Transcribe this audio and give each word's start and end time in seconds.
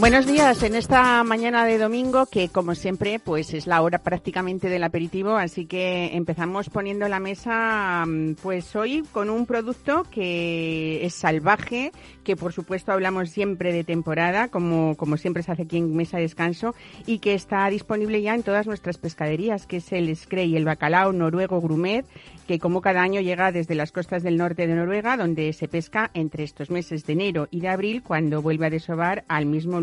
Buenos 0.00 0.26
días 0.26 0.60
en 0.64 0.74
esta 0.74 1.22
mañana 1.22 1.64
de 1.64 1.78
domingo 1.78 2.26
que 2.26 2.48
como 2.48 2.74
siempre 2.74 3.20
pues 3.20 3.54
es 3.54 3.68
la 3.68 3.80
hora 3.80 4.00
prácticamente 4.00 4.68
del 4.68 4.82
aperitivo 4.82 5.36
así 5.36 5.66
que 5.66 6.16
empezamos 6.16 6.68
poniendo 6.68 7.06
la 7.06 7.20
mesa 7.20 8.04
mm, 8.04 8.34
pues 8.42 8.74
hoy 8.74 9.04
con 9.12 9.30
un 9.30 9.46
producto 9.46 10.04
que 10.10 11.06
es 11.06 11.14
salvaje 11.14 11.92
que 12.24 12.34
por 12.34 12.52
supuesto 12.52 12.90
hablamos 12.90 13.30
siempre 13.30 13.72
de 13.72 13.84
temporada 13.84 14.48
como, 14.48 14.96
como 14.96 15.16
siempre 15.16 15.44
se 15.44 15.52
hace 15.52 15.62
aquí 15.62 15.76
en 15.78 15.94
Mesa 15.94 16.16
de 16.16 16.24
Descanso 16.24 16.74
y 17.06 17.20
que 17.20 17.34
está 17.34 17.68
disponible 17.70 18.20
ya 18.20 18.34
en 18.34 18.42
todas 18.42 18.66
nuestras 18.66 18.98
pescaderías 18.98 19.64
que 19.66 19.76
es 19.76 19.92
el 19.92 20.14
Screy, 20.16 20.56
el 20.56 20.64
bacalao 20.64 21.12
noruego 21.12 21.60
grumet 21.60 22.04
que 22.48 22.58
como 22.58 22.80
cada 22.80 23.00
año 23.00 23.20
llega 23.20 23.52
desde 23.52 23.76
las 23.76 23.92
costas 23.92 24.24
del 24.24 24.38
norte 24.38 24.66
de 24.66 24.74
Noruega 24.74 25.16
donde 25.16 25.52
se 25.52 25.68
pesca 25.68 26.10
entre 26.14 26.42
estos 26.42 26.68
meses 26.68 27.06
de 27.06 27.12
enero 27.12 27.46
y 27.52 27.60
de 27.60 27.68
abril 27.68 28.02
cuando 28.02 28.42
vuelve 28.42 28.66
a 28.66 28.70
desovar 28.70 29.24
al 29.28 29.46
mismo 29.46 29.80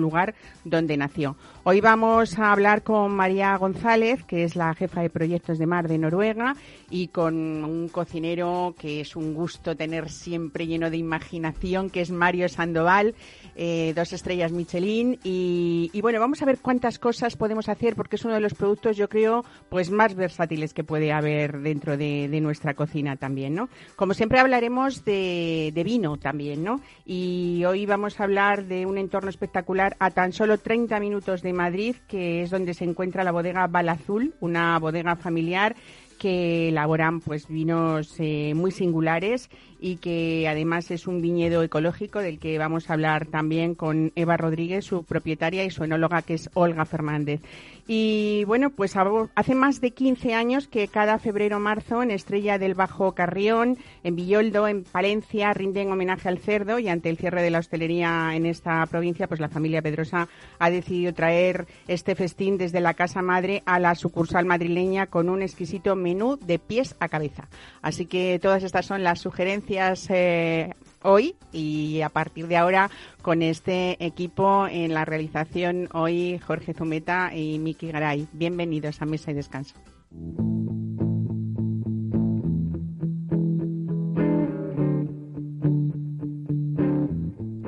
donde 0.63 0.97
nació. 0.97 1.35
Hoy 1.63 1.79
vamos 1.79 2.39
a 2.39 2.51
hablar 2.51 2.81
con 2.81 3.11
María 3.11 3.55
González, 3.55 4.23
que 4.23 4.43
es 4.43 4.55
la 4.55 4.73
jefa 4.73 5.01
de 5.01 5.09
proyectos 5.09 5.59
de 5.59 5.67
mar 5.67 5.87
de 5.87 5.97
Noruega, 5.97 6.55
y 6.89 7.09
con 7.09 7.35
un 7.63 7.87
cocinero 7.89 8.73
que 8.79 9.01
es 9.01 9.15
un 9.15 9.33
gusto 9.33 9.75
tener 9.75 10.09
siempre 10.09 10.65
lleno 10.65 10.89
de 10.89 10.97
imaginación, 10.97 11.89
que 11.89 12.01
es 12.01 12.11
Mario 12.11 12.49
Sandoval, 12.49 13.13
eh, 13.55 13.93
dos 13.95 14.13
estrellas 14.13 14.51
Michelin. 14.51 15.19
Y, 15.23 15.99
bueno, 16.01 16.19
vamos 16.19 16.41
a 16.41 16.45
ver 16.45 16.59
cuántas 16.59 16.99
cosas 16.99 17.35
podemos 17.35 17.69
hacer, 17.69 17.95
porque 17.95 18.15
es 18.15 18.25
uno 18.25 18.33
de 18.33 18.41
los 18.41 18.53
productos, 18.53 18.97
yo 18.97 19.09
creo, 19.09 19.43
pues 19.69 19.91
más 19.91 20.15
versátiles 20.15 20.73
que 20.73 20.83
puede 20.83 21.11
haber 21.11 21.59
dentro 21.59 21.97
de, 21.97 22.29
nuestra 22.41 22.73
cocina 22.73 23.17
también, 23.17 23.53
¿no? 23.53 23.69
Como 23.95 24.15
siempre 24.15 24.39
hablaremos 24.39 25.05
de, 25.05 25.71
de 25.75 25.83
vino 25.83 26.17
también, 26.17 26.63
¿no? 26.63 26.81
Y 27.05 27.63
hoy 27.65 27.85
vamos 27.85 28.19
a 28.19 28.23
hablar 28.23 28.65
de 28.65 28.85
un 28.87 28.97
entorno 28.97 29.29
espectacular 29.29 29.95
a 29.99 30.09
tan 30.09 30.33
solo 30.33 30.57
30 30.57 30.99
minutos 30.99 31.43
de 31.43 31.53
Madrid, 31.53 31.95
que 32.07 32.41
es 32.41 32.49
donde 32.49 32.73
se 32.73 32.85
encuentra 32.85 33.23
la 33.23 33.31
bodega 33.31 33.67
Balazul, 33.67 34.33
una 34.39 34.79
bodega 34.79 35.15
familiar 35.15 35.75
que 36.21 36.69
elaboran 36.69 37.19
pues 37.19 37.47
vinos 37.47 38.13
eh, 38.19 38.53
muy 38.55 38.69
singulares 38.69 39.49
y 39.79 39.95
que 39.95 40.47
además 40.47 40.91
es 40.91 41.07
un 41.07 41.19
viñedo 41.19 41.63
ecológico 41.63 42.19
del 42.19 42.37
que 42.37 42.59
vamos 42.59 42.87
a 42.87 42.93
hablar 42.93 43.25
también 43.25 43.73
con 43.73 44.11
Eva 44.15 44.37
Rodríguez, 44.37 44.85
su 44.85 45.03
propietaria 45.03 45.65
y 45.65 45.71
su 45.71 45.83
enóloga 45.83 46.21
que 46.21 46.35
es 46.35 46.51
Olga 46.53 46.85
Fernández. 46.85 47.41
Y 47.87 48.43
bueno, 48.45 48.69
pues 48.69 48.95
hace 49.35 49.55
más 49.55 49.81
de 49.81 49.91
15 49.91 50.33
años 50.33 50.67
que 50.67 50.87
cada 50.87 51.19
febrero-marzo 51.19 52.03
en 52.03 52.11
Estrella 52.11 52.57
del 52.57 52.73
Bajo 52.73 53.13
Carrión, 53.13 53.77
en 54.03 54.15
Villoldo, 54.15 54.67
en 54.67 54.83
Palencia, 54.83 55.53
rinden 55.53 55.91
homenaje 55.91 56.29
al 56.29 56.39
cerdo 56.39 56.79
y 56.79 56.87
ante 56.87 57.09
el 57.09 57.17
cierre 57.17 57.41
de 57.41 57.51
la 57.51 57.59
hostelería 57.59 58.31
en 58.33 58.45
esta 58.45 58.85
provincia, 58.85 59.27
pues 59.27 59.39
la 59.39 59.49
familia 59.49 59.81
Pedrosa 59.81 60.27
ha 60.59 60.69
decidido 60.69 61.13
traer 61.13 61.67
este 61.87 62.15
festín 62.15 62.57
desde 62.57 62.79
la 62.79 62.93
casa 62.93 63.21
madre 63.21 63.63
a 63.65 63.79
la 63.79 63.95
sucursal 63.95 64.45
madrileña 64.45 65.07
con 65.07 65.29
un 65.29 65.41
exquisito 65.41 65.95
menú 65.95 66.37
de 66.37 66.59
pies 66.59 66.95
a 66.99 67.09
cabeza. 67.09 67.47
Así 67.81 68.05
que 68.05 68.39
todas 68.41 68.63
estas 68.63 68.85
son 68.85 69.03
las 69.03 69.19
sugerencias 69.19 70.07
eh, 70.09 70.73
hoy 71.03 71.35
y 71.51 72.01
a 72.01 72.09
partir 72.09 72.47
de 72.47 72.57
ahora 72.57 72.89
con 73.21 73.41
este 73.41 74.03
equipo 74.03 74.67
en 74.67 74.93
la 74.93 75.05
realización 75.05 75.89
hoy 75.93 76.39
Jorge 76.39 76.73
Zumeta 76.73 77.35
y 77.35 77.59
Miki 77.59 77.91
Garay. 77.91 78.27
Bienvenidos 78.33 79.01
a 79.01 79.05
Mesa 79.05 79.31
y 79.31 79.33
Descanso. 79.33 79.75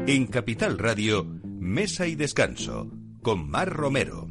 En 0.05 0.27
Capital 0.27 0.77
Radio, 0.77 1.25
Mesa 1.59 2.05
y 2.07 2.15
Descanso, 2.15 2.91
con 3.21 3.49
Mar 3.49 3.69
Romero. 3.69 4.27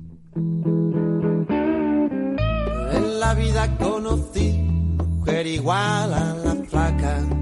En 2.92 3.20
la 3.20 3.34
vida 3.34 3.76
conocí 3.78 4.52
mujer 4.52 5.46
igual 5.46 6.12
a 6.12 6.34
la 6.34 6.54
flaca 6.68 7.41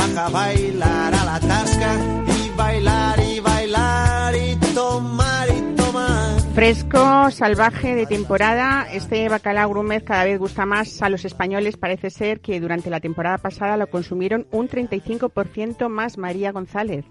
baja 0.00 0.26
a 0.26 0.30
bailar 0.30 1.14
a 1.14 1.24
la 1.24 1.40
tasca 1.40 1.90
y 2.26 2.56
bailar 2.56 3.20
y 3.20 3.40
bailar 3.40 4.34
y 4.34 4.56
tomar 4.74 5.48
y 5.50 5.74
tomar. 5.74 6.40
Fresco, 6.54 7.30
salvaje, 7.30 7.94
de 7.94 8.06
temporada, 8.06 8.86
este 8.90 9.28
bacalao 9.28 9.68
grumet 9.68 10.04
cada 10.04 10.24
vez 10.24 10.38
gusta 10.38 10.64
más 10.64 11.02
a 11.02 11.10
los 11.10 11.24
españoles. 11.26 11.76
Parece 11.76 12.08
ser 12.08 12.40
que 12.40 12.60
durante 12.60 12.88
la 12.88 13.00
temporada 13.00 13.36
pasada 13.38 13.76
lo 13.76 13.88
consumieron 13.88 14.46
un 14.52 14.68
35% 14.68 15.88
más 15.88 16.16
María 16.16 16.50
González. 16.52 17.04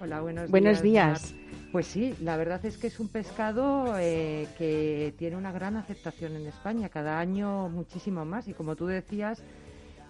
Hola, 0.00 0.20
buenos, 0.20 0.50
buenos 0.50 0.82
días. 0.82 1.34
Pues 1.70 1.86
sí, 1.86 2.14
la 2.20 2.36
verdad 2.36 2.64
es 2.64 2.78
que 2.78 2.88
es 2.88 2.98
un 3.00 3.08
pescado 3.08 3.94
eh, 3.98 4.48
que 4.58 5.14
tiene 5.18 5.36
una 5.36 5.52
gran 5.52 5.76
aceptación 5.76 6.36
en 6.36 6.46
España, 6.46 6.88
cada 6.88 7.18
año 7.18 7.68
muchísimo 7.68 8.24
más. 8.24 8.46
Y 8.48 8.54
como 8.54 8.76
tú 8.76 8.86
decías, 8.86 9.42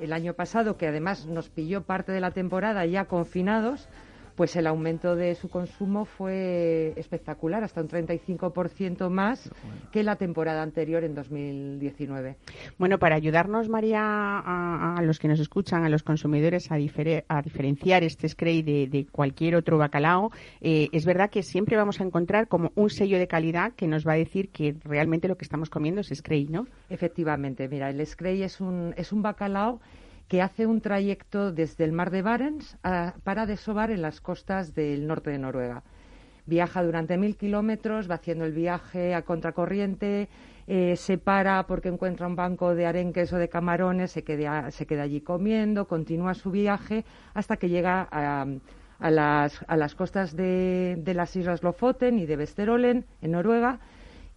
el 0.01 0.13
año 0.13 0.35
pasado, 0.35 0.77
que 0.77 0.89
además 0.89 1.27
nos 1.27 1.49
pilló 1.49 1.83
parte 1.83 2.13
de 2.13 2.21
la 2.21 2.31
temporada 2.31 2.85
ya 2.87 3.07
confinados, 3.07 3.89
pues 4.35 4.57
el 4.57 4.67
aumento 4.67 5.17
de 5.17 5.35
su 5.35 5.49
consumo 5.49 6.05
fue 6.05 6.93
espectacular, 6.97 7.63
hasta 7.63 7.81
un 7.81 7.89
35% 7.89 9.09
más 9.09 9.51
que 9.93 10.03
la 10.03 10.17
temporada 10.17 10.63
anterior 10.63 11.05
en 11.05 11.15
2019. 11.15 12.37
Bueno, 12.79 12.99
para 12.99 13.17
ayudarnos, 13.17 13.69
María, 13.69 14.01
a, 14.01 15.01
los 15.03 15.19
que 15.19 15.29
nos 15.29 15.41
escuchan, 15.41 15.85
a 15.85 15.89
los 15.89 16.03
consumidores, 16.03 16.71
a, 16.71 16.77
diferenciar 16.77 18.03
este 18.03 18.29
Scray 18.29 18.63
de, 18.63 19.07
cualquier 19.11 19.57
otro 19.57 19.79
bacalao, 19.79 20.31
eh, 20.61 20.89
es 20.93 21.05
verdad 21.05 21.31
que 21.31 21.43
siempre 21.43 21.77
vamos 21.77 22.01
a 22.01 22.05
encontrar 22.05 22.49
como 22.49 22.73
un 22.75 22.91
sello 22.91 23.19
de 23.19 23.29
calidad 23.29 23.73
que 23.75 23.87
nos 23.87 24.07
va 24.07 24.13
a 24.13 24.17
decir 24.17 24.51
que 24.51 24.75
realmente 24.85 25.29
lo 25.29 25.37
que 25.37 25.45
estamos 25.45 25.71
comiendo 25.71 26.01
es 26.01 26.09
Scray, 26.13 26.47
¿no? 26.47 26.67
Efectivamente, 26.91 27.69
mira, 27.69 27.91
el 27.91 28.05
Scray 28.05 28.43
es 28.43 28.61
un, 28.61 28.95
es 28.97 29.13
un 29.13 29.23
bacalao 29.23 29.81
que 30.29 30.43
hace 30.43 30.67
un 30.67 30.81
trayecto 30.81 31.53
desde 31.53 31.85
el 31.85 31.93
mar 31.93 32.11
de 32.11 32.23
Barents 32.23 32.77
para 33.25 33.47
desovar 33.47 33.91
en 33.91 34.03
las 34.03 34.21
costas 34.21 34.75
del 34.75 35.07
norte 35.07 35.31
de 35.31 35.39
Noruega. 35.39 35.83
Viaja 36.47 36.83
durante 36.83 37.17
mil 37.17 37.37
kilómetros, 37.37 38.11
va 38.11 38.17
haciendo 38.17 38.45
el 38.45 38.53
viaje 38.53 39.15
a 39.15 39.23
contracorriente, 39.23 40.29
eh, 40.67 40.97
se 40.97 41.19
para 41.19 41.67
porque 41.67 41.89
encuentra 41.89 42.27
un 42.27 42.37
banco 42.37 42.75
de 42.75 42.87
arenques 42.87 43.33
o 43.33 43.39
de 43.39 43.49
camarones, 43.49 44.13
se 44.13 44.25
queda, 44.25 44.71
se 44.71 44.87
queda 44.87 45.03
allí 45.03 45.21
comiendo, 45.21 45.87
continúa 45.87 46.35
su 46.35 46.51
viaje 46.51 47.05
hasta 47.35 47.57
que 47.57 47.69
llega 47.69 48.07
a, 48.11 48.47
las, 49.11 49.95
costas 49.95 50.37
de, 50.37 51.03
las 51.15 51.37
islas 51.37 51.63
Lofoten 51.63 52.19
y 52.19 52.27
de 52.27 52.37
Vesterålen, 52.37 53.05
en 53.21 53.33
Noruega, 53.33 53.81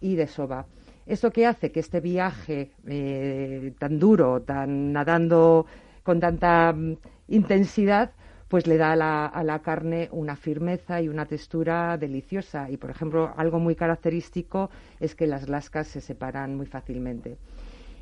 y 0.00 0.16
desova. 0.16 0.66
¿Esto 1.08 1.30
qué 1.30 1.46
hace? 1.46 1.72
Que 1.72 1.80
este 1.80 2.00
viaje 2.00 2.70
eh, 2.86 3.72
tan 3.78 3.98
duro, 3.98 4.42
tan 4.42 4.92
nadando 4.92 5.64
con 6.02 6.20
tanta 6.20 6.74
mm, 6.74 6.98
intensidad, 7.28 8.12
pues 8.46 8.66
le 8.66 8.76
da 8.76 8.92
a 8.92 8.96
la, 8.96 9.26
a 9.26 9.42
la, 9.42 9.60
carne 9.60 10.10
una 10.12 10.36
firmeza 10.36 11.00
y 11.00 11.08
una 11.08 11.24
textura 11.24 11.96
deliciosa. 11.96 12.70
Y, 12.70 12.76
por 12.76 12.90
ejemplo, 12.90 13.32
algo 13.38 13.58
muy 13.58 13.74
característico 13.74 14.68
es 15.00 15.14
que 15.14 15.26
las 15.26 15.48
lascas 15.48 15.86
se 15.86 16.02
separan 16.02 16.54
muy 16.54 16.66
fácilmente. 16.66 17.38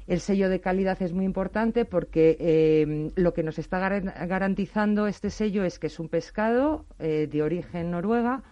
El 0.09 0.19
sello 0.19 0.49
de 0.49 0.61
calidad 0.61 1.01
es 1.01 1.13
muy 1.13 1.25
importante 1.25 1.85
porque 1.85 2.37
eh, 2.41 3.13
lo 3.15 3.33
que 3.35 3.45
nos 3.45 3.61
está 3.61 3.79
garantizando 3.89 5.07
este 5.07 5.31
sello 5.31 5.65
es 5.65 5.79
que 5.79 5.87
es 5.87 6.01
un 6.01 6.09
pescado 6.09 6.87
eh, 6.99 7.29
de 7.31 7.43
origen 7.43 7.93
noruega, 7.93 8.43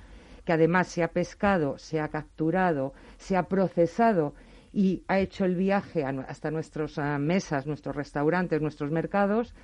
que 0.45 0.53
además 0.53 0.89
se 0.89 1.03
ha 1.03 1.09
pescado, 1.09 1.79
se 1.79 2.01
ha 2.01 2.09
capturado, 2.09 2.93
se 3.19 3.37
ha 3.37 3.45
procesado 3.45 4.35
y 4.75 5.05
ha 5.07 5.21
hecho 5.21 5.45
el 5.45 5.55
viaje 5.55 6.05
hasta 6.05 6.51
nuestras 6.51 6.99
mesas, 7.21 7.67
nuestros 7.67 7.95
restaurantes, 7.95 8.61
nuestros 8.61 8.91
mercados, 8.91 9.55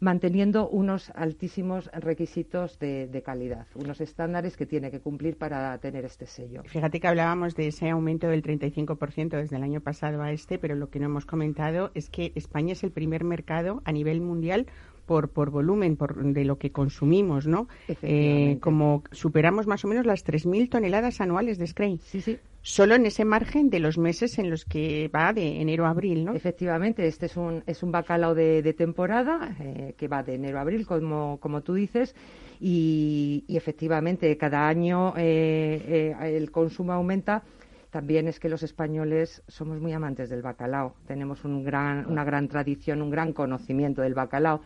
manteniendo 0.00 0.68
unos 0.68 1.10
altísimos 1.14 1.88
requisitos 1.92 2.78
de, 2.78 3.06
de, 3.06 3.22
calidad, 3.22 3.66
unos 3.74 4.00
estándares 4.00 4.56
que 4.56 4.66
tiene 4.66 4.90
que 4.90 5.00
cumplir 5.00 5.38
para 5.38 5.78
tener 5.78 6.04
este 6.04 6.26
sello. 6.26 6.62
Fíjate 6.66 7.00
que 7.00 7.08
hablábamos 7.08 7.54
de 7.54 7.68
ese 7.68 7.88
aumento 7.88 8.28
del 8.28 8.42
35% 8.42 9.30
desde 9.30 9.56
el 9.56 9.62
año 9.62 9.80
pasado 9.80 10.20
a 10.20 10.32
este, 10.32 10.58
pero 10.58 10.74
lo 10.74 10.90
que 10.90 10.98
no 10.98 11.06
hemos 11.06 11.24
comentado 11.24 11.92
es 11.94 12.10
que 12.10 12.32
España 12.34 12.72
es 12.72 12.82
el 12.82 12.90
primer 12.90 13.24
mercado 13.24 13.80
a 13.84 13.92
nivel 13.92 14.20
mundial 14.20 14.66
por, 15.06 15.30
por 15.30 15.50
volumen 15.50 15.96
por, 15.96 16.22
de 16.22 16.44
lo 16.44 16.58
que 16.58 16.72
consumimos, 16.72 17.46
¿no? 17.46 17.68
Eh, 18.02 18.58
como 18.60 19.04
superamos 19.12 19.66
más 19.66 19.84
o 19.84 19.88
menos 19.88 20.04
las 20.04 20.24
3.000 20.24 20.68
toneladas 20.68 21.20
anuales 21.20 21.58
de 21.58 21.66
Scray. 21.66 21.98
Sí, 22.02 22.20
sí. 22.20 22.38
Solo 22.62 22.96
en 22.96 23.06
ese 23.06 23.24
margen 23.24 23.70
de 23.70 23.78
los 23.78 23.96
meses 23.96 24.40
en 24.40 24.50
los 24.50 24.64
que 24.64 25.08
va 25.14 25.32
de 25.32 25.60
enero 25.60 25.86
a 25.86 25.90
abril, 25.90 26.24
¿no? 26.24 26.34
Efectivamente, 26.34 27.06
este 27.06 27.26
es 27.26 27.36
un, 27.36 27.62
es 27.64 27.84
un 27.84 27.92
bacalao 27.92 28.34
de, 28.34 28.60
de 28.60 28.72
temporada 28.72 29.56
eh, 29.60 29.94
que 29.96 30.08
va 30.08 30.24
de 30.24 30.34
enero 30.34 30.58
a 30.58 30.62
abril, 30.62 30.84
como, 30.84 31.38
como 31.38 31.60
tú 31.60 31.74
dices, 31.74 32.16
y, 32.60 33.44
y 33.46 33.56
efectivamente 33.56 34.36
cada 34.36 34.66
año 34.66 35.14
eh, 35.16 36.14
eh, 36.20 36.36
el 36.36 36.50
consumo 36.50 36.92
aumenta 36.92 37.44
también 37.90 38.28
es 38.28 38.40
que 38.40 38.50
los 38.50 38.62
españoles 38.62 39.42
somos 39.48 39.80
muy 39.80 39.92
amantes 39.92 40.28
del 40.28 40.42
bacalao. 40.42 40.96
Tenemos 41.06 41.44
un 41.44 41.64
gran, 41.64 42.04
una 42.10 42.24
gran 42.24 42.46
tradición, 42.46 43.00
un 43.00 43.10
gran 43.10 43.32
conocimiento 43.32 44.02
del 44.02 44.12
bacalao. 44.12 44.60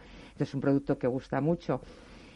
Es 0.44 0.54
un 0.54 0.60
producto 0.60 0.98
que 0.98 1.06
gusta 1.06 1.40
mucho 1.40 1.80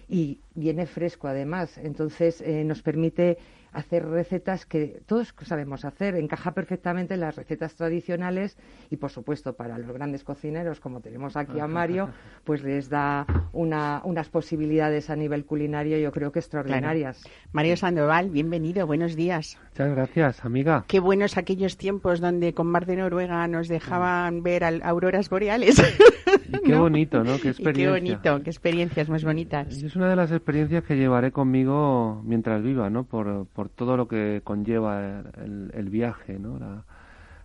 y 0.09 0.41
viene 0.55 0.87
fresco 0.87 1.29
además. 1.29 1.79
Entonces 1.79 2.41
eh, 2.41 2.65
nos 2.65 2.83
permite 2.83 3.39
hacer 3.75 4.07
recetas 4.07 4.67
que 4.67 5.03
todos 5.07 5.35
sabemos 5.43 5.85
hacer, 5.85 6.15
encaja 6.15 6.53
perfectamente 6.53 7.15
en 7.15 7.21
las 7.21 7.35
recetas 7.35 7.75
tradicionales 7.75 8.57
y, 8.89 8.97
por 8.97 9.11
supuesto, 9.11 9.55
para 9.55 9.79
los 9.79 9.91
grandes 9.91 10.23
cocineros, 10.23 10.79
como 10.79 11.01
tenemos 11.01 11.37
aquí 11.37 11.59
a 11.59 11.67
Mario, 11.67 12.09
pues 12.45 12.63
les 12.63 12.89
da 12.89 13.27
una, 13.53 14.01
unas 14.05 14.29
posibilidades 14.29 15.11
a 15.11 15.17
nivel 15.17 15.45
culinario, 15.45 15.99
yo 15.99 16.13
creo 16.13 16.31
que 16.31 16.39
extraordinarias. 16.39 17.25
Mario 17.53 17.77
Sandoval, 17.77 18.31
bienvenido, 18.31 18.87
buenos 18.87 19.17
días. 19.17 19.59
Muchas 19.71 19.91
gracias, 19.91 20.45
amiga. 20.45 20.85
Qué 20.87 21.01
buenos 21.01 21.37
aquellos 21.37 21.77
tiempos 21.77 22.21
donde 22.21 22.55
con 22.55 22.69
Mar 22.69 22.87
de 22.87 22.97
Noruega 22.97 23.47
nos 23.49 23.67
dejaban 23.67 24.45
ver 24.45 24.65
auroras 24.85 25.29
boreales. 25.29 25.83
Y 26.49 26.59
qué 26.61 26.75
bonito, 26.75 27.25
¿no? 27.25 27.39
Qué 27.39 27.49
experiencia. 27.51 27.85
qué 27.85 27.91
bonito, 27.91 28.43
qué 28.43 28.51
experiencias 28.51 29.09
más 29.09 29.25
bonitas. 29.25 29.83
Es 29.83 29.97
una 29.97 30.09
de 30.09 30.17
las 30.17 30.31
experiencias 30.33 30.85
que 30.85 30.97
llevaré 30.97 31.33
conmigo 31.33 32.23
mientras 32.25 32.63
viva, 32.63 32.91
¿no? 32.91 33.05
Por, 33.05 33.47
por 33.47 33.69
todo 33.69 33.97
lo 33.97 34.09
que 34.09 34.41
conlleva 34.45 35.23
el, 35.43 35.71
el 35.75 35.89
viaje, 35.91 36.39
¿no? 36.39 36.59
La, 36.59 36.85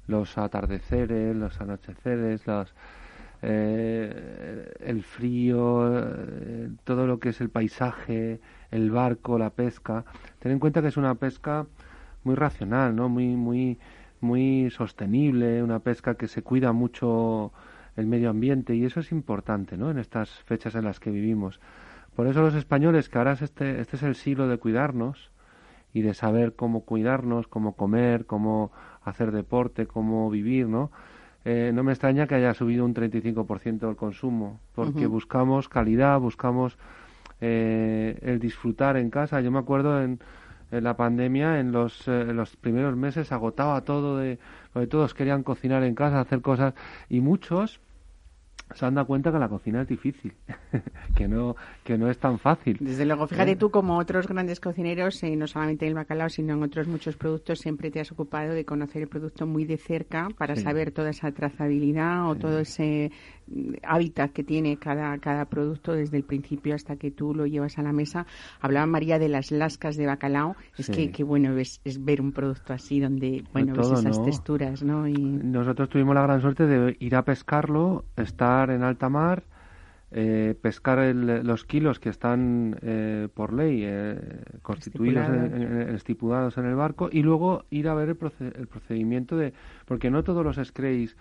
los 0.09 0.37
atardeceres, 0.37 1.35
los 1.35 1.61
anocheceres, 1.61 2.45
los, 2.45 2.73
eh, 3.41 4.73
el 4.81 5.03
frío, 5.03 5.97
eh, 5.97 6.69
todo 6.83 7.07
lo 7.07 7.19
que 7.19 7.29
es 7.29 7.39
el 7.39 7.49
paisaje, 7.49 8.41
el 8.71 8.91
barco, 8.91 9.37
la 9.37 9.51
pesca. 9.51 10.03
Ten 10.39 10.51
en 10.51 10.59
cuenta 10.59 10.81
que 10.81 10.89
es 10.89 10.97
una 10.97 11.15
pesca 11.15 11.65
muy 12.23 12.35
racional, 12.35 12.95
¿no? 12.95 13.07
Muy, 13.07 13.27
muy, 13.27 13.77
muy 14.19 14.69
sostenible, 14.71 15.63
una 15.63 15.79
pesca 15.79 16.15
que 16.15 16.27
se 16.27 16.41
cuida 16.41 16.73
mucho 16.73 17.53
el 17.99 18.07
medio 18.07 18.29
ambiente 18.29 18.75
y 18.75 18.85
eso 18.85 19.01
es 19.01 19.11
importante, 19.11 19.77
¿no? 19.77 19.91
En 19.91 19.99
estas 19.99 20.29
fechas 20.29 20.75
en 20.75 20.85
las 20.85 20.99
que 20.99 21.11
vivimos. 21.11 21.59
Por 22.15 22.27
eso 22.27 22.41
los 22.41 22.55
españoles, 22.55 23.09
que 23.09 23.17
ahora 23.17 23.33
es 23.33 23.41
este, 23.41 23.79
este 23.81 23.97
es 23.97 24.03
el 24.03 24.15
siglo 24.15 24.47
de 24.47 24.57
cuidarnos 24.57 25.31
y 25.93 26.01
de 26.01 26.13
saber 26.13 26.53
cómo 26.55 26.81
cuidarnos, 26.81 27.47
cómo 27.47 27.75
comer, 27.75 28.25
cómo 28.25 28.71
hacer 29.03 29.31
deporte, 29.31 29.87
cómo 29.87 30.29
vivir, 30.29 30.67
¿no? 30.67 30.91
Eh, 31.45 31.71
no 31.73 31.83
me 31.83 31.93
extraña 31.93 32.27
que 32.27 32.35
haya 32.35 32.53
subido 32.53 32.85
un 32.85 32.93
35% 32.93 33.89
el 33.89 33.95
consumo, 33.95 34.59
porque 34.75 35.07
buscamos 35.07 35.69
calidad, 35.69 36.19
buscamos 36.19 36.77
eh, 37.41 38.17
el 38.21 38.39
disfrutar 38.39 38.97
en 38.97 39.09
casa. 39.09 39.39
Yo 39.41 39.49
me 39.49 39.59
acuerdo 39.59 40.01
en, 40.01 40.19
en 40.71 40.83
la 40.83 40.97
pandemia, 40.97 41.59
en 41.59 41.71
los, 41.71 42.07
eh, 42.07 42.21
en 42.21 42.35
los 42.35 42.55
primeros 42.55 42.95
meses, 42.95 43.31
agotaba 43.31 43.81
todo 43.81 44.17
de, 44.17 44.37
de 44.75 44.87
todos 44.87 45.13
querían 45.13 45.43
cocinar 45.43 45.83
en 45.83 45.95
casa, 45.95 46.19
hacer 46.19 46.41
cosas, 46.41 46.73
y 47.07 47.21
muchos 47.21 47.79
se 48.75 48.85
han 48.85 48.95
dado 48.95 49.07
cuenta 49.07 49.31
que 49.31 49.39
la 49.39 49.49
cocina 49.49 49.81
es 49.81 49.87
difícil, 49.87 50.33
que 51.15 51.27
no 51.27 51.55
que 51.83 51.97
no 51.97 52.09
es 52.09 52.17
tan 52.19 52.39
fácil. 52.39 52.77
Desde 52.79 53.05
luego, 53.05 53.27
fíjate 53.27 53.51
¿Eh? 53.51 53.55
tú 53.55 53.71
como 53.71 53.97
otros 53.97 54.27
grandes 54.27 54.59
cocineros, 54.59 55.21
eh, 55.23 55.35
no 55.35 55.47
solamente 55.47 55.85
en 55.85 55.89
el 55.89 55.95
bacalao, 55.95 56.29
sino 56.29 56.53
en 56.53 56.63
otros 56.63 56.87
muchos 56.87 57.15
productos, 57.15 57.59
siempre 57.59 57.91
te 57.91 57.99
has 57.99 58.11
ocupado 58.11 58.53
de 58.53 58.65
conocer 58.65 59.01
el 59.01 59.07
producto 59.07 59.47
muy 59.47 59.65
de 59.65 59.77
cerca 59.77 60.27
para 60.37 60.55
sí. 60.55 60.61
saber 60.61 60.91
toda 60.91 61.09
esa 61.09 61.31
trazabilidad 61.31 62.29
o 62.29 62.35
sí. 62.35 62.39
todo 62.39 62.59
ese 62.59 63.11
hábitat 63.83 64.31
que 64.31 64.43
tiene 64.43 64.77
cada, 64.77 65.17
cada 65.19 65.45
producto 65.45 65.93
desde 65.93 66.17
el 66.17 66.23
principio 66.23 66.75
hasta 66.75 66.95
que 66.95 67.11
tú 67.11 67.33
lo 67.33 67.45
llevas 67.45 67.77
a 67.77 67.83
la 67.83 67.91
mesa. 67.91 68.25
Hablaba 68.61 68.85
María 68.85 69.19
de 69.19 69.29
las 69.29 69.51
lascas 69.51 69.97
de 69.97 70.05
bacalao, 70.05 70.55
es 70.77 70.87
sí. 70.87 70.91
que, 70.91 71.11
que, 71.11 71.23
bueno 71.23 71.57
es, 71.57 71.81
es, 71.83 72.03
ver 72.03 72.21
un 72.21 72.31
producto 72.31 72.73
así 72.73 72.99
donde 72.99 73.43
bueno 73.53 73.73
todo, 73.73 73.91
ves 73.91 73.99
esas 73.99 74.19
¿no? 74.19 74.25
texturas, 74.25 74.83
¿no? 74.83 75.07
Y... 75.07 75.13
Nosotros 75.13 75.89
tuvimos 75.89 76.15
la 76.15 76.23
gran 76.23 76.41
suerte 76.41 76.65
de 76.65 76.95
ir 76.99 77.15
a 77.15 77.23
pescarlo, 77.23 78.05
estar 78.15 78.69
en 78.69 78.83
alta 78.83 79.09
mar, 79.09 79.43
eh, 80.11 80.55
pescar 80.59 80.99
el, 80.99 81.45
los 81.45 81.65
kilos 81.65 81.99
que 81.99 82.09
están 82.09 82.77
eh, 82.81 83.27
por 83.33 83.53
ley 83.53 83.83
eh, 83.85 84.41
constituidos, 84.61 85.23
estipulados. 85.23 85.53
En, 85.53 85.81
en, 85.81 85.95
estipulados 85.95 86.57
en 86.57 86.65
el 86.65 86.75
barco 86.75 87.09
y 87.11 87.21
luego 87.21 87.65
ir 87.69 87.87
a 87.87 87.93
ver 87.93 88.09
el, 88.09 88.15
proced 88.15 88.55
el 88.57 88.67
procedimiento 88.67 89.37
de... 89.37 89.53
Porque 89.85 90.09
no 90.09 90.23
todos 90.23 90.43
los 90.43 90.59
scrays 90.67 91.15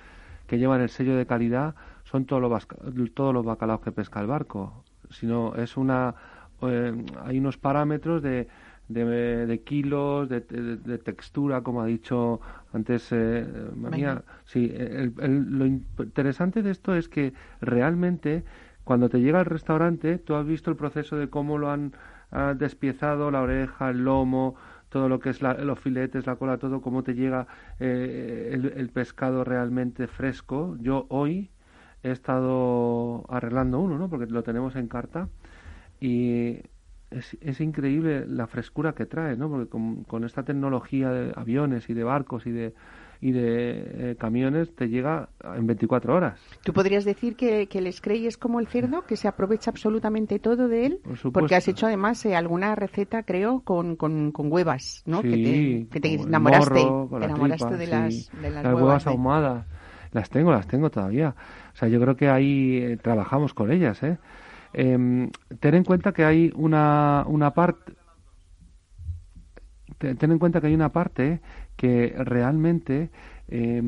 que 0.47 0.59
llevan 0.59 0.81
el 0.81 0.89
sello 0.89 1.17
de 1.17 1.27
calidad 1.27 1.75
son 2.11 2.25
todos 2.25 2.43
los, 2.43 2.67
todos 3.15 3.35
los 3.35 3.45
bacalaos 3.45 3.81
que 3.81 3.93
pesca 3.93 4.21
el 4.21 4.27
barco, 4.27 4.85
sino 5.11 5.55
es 5.57 5.77
una... 5.77 6.15
Eh, 6.63 6.93
hay 7.25 7.39
unos 7.39 7.57
parámetros 7.57 8.23
de 8.23 8.49
de, 8.89 9.47
de 9.47 9.61
kilos, 9.61 10.29
de, 10.29 10.41
de, 10.41 10.77
de, 10.77 10.99
textura, 10.99 11.61
como 11.61 11.83
ha 11.83 11.87
dicho 11.87 12.41
antes 12.73 13.09
eh, 13.13 13.47
María. 13.77 14.23
Sí, 14.45 14.73
el, 14.75 15.13
el, 15.21 15.59
lo 15.59 15.67
interesante 15.67 16.63
de 16.63 16.71
esto 16.71 16.95
es 16.95 17.09
que 17.09 17.35
realmente 17.61 18.45
cuando 18.85 19.11
te 19.11 19.21
llega 19.21 19.41
al 19.41 19.45
restaurante, 19.45 20.17
tú 20.19 20.35
has 20.35 20.47
visto 20.47 20.71
el 20.71 20.77
proceso 20.77 21.17
de 21.17 21.29
cómo 21.29 21.59
lo 21.59 21.71
han 21.71 21.93
despiezado, 22.57 23.31
la 23.31 23.43
oreja, 23.43 23.91
el 23.91 24.05
lomo, 24.05 24.55
todo 24.89 25.09
lo 25.11 25.19
que 25.19 25.31
es 25.31 25.43
la, 25.43 25.55
los 25.55 25.79
filetes, 25.79 26.27
la 26.27 26.37
cola, 26.37 26.57
todo, 26.57 26.81
cómo 26.81 27.03
te 27.03 27.15
llega 27.15 27.47
eh, 27.81 28.51
el, 28.53 28.73
el 28.75 28.89
pescado 28.89 29.45
realmente 29.45 30.07
fresco. 30.07 30.77
Yo 30.81 31.07
hoy 31.11 31.51
he 32.03 32.11
estado 32.11 33.25
arreglando 33.29 33.81
uno, 33.81 33.99
¿no? 33.99 34.09
Porque 34.09 34.27
lo 34.27 34.43
tenemos 34.43 34.77
en 34.77 34.89
carta 34.89 35.29
y 36.01 36.61
es, 37.11 37.37
es, 37.41 37.61
increíble 37.61 38.27
la 38.27 38.47
frescura 38.47 38.93
que 38.93 39.07
trae, 39.07 39.37
¿no? 39.37 39.49
Porque 39.49 39.69
con, 39.69 40.05
con, 40.05 40.25
esta 40.25 40.43
tecnología 40.43 41.11
de 41.11 41.33
aviones 41.35 41.89
y 41.89 41.95
de 41.95 42.05
barcos 42.05 42.47
y 42.47 42.53
de 42.53 42.75
y 43.21 43.33
de 43.33 44.11
eh, 44.11 44.17
camiones 44.17 44.75
te 44.75 44.89
llega 44.89 45.29
en 45.43 45.67
24 45.67 46.15
horas. 46.15 46.41
¿Tú 46.63 46.73
podrías 46.73 47.05
decir 47.05 47.35
que, 47.35 47.67
que, 47.67 47.79
el 47.79 47.93
Scray 47.93 48.27
es 48.27 48.37
como 48.37 48.61
el 48.61 48.69
cerdo, 48.69 49.05
que 49.07 49.17
se 49.17 49.27
aprovecha 49.27 49.71
absolutamente 49.71 50.39
todo 50.39 50.69
de 50.69 50.87
él? 50.87 51.01
Por 51.03 51.33
Porque 51.33 51.57
has 51.57 51.67
hecho 51.67 51.87
además 51.87 52.25
eh, 52.27 52.37
alguna 52.37 52.75
receta, 52.75 53.25
creo, 53.25 53.61
con, 53.61 53.97
con, 53.97 54.31
con 54.31 54.53
huevas, 54.53 55.03
¿no? 55.07 55.23
Sí, 55.23 55.31
que 55.31 55.37
te, 55.37 55.89
que 55.91 56.01
te 56.01 56.23
enamoraste, 56.23 56.85
morro, 56.85 57.19
te 57.19 57.25
enamoraste 57.25 57.67
tripa, 57.67 57.79
de, 57.79 57.87
sí. 57.87 57.91
las, 57.91 58.43
de 58.43 58.51
las, 58.51 58.63
las, 58.63 58.65
huevas, 58.65 58.83
huevas 58.83 59.07
ahumadas. 59.07 59.67
Las 60.13 60.31
tengo, 60.31 60.53
las 60.53 60.67
tengo 60.67 60.91
todavía. 60.91 61.35
O 61.79 61.81
sea, 61.81 61.89
yo 61.89 62.01
creo 62.01 62.17
que 62.17 62.29
ahí 62.29 62.79
eh, 62.79 62.97
trabajamos 62.97 63.55
con 63.55 63.71
ellas, 63.71 64.03
¿eh? 64.03 64.19
Eh, 64.73 65.31
ten 65.61 65.75
en 65.77 65.85
cuenta 65.85 66.13
que 66.13 66.25
hay 66.25 66.53
una, 66.57 67.25
una 67.29 67.55
parte 67.55 67.93
ten 69.97 70.33
en 70.33 70.41
cuenta 70.41 70.61
que 70.61 70.67
hay 70.67 70.75
una 70.75 70.91
parte 70.91 71.41
que 71.77 72.17
realmente 72.19 73.11
eh, 73.47 73.81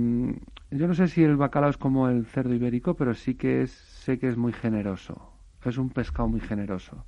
yo 0.70 0.86
no 0.86 0.94
sé 0.94 1.08
si 1.08 1.24
el 1.24 1.36
bacalao 1.36 1.70
es 1.70 1.78
como 1.78 2.08
el 2.08 2.26
cerdo 2.26 2.54
ibérico 2.54 2.94
pero 2.94 3.12
sí 3.12 3.34
que 3.34 3.62
es 3.62 3.72
sé 3.72 4.20
que 4.20 4.28
es 4.28 4.36
muy 4.36 4.52
generoso. 4.52 5.32
Es 5.64 5.76
un 5.76 5.90
pescado 5.90 6.28
muy 6.28 6.40
generoso. 6.40 7.04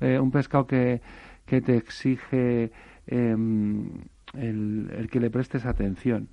Eh, 0.00 0.18
un 0.18 0.32
pescado 0.32 0.66
que, 0.66 1.00
que 1.46 1.60
te 1.60 1.76
exige 1.76 2.72
eh, 3.06 3.36
el, 4.34 4.90
el, 4.98 5.08
que 5.08 5.20
le 5.20 5.30
prestes 5.30 5.64
atención. 5.64 6.28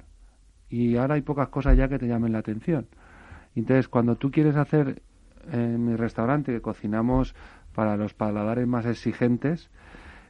Y 0.72 0.98
ahora 0.98 1.14
hay 1.16 1.22
pocas 1.22 1.50
cosas 1.50 1.78
ya 1.78 1.88
que 1.88 2.00
te 2.00 2.08
llamen 2.08 2.32
la 2.32 2.40
atención 2.40 2.88
entonces 3.62 3.88
cuando 3.88 4.16
tú 4.16 4.32
quieres 4.32 4.56
hacer 4.56 5.02
en 5.52 5.86
mi 5.86 5.96
restaurante 5.96 6.52
que 6.52 6.62
cocinamos 6.62 7.36
para 7.74 7.98
los 7.98 8.14
paladares 8.14 8.68
más 8.68 8.86
exigentes 8.86 9.70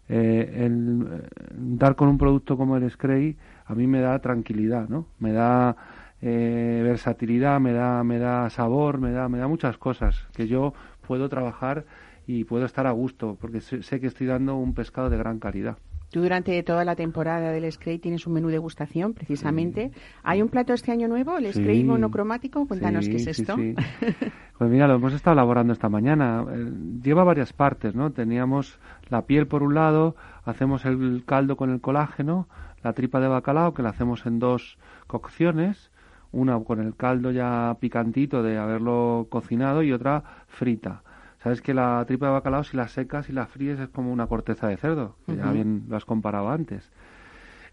eh, 0.08 0.66
el 0.66 1.08
eh, 1.12 1.28
dar 1.52 1.96
con 1.96 2.08
un 2.08 2.18
producto 2.18 2.58
como 2.58 2.78
el 2.78 2.90
Scray 2.90 3.38
a 3.66 3.74
mí 3.74 3.88
me 3.88 4.02
da 4.02 4.20
tranquilidad, 4.20 4.88
¿no? 4.88 5.08
Me 5.18 5.32
da 5.32 5.76
eh, 6.22 6.82
versatilidad, 6.84 7.60
me 7.60 7.74
da, 7.74 8.04
me 8.04 8.20
da 8.20 8.50
sabor, 8.52 9.00
me 9.00 9.12
da, 9.12 9.28
me 9.30 9.40
da 9.40 9.48
muchas 9.48 9.78
cosas 9.78 10.28
que 10.36 10.48
yo 10.48 10.74
puedo 11.08 11.28
trabajar 11.28 11.86
y 12.28 12.44
puedo 12.44 12.66
estar 12.66 12.86
a 12.86 12.92
gusto 12.92 13.38
porque 13.40 13.62
sé 13.62 14.00
que 14.00 14.08
estoy 14.08 14.28
dando 14.28 14.56
un 14.56 14.74
pescado 14.74 15.10
de 15.10 15.18
gran 15.18 15.40
calidad. 15.40 15.78
Tú 16.16 16.22
durante 16.22 16.64
toda 16.64 16.86
la 16.86 16.96
temporada 16.96 17.52
del 17.52 17.70
Scray 17.70 18.00
tienes 18.00 18.26
un 18.26 18.32
menú 18.32 18.48
de 18.48 18.54
degustación, 18.54 19.14
precisamente. 19.14 19.92
¿Hay 20.24 20.42
un 20.42 20.48
plato 20.48 20.72
este 20.72 20.94
año 20.94 21.10
nuevo, 21.10 21.38
el 21.38 21.52
Scray 21.52 21.84
monocromático? 21.84 22.66
Cuéntanos 22.70 23.10
qué 23.10 23.18
es 23.18 23.28
esto. 23.28 23.58
pues 24.58 24.70
mira, 24.70 24.88
lo 24.88 24.96
hemos 24.96 25.12
estado 25.12 25.34
elaborando 25.34 25.74
esta 25.74 25.90
mañana. 25.90 26.46
Eh, 26.50 26.72
lleva 27.04 27.26
varias 27.26 27.52
partes, 27.52 27.96
¿no? 27.96 28.14
Teníamos 28.14 28.80
la 29.10 29.24
piel 29.24 29.48
por 29.48 29.62
un 29.62 29.76
lado, 29.76 30.16
hacemos 30.46 30.86
el 30.86 31.24
caldo 31.26 31.58
con 31.58 31.70
el 31.70 31.82
colágeno, 31.82 32.48
la 32.82 32.94
tripa 32.94 33.20
de 33.20 33.28
bacalao, 33.28 33.74
que 33.74 33.84
la 33.84 33.90
hacemos 33.90 34.26
en 34.26 34.40
dos 34.40 34.78
cocciones, 35.08 35.92
una 36.32 36.58
con 36.62 36.80
el 36.80 36.96
caldo 36.96 37.32
ya 37.32 37.76
picantito 37.82 38.42
de 38.42 38.58
haberlo 38.58 39.28
cocinado 39.30 39.84
y 39.84 39.92
otra 39.92 40.24
frita. 40.48 41.04
Sabes 41.46 41.62
que 41.62 41.76
la 41.76 42.04
tripa 42.08 42.26
de 42.26 42.32
bacalao, 42.32 42.64
si 42.64 42.76
la 42.76 42.88
secas 42.88 43.30
y 43.30 43.32
la 43.32 43.46
fríes, 43.46 43.80
es 43.80 43.90
como 43.90 44.12
una 44.12 44.26
corteza 44.26 44.68
de 44.68 44.78
cerdo, 44.78 45.16
que 45.28 45.36
ya 45.36 45.52
bien 45.52 45.86
lo 45.88 45.96
has 45.96 46.04
comparado 46.04 46.50
antes. 46.50 46.92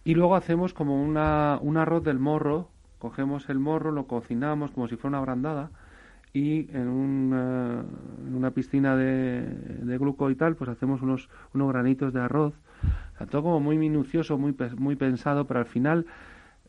Y 0.04 0.14
luego 0.14 0.36
hacemos 0.36 0.74
como 0.74 1.02
una, 1.02 1.58
un 1.58 1.78
arroz 1.78 2.04
del 2.04 2.18
morro, 2.18 2.68
cogemos 2.98 3.48
el 3.48 3.58
morro, 3.58 3.90
lo 3.90 4.06
cocinamos 4.06 4.72
como 4.72 4.88
si 4.88 4.96
fuera 4.96 5.16
una 5.16 5.24
brandada, 5.24 5.70
y 6.34 6.70
en 6.76 6.86
una, 6.86 7.82
en 8.26 8.34
una 8.34 8.50
piscina 8.50 8.94
de, 8.94 9.40
de, 9.40 9.96
gluco 9.96 10.28
y 10.28 10.34
tal, 10.34 10.54
pues 10.54 10.68
hacemos 10.68 11.00
unos, 11.00 11.30
unos 11.54 11.72
granitos 11.72 12.12
de 12.12 12.20
arroz. 12.20 12.52
O 13.14 13.16
sea, 13.16 13.26
todo 13.26 13.42
como 13.42 13.60
muy 13.60 13.78
minucioso, 13.78 14.36
muy, 14.36 14.54
muy 14.76 14.96
pensado, 14.96 15.46
pero 15.46 15.60
al 15.60 15.66
final 15.66 16.04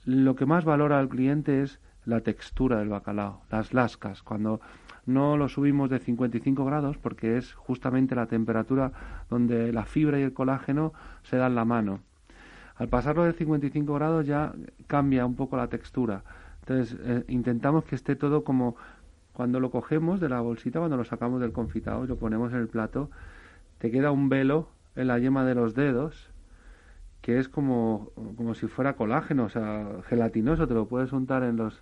lo 0.05 0.37
que 0.37 0.45
más 0.45 0.63
valora 0.63 0.99
al 0.99 1.09
cliente 1.09 1.63
es 1.63 1.81
la 2.05 2.21
textura 2.21 2.79
del 2.79 2.87
bacalao, 2.87 3.41
las 3.51 3.73
lascas. 3.73 4.23
Cuando 4.23 4.61
no 5.05 5.37
lo 5.37 5.49
subimos 5.49 5.89
de 5.89 5.99
55 5.99 6.65
grados 6.65 6.97
porque 6.97 7.37
es 7.37 7.53
justamente 7.53 8.15
la 8.15 8.27
temperatura 8.27 8.91
donde 9.29 9.73
la 9.73 9.85
fibra 9.85 10.19
y 10.19 10.23
el 10.23 10.33
colágeno 10.33 10.93
se 11.23 11.37
dan 11.37 11.55
la 11.55 11.65
mano. 11.65 11.99
Al 12.75 12.87
pasarlo 12.87 13.23
de 13.23 13.33
55 13.33 13.93
grados 13.93 14.25
ya 14.25 14.53
cambia 14.87 15.25
un 15.25 15.35
poco 15.35 15.57
la 15.57 15.67
textura. 15.67 16.23
Entonces 16.61 16.97
eh, 17.01 17.23
intentamos 17.27 17.83
que 17.83 17.95
esté 17.95 18.15
todo 18.15 18.43
como 18.43 18.75
cuando 19.33 19.59
lo 19.59 19.71
cogemos 19.71 20.19
de 20.19 20.29
la 20.29 20.41
bolsita, 20.41 20.79
cuando 20.79 20.97
lo 20.97 21.03
sacamos 21.03 21.41
del 21.41 21.51
confitado 21.51 22.05
y 22.05 22.07
lo 22.07 22.17
ponemos 22.17 22.53
en 22.53 22.59
el 22.59 22.67
plato, 22.67 23.09
te 23.79 23.91
queda 23.91 24.11
un 24.11 24.29
velo 24.29 24.69
en 24.95 25.07
la 25.07 25.19
yema 25.19 25.43
de 25.43 25.55
los 25.55 25.73
dedos 25.73 26.29
que 27.23 27.39
es 27.39 27.47
como, 27.47 28.11
como 28.35 28.53
si 28.53 28.67
fuera 28.67 28.97
colágeno, 28.97 29.45
o 29.45 29.49
sea, 29.49 29.87
gelatinoso, 30.09 30.67
te 30.67 30.73
lo 30.73 30.89
puedes 30.89 31.13
untar 31.13 31.43
en 31.43 31.55
los 31.55 31.81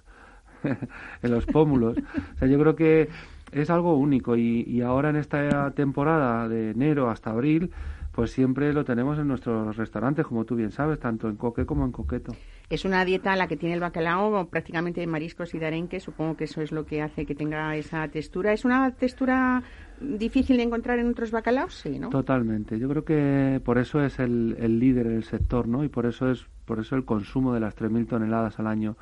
en 1.22 1.32
los 1.32 1.46
pómulos. 1.46 1.98
O 1.98 2.38
sea, 2.38 2.48
yo 2.48 2.60
creo 2.60 2.76
que 2.76 3.10
es 3.52 3.70
algo 3.70 3.96
único 3.98 4.36
y, 4.36 4.64
y 4.68 4.82
ahora 4.82 5.10
en 5.10 5.18
esta 5.18 5.72
temporada 5.72 6.48
de 6.48 6.72
enero 6.72 7.10
hasta 7.10 7.32
abril, 7.32 7.72
pues 8.12 8.32
siempre 8.32 8.74
lo 8.74 8.84
tenemos 8.84 9.18
en 9.20 9.28
nuestros 9.28 9.76
restaurantes, 9.78 10.26
como 10.26 10.44
tú 10.46 10.56
bien 10.56 10.72
sabes, 10.72 11.00
tanto 11.00 11.30
en 11.30 11.38
coque 11.38 11.66
como 11.66 11.86
en 11.86 11.92
coqueto. 11.92 12.34
Es 12.70 12.86
una 12.86 13.04
dieta 13.04 13.36
la 13.36 13.48
que 13.48 13.58
tiene 13.58 13.76
el 13.76 13.82
bacalao 13.82 14.48
prácticamente 14.48 15.02
de 15.02 15.08
mariscos 15.08 15.54
y 15.54 15.60
de 15.60 15.68
arenque, 15.68 16.00
supongo 16.00 16.36
que 16.36 16.46
eso 16.46 16.62
es 16.62 16.72
lo 16.72 16.86
que 16.86 17.02
hace 17.02 17.26
que 17.26 17.36
tenga 17.36 17.76
esa 17.76 18.08
textura. 18.08 18.54
¿Es 18.54 18.66
una 18.66 18.92
textura 18.92 19.64
difícil 20.00 20.58
de 20.58 20.64
encontrar 20.64 21.00
en 21.00 21.10
otros 21.10 21.32
bacalaos? 21.32 21.74
Sí, 21.74 22.00
¿no? 22.00 22.10
Totalmente. 22.10 22.80
Yo 22.80 22.88
creo 22.90 23.04
que 23.04 23.62
por 23.64 23.78
eso 23.78 24.02
es 24.02 24.20
el, 24.20 24.56
el 24.60 24.80
líder 24.80 25.08
en 25.08 25.16
el 25.16 25.24
sector, 25.24 25.68
¿no? 25.68 25.84
Y 25.84 25.90
por 25.90 26.06
eso 26.06 26.30
es 26.30 26.46
por 26.66 26.80
eso 26.80 26.96
el 26.96 27.04
consumo 27.04 27.54
de 27.54 27.60
las 27.60 27.76
3.000 27.76 28.08
toneladas 28.08 28.60
al 28.60 28.68
año. 28.68 28.96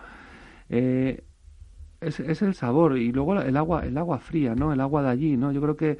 Eh, 0.70 1.24
es, 2.02 2.20
es, 2.20 2.42
el 2.42 2.54
sabor 2.54 2.98
y 2.98 3.12
luego 3.12 3.40
el 3.42 3.58
agua 3.58 3.86
el 3.86 3.98
agua 3.98 4.20
fría 4.20 4.56
no 4.56 4.72
el 4.72 4.82
agua 4.82 5.04
de 5.04 5.10
allí 5.10 5.38
no 5.38 5.52
yo 5.52 5.62
creo 5.62 5.76
que 5.76 5.98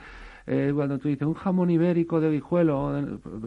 eh, 0.52 0.72
cuando 0.74 0.98
tú 0.98 1.10
dices 1.10 1.28
un 1.28 1.36
jamón 1.36 1.70
ibérico 1.70 2.20
de 2.20 2.32
guijuelo 2.32 2.98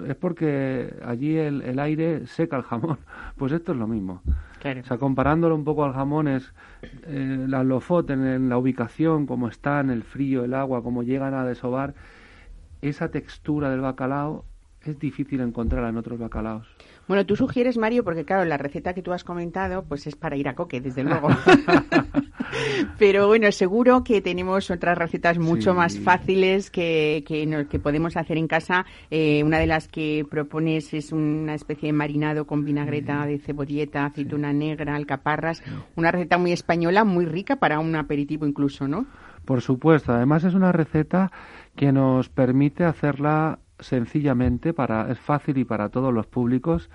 es 0.07 0.15
porque 0.15 0.95
allí 1.05 1.37
el, 1.37 1.61
el, 1.63 1.81
aire 1.81 2.29
seca 2.29 2.57
el 2.57 2.63
jamón. 2.63 2.99
Pues 3.37 3.51
esto 3.51 3.73
es 3.73 3.79
lo 3.79 3.89
mismo. 3.89 4.23
O 4.25 4.85
sea 4.85 4.99
comparándolo 4.99 5.57
un 5.57 5.65
poco 5.65 5.85
al 5.85 5.95
jamón 5.95 6.29
es 6.29 6.55
eh, 6.83 7.47
la 7.49 7.65
lofot 7.65 8.09
en, 8.11 8.25
en, 8.25 8.49
la 8.49 8.57
ubicación 8.57 9.27
cómo 9.27 9.49
están 9.49 9.91
el 9.91 10.05
frío 10.05 10.45
el 10.45 10.55
agua 10.55 10.85
cómo 10.85 11.03
llegan 11.03 11.35
a 11.35 11.45
desovar 11.45 11.95
esa 12.83 13.11
textura 13.11 13.69
del 13.69 13.81
bacalao 13.81 14.45
es 14.83 14.97
difícil 15.01 15.41
encontrarla 15.41 15.89
en 15.89 15.97
otros 15.97 16.21
bacalaos 16.21 16.69
bueno, 17.09 17.27
tú 17.27 17.37
sugieres, 17.37 17.77
Mario, 17.77 18.05
porque 18.05 18.25
claro, 18.25 18.45
la 18.45 18.57
receta 18.57 18.95
que 18.95 19.03
tú 19.03 19.13
has 19.13 19.25
comentado, 19.25 19.85
pues 19.85 20.07
es 20.07 20.17
para 20.17 20.37
ir 20.37 20.49
a 20.49 20.55
coque, 20.55 20.81
desde 20.81 21.03
luego. 21.03 21.29
Pero 22.99 23.27
bueno, 23.27 23.51
seguro 23.51 24.05
que 24.05 24.21
tenemos 24.21 24.71
otras 24.71 24.97
recetas 24.97 25.39
mucho 25.39 25.75
más 25.75 25.99
fáciles 25.99 26.71
que, 26.71 27.25
que, 27.27 27.79
podemos 27.79 28.17
hacer 28.17 28.37
en 28.37 28.47
casa. 28.47 28.85
Eh, 29.11 29.43
una 29.43 29.59
de 29.59 29.67
las 29.67 29.89
que 29.89 30.25
propones 30.31 30.93
es 30.95 31.13
una 31.13 31.55
especie 31.55 31.89
de 31.89 31.93
marinado 31.93 32.47
con 32.47 32.65
vinagreta 32.65 33.27
de 33.27 33.39
cebolleta, 33.39 34.07
aceituna 34.07 34.53
negra, 34.53 34.95
alcaparras. 34.95 35.63
Una 35.97 36.13
receta 36.13 36.39
muy 36.39 36.53
española, 36.53 37.05
muy 37.05 37.27
rica 37.27 37.57
para 37.57 37.81
un 37.81 37.97
aperitivo 37.97 38.47
incluso, 38.47 38.87
¿no? 38.87 39.07
Por 39.45 39.61
supuesto. 39.61 40.13
Además 40.13 40.45
es 40.45 40.55
una 40.55 40.73
receta 40.73 41.33
que 41.75 41.91
nos 41.93 42.29
permite 42.29 42.85
hacerla 42.85 43.59
sencillamente, 43.83 44.73
para, 44.73 45.11
es 45.11 45.19
fácil 45.19 45.59
y 45.59 45.65
para 45.65 45.91
todos 45.91 46.13
los 46.13 46.27
públicos. 46.27 46.91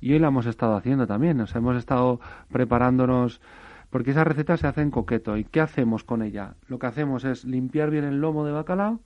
Y 0.00 0.12
hoy 0.12 0.18
la 0.18 0.28
hemos 0.28 0.46
estado 0.46 0.76
haciendo 0.76 1.06
también. 1.06 1.36
Nos 1.36 1.54
hemos 1.54 1.76
estado 1.76 2.20
preparándonos 2.50 3.40
porque 3.90 4.12
esa 4.12 4.24
receta 4.24 4.56
se 4.56 4.66
hace 4.66 4.82
en 4.82 4.90
coqueto. 4.90 5.36
¿Y 5.36 5.44
qué 5.44 5.60
hacemos 5.60 6.04
con 6.04 6.22
ella? 6.22 6.54
Lo 6.68 6.78
que 6.78 6.86
hacemos 6.86 7.24
es 7.24 7.44
limpiar 7.44 7.90
bien 7.90 8.04
el 8.04 8.20
lomo 8.20 8.44
de 8.44 8.52
bacalao 8.52 9.00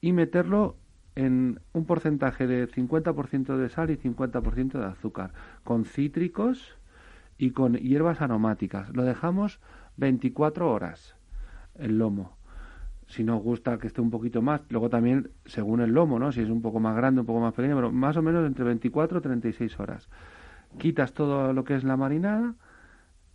y 0.00 0.12
meterlo 0.12 0.76
en 1.14 1.60
un 1.72 1.86
porcentaje 1.86 2.46
de 2.46 2.68
50% 2.68 3.56
de 3.56 3.68
sal 3.70 3.90
y 3.90 3.96
50% 3.96 4.78
de 4.78 4.84
azúcar, 4.84 5.32
con 5.64 5.86
cítricos 5.86 6.76
y 7.38 7.52
con 7.52 7.74
hierbas 7.74 8.20
aromáticas. 8.20 8.94
Lo 8.94 9.04
dejamos 9.04 9.60
24 9.96 10.70
horas 10.70 11.16
el 11.78 11.98
lomo 11.98 12.35
si 13.06 13.22
nos 13.24 13.42
gusta 13.42 13.78
que 13.78 13.86
esté 13.86 14.00
un 14.00 14.10
poquito 14.10 14.42
más, 14.42 14.62
luego 14.68 14.90
también 14.90 15.30
según 15.44 15.80
el 15.80 15.92
lomo, 15.92 16.18
¿no? 16.18 16.32
Si 16.32 16.40
es 16.40 16.50
un 16.50 16.60
poco 16.60 16.80
más 16.80 16.96
grande, 16.96 17.20
un 17.20 17.26
poco 17.26 17.40
más 17.40 17.54
pequeño, 17.54 17.76
pero 17.76 17.92
más 17.92 18.16
o 18.16 18.22
menos 18.22 18.46
entre 18.46 18.64
24 18.64 19.18
y 19.18 19.22
36 19.22 19.78
horas. 19.80 20.08
Quitas 20.78 21.12
todo 21.12 21.52
lo 21.52 21.64
que 21.64 21.76
es 21.76 21.84
la 21.84 21.96
marinada, 21.96 22.54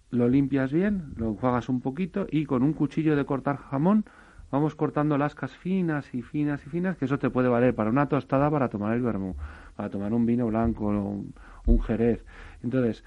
lo 0.09 0.27
limpias 0.27 0.73
bien, 0.73 1.13
lo 1.15 1.29
enjuagas 1.29 1.69
un 1.69 1.79
poquito 1.79 2.27
y 2.29 2.45
con 2.45 2.63
un 2.63 2.73
cuchillo 2.73 3.15
de 3.15 3.25
cortar 3.25 3.57
jamón 3.57 4.05
vamos 4.51 4.75
cortando 4.75 5.17
lascas 5.17 5.55
finas 5.55 6.13
y 6.13 6.21
finas 6.21 6.65
y 6.67 6.69
finas, 6.69 6.97
que 6.97 7.05
eso 7.05 7.17
te 7.17 7.29
puede 7.29 7.47
valer 7.47 7.73
para 7.73 7.89
una 7.89 8.09
tostada, 8.09 8.51
para 8.51 8.67
tomar 8.67 8.93
el 8.93 9.01
vermú, 9.01 9.35
para 9.77 9.89
tomar 9.89 10.13
un 10.13 10.25
vino 10.25 10.47
blanco, 10.47 10.87
un, 10.87 11.33
un 11.65 11.81
jerez. 11.81 12.25
Entonces, 12.61 13.05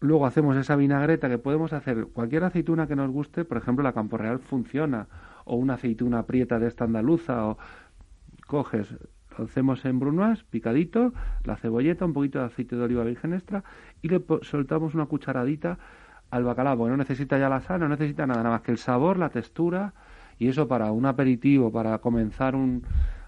luego 0.00 0.24
hacemos 0.24 0.56
esa 0.56 0.74
vinagreta 0.76 1.28
que 1.28 1.36
podemos 1.36 1.74
hacer 1.74 2.06
cualquier 2.06 2.44
aceituna 2.44 2.86
que 2.86 2.96
nos 2.96 3.10
guste, 3.10 3.44
por 3.44 3.58
ejemplo 3.58 3.82
la 3.82 3.92
Campo 3.92 4.16
Real 4.16 4.38
funciona, 4.38 5.08
o 5.46 5.56
una 5.56 5.74
aceituna 5.74 6.26
prieta 6.26 6.58
de 6.58 6.68
esta 6.68 6.84
andaluza, 6.84 7.46
o 7.46 7.58
coges, 8.46 8.94
lo 9.38 9.44
hacemos 9.44 9.84
en 9.84 9.98
brunoise, 9.98 10.44
picadito, 10.50 11.12
la 11.44 11.56
cebolleta, 11.56 12.04
un 12.04 12.12
poquito 12.12 12.38
de 12.40 12.46
aceite 12.46 12.76
de 12.76 12.82
oliva 12.82 13.04
virgen 13.04 13.32
extra, 13.32 13.64
y 14.02 14.08
le 14.08 14.22
soltamos 14.42 14.94
una 14.94 15.06
cucharadita 15.06 15.78
al 16.30 16.44
bacalao, 16.44 16.76
porque 16.76 16.90
no 16.90 16.96
necesita 16.96 17.38
ya 17.38 17.48
la 17.48 17.60
sal, 17.60 17.80
no 17.80 17.88
necesita 17.88 18.26
nada, 18.26 18.42
nada 18.42 18.56
más 18.56 18.62
que 18.62 18.72
el 18.72 18.78
sabor, 18.78 19.18
la 19.18 19.30
textura, 19.30 19.94
y 20.38 20.48
eso 20.48 20.68
para 20.68 20.90
un 20.90 21.06
aperitivo, 21.06 21.70
para 21.72 21.98
comenzar 21.98 22.54
un... 22.54 22.82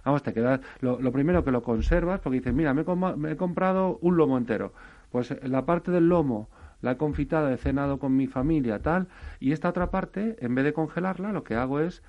Vamos, 0.04 0.22
te 0.22 0.32
quedas... 0.32 0.60
Lo, 0.80 1.12
primero 1.12 1.44
que 1.44 1.50
lo 1.50 1.62
conservas, 1.62 2.20
porque 2.20 2.38
dices, 2.38 2.54
mira, 2.54 2.74
me 2.74 2.82
he, 2.82 3.36
comprado 3.36 3.98
un 4.02 4.16
lomo 4.16 4.38
entero. 4.38 4.72
Pues 5.10 5.34
la 5.42 5.64
parte 5.64 5.90
del 5.90 6.08
lomo 6.08 6.48
la 6.80 6.92
he 6.92 6.96
confitado, 6.96 7.48
he 7.50 7.56
cenado 7.56 7.98
con 7.98 8.16
mi 8.16 8.26
familia, 8.26 8.80
tal, 8.80 9.08
y 9.40 9.52
esta 9.52 9.68
otra 9.68 9.90
parte, 9.90 10.36
en 10.40 10.54
vez 10.54 10.64
de 10.64 10.72
congelarla, 10.72 11.32
lo 11.32 11.44
que 11.44 11.54
hago 11.54 11.80
es 11.80 12.02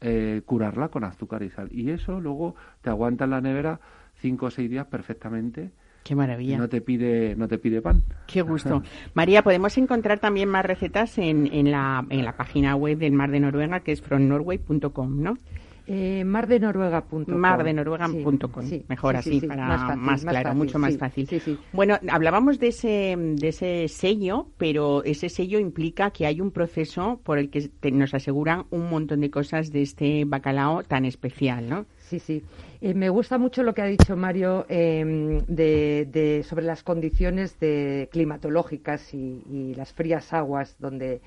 eh, 0.00 0.42
curarla 0.44 0.88
con 0.88 1.04
azúcar 1.04 1.42
y 1.42 1.50
sal. 1.50 1.68
Y 1.70 1.90
eso 1.90 2.20
luego 2.20 2.54
te 2.82 2.90
aguanta 2.90 3.24
en 3.24 3.30
la 3.30 3.40
nevera 3.40 3.80
cinco 4.16 4.46
o 4.46 4.50
seis 4.50 4.70
días 4.70 4.86
perfectamente. 4.86 5.70
Qué 6.04 6.14
maravilla. 6.14 6.56
no 6.56 6.68
te 6.68 6.80
pide, 6.80 7.34
no 7.34 7.48
te 7.48 7.58
pide 7.58 7.82
pan. 7.82 8.02
Qué 8.26 8.42
gusto. 8.42 8.82
María, 9.14 9.42
podemos 9.42 9.76
encontrar 9.76 10.20
también 10.20 10.48
más 10.48 10.64
recetas 10.64 11.18
en, 11.18 11.52
en, 11.52 11.70
la, 11.70 12.06
en 12.10 12.24
la 12.24 12.36
página 12.36 12.76
web 12.76 12.98
del 12.98 13.12
Mar 13.12 13.30
de 13.30 13.40
Noruega, 13.40 13.80
que 13.80 13.92
es 13.92 14.02
fromnorway.com, 14.02 15.22
¿no? 15.22 15.38
Eh, 15.88 16.24
mardenoruega.com. 16.24 17.24
Mardenoruega.com. 17.28 18.64
Mejor 18.88 19.16
así, 19.16 19.40
para 19.40 19.94
más, 19.96 20.24
claro, 20.24 20.54
mucho 20.54 20.78
más 20.78 20.96
fácil. 20.98 21.28
Bueno, 21.72 21.98
hablábamos 22.08 22.58
de 22.58 22.68
ese, 22.68 23.14
de 23.16 23.48
ese 23.48 23.86
sello, 23.88 24.48
pero 24.58 25.04
ese 25.04 25.28
sello 25.28 25.60
implica 25.60 26.10
que 26.10 26.26
hay 26.26 26.40
un 26.40 26.50
proceso 26.50 27.20
por 27.22 27.38
el 27.38 27.50
que 27.50 27.70
nos 27.92 28.14
aseguran 28.14 28.64
un 28.70 28.90
montón 28.90 29.20
de 29.20 29.30
cosas 29.30 29.70
de 29.70 29.82
este 29.82 30.24
bacalao 30.24 30.82
tan 30.82 31.04
especial, 31.04 31.68
¿no? 31.68 31.86
Sí, 31.98 32.18
sí. 32.18 32.42
Eh, 32.80 32.94
me 32.94 33.08
gusta 33.08 33.38
mucho 33.38 33.62
lo 33.62 33.74
que 33.74 33.82
ha 33.82 33.86
dicho 33.86 34.16
Mario 34.16 34.66
em, 34.68 35.40
de, 35.46 36.44
sobre 36.48 36.64
las 36.64 36.82
condiciones 36.82 37.58
de 37.58 38.08
climatológicas 38.12 39.14
y, 39.14 39.42
y, 39.50 39.74
las 39.74 39.92
frías 39.92 40.32
aguas 40.32 40.76
donde, 40.78 41.20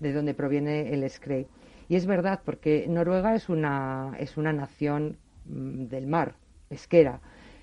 de 0.00 0.12
donde 0.12 0.34
proviene 0.34 0.92
el 0.92 1.08
scrape. 1.08 1.46
Y 1.88 1.96
es 1.96 2.06
verdad, 2.06 2.40
porque 2.44 2.86
Noruega 2.88 3.34
es 3.34 3.48
una, 3.48 4.12
es 4.18 4.36
una 4.36 4.52
nación 4.52 5.16
mm, 5.46 5.86
del 5.86 6.06
mar, 6.06 6.34
pesquera. 6.68 7.20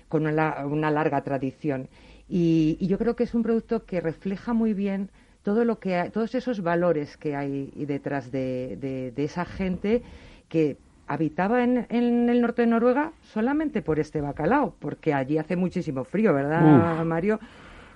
con 0.08 0.26
una, 0.26 0.90
larga 0.90 1.22
tradición. 1.22 1.88
Y, 2.28 2.78
yo 2.80 2.98
creo 2.98 3.16
que 3.16 3.24
es 3.24 3.34
un 3.34 3.42
producto 3.42 3.84
que 3.84 4.00
refleja 4.00 4.52
muy 4.52 4.72
bien 4.72 5.10
todo 5.42 5.64
lo 5.64 5.78
que 5.78 6.10
todos 6.12 6.34
esos 6.34 6.60
valores 6.62 7.16
que 7.16 7.36
hay 7.36 7.70
detrás 7.76 8.30
de, 8.32 9.12
esa 9.16 9.44
gente 9.44 10.02
que 10.48 10.76
habitaba 11.08 11.62
en, 11.62 11.86
el 11.90 12.40
norte 12.40 12.62
de 12.62 12.68
Noruega 12.68 13.12
solamente 13.22 13.82
por 13.82 13.98
este 13.98 14.20
bacalao, 14.20 14.74
porque 14.80 15.14
allí 15.14 15.38
hace 15.38 15.56
muchísimo 15.56 16.04
frío, 16.04 16.34
¿verdad, 16.34 17.04
Mario? 17.04 17.38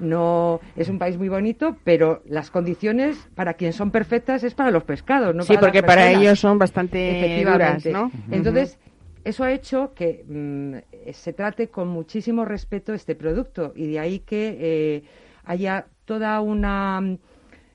No 0.01 0.61
es 0.77 0.89
un 0.89 0.99
país 0.99 1.17
muy 1.17 1.29
bonito, 1.29 1.77
pero 1.85 2.23
las 2.27 2.51
condiciones 2.51 3.29
para 3.35 3.55
quien 3.55 3.73
son 3.73 3.91
perfectas 3.91 4.45
es 4.45 4.55
para 4.55 4.71
los 4.71 4.85
pescados, 4.85 5.35
no 5.35 5.43
sí, 5.43 5.55
porque 5.61 5.83
para 5.83 6.11
ellos 6.11 6.39
son 6.41 6.59
bastante 6.59 7.45
duras, 7.45 7.85
¿no? 7.87 8.11
Entonces, 8.31 8.79
eso 9.25 9.45
ha 9.45 9.53
hecho 9.53 9.93
que 9.95 10.25
mm, 10.27 11.11
se 11.13 11.33
trate 11.33 11.69
con 11.69 11.89
muchísimo 11.89 12.45
respeto 12.45 12.95
este 12.95 13.15
producto 13.15 13.73
y 13.77 13.87
de 13.89 13.99
ahí 13.99 14.21
que 14.21 14.57
eh, 14.61 15.03
haya 15.45 15.87
toda 16.05 16.41
una 16.41 17.19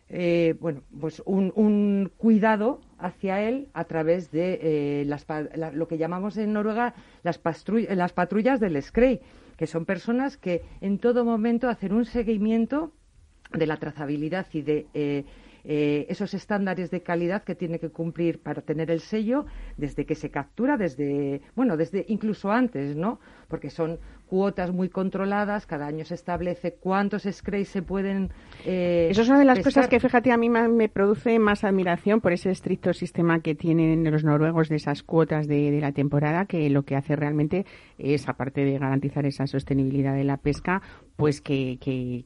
eh, 0.10 0.56
bueno 0.60 0.82
pues 1.00 1.22
un, 1.26 2.12
cuidado 2.18 2.82
hacia 2.98 3.42
él 3.42 3.70
a 3.74 3.86
través 3.86 4.32
de 4.32 4.60
eh, 4.62 5.06
las, 5.06 5.26
lo 5.74 5.88
que 5.88 5.98
llamamos 5.98 6.38
en 6.38 6.54
Noruega 6.54 6.94
las, 7.24 7.40
las 7.90 8.14
patrullas 8.14 8.60
del 8.60 8.82
Scray 8.82 9.22
que 9.58 9.68
son 9.68 9.86
personas 9.86 10.38
que 10.38 10.64
en 10.82 11.00
todo 11.00 11.26
momento 11.26 11.70
hacen 11.70 11.94
un 11.94 12.06
seguimiento 12.06 12.92
de 13.52 13.68
la 13.68 13.78
trazabilidad 13.78 14.48
y 14.54 14.62
de 14.62 14.88
eh, 14.94 15.26
eh, 15.68 16.06
esos 16.10 16.34
estándares 16.36 16.92
de 16.92 17.02
calidad 17.02 17.44
que 17.44 17.56
tiene 17.56 17.80
que 17.80 17.90
cumplir 17.90 18.40
para 18.40 18.62
tener 18.62 18.92
el 18.92 19.00
sello 19.00 19.46
desde 19.78 20.06
que 20.06 20.14
se 20.14 20.30
captura, 20.30 20.78
desde, 20.78 21.42
bueno, 21.56 21.76
desde 21.76 22.06
incluso 22.08 22.52
antes, 22.52 22.96
¿no? 22.96 23.20
Porque 23.48 23.70
son 23.70 24.00
cuotas 24.28 24.72
muy 24.72 24.90
controladas, 24.90 25.66
cada 25.66 25.88
año 25.88 26.04
se 26.04 26.16
establece 26.16 26.74
cuántos 26.74 27.24
sprays 27.30 27.70
se 27.70 27.82
pueden. 27.82 28.32
Eh, 28.66 29.08
Eso 29.12 29.22
es 29.22 29.30
una 29.30 29.40
de 29.40 29.46
las 29.46 29.60
cosas 29.60 29.88
que, 29.88 30.00
fíjate, 30.00 30.32
a 30.32 30.38
mí 30.38 30.50
me 30.50 30.90
produce 30.90 31.38
más 31.40 31.64
admiración 31.64 32.22
por 32.22 32.34
ese 32.34 32.50
estricto 32.50 32.94
sistema 32.94 33.40
que 33.40 33.56
tienen 33.56 34.10
los 34.12 34.24
noruegos 34.24 34.70
de 34.70 34.78
esas 34.78 35.04
cuotas 35.04 35.48
de, 35.48 35.72
de 35.72 35.80
la 35.80 35.92
temporada, 35.92 36.46
que 36.46 36.70
lo 36.70 36.84
que 36.84 36.96
hace 36.96 37.16
realmente 37.16 37.66
es, 37.98 38.28
aparte 38.28 38.66
de 38.66 38.80
garantizar 38.80 39.26
esa 39.26 39.48
sostenibilidad 39.48 40.16
de 40.16 40.24
la 40.24 40.38
pesca, 40.38 40.82
pues 41.16 41.42
que, 41.42 41.78
que 41.80 42.26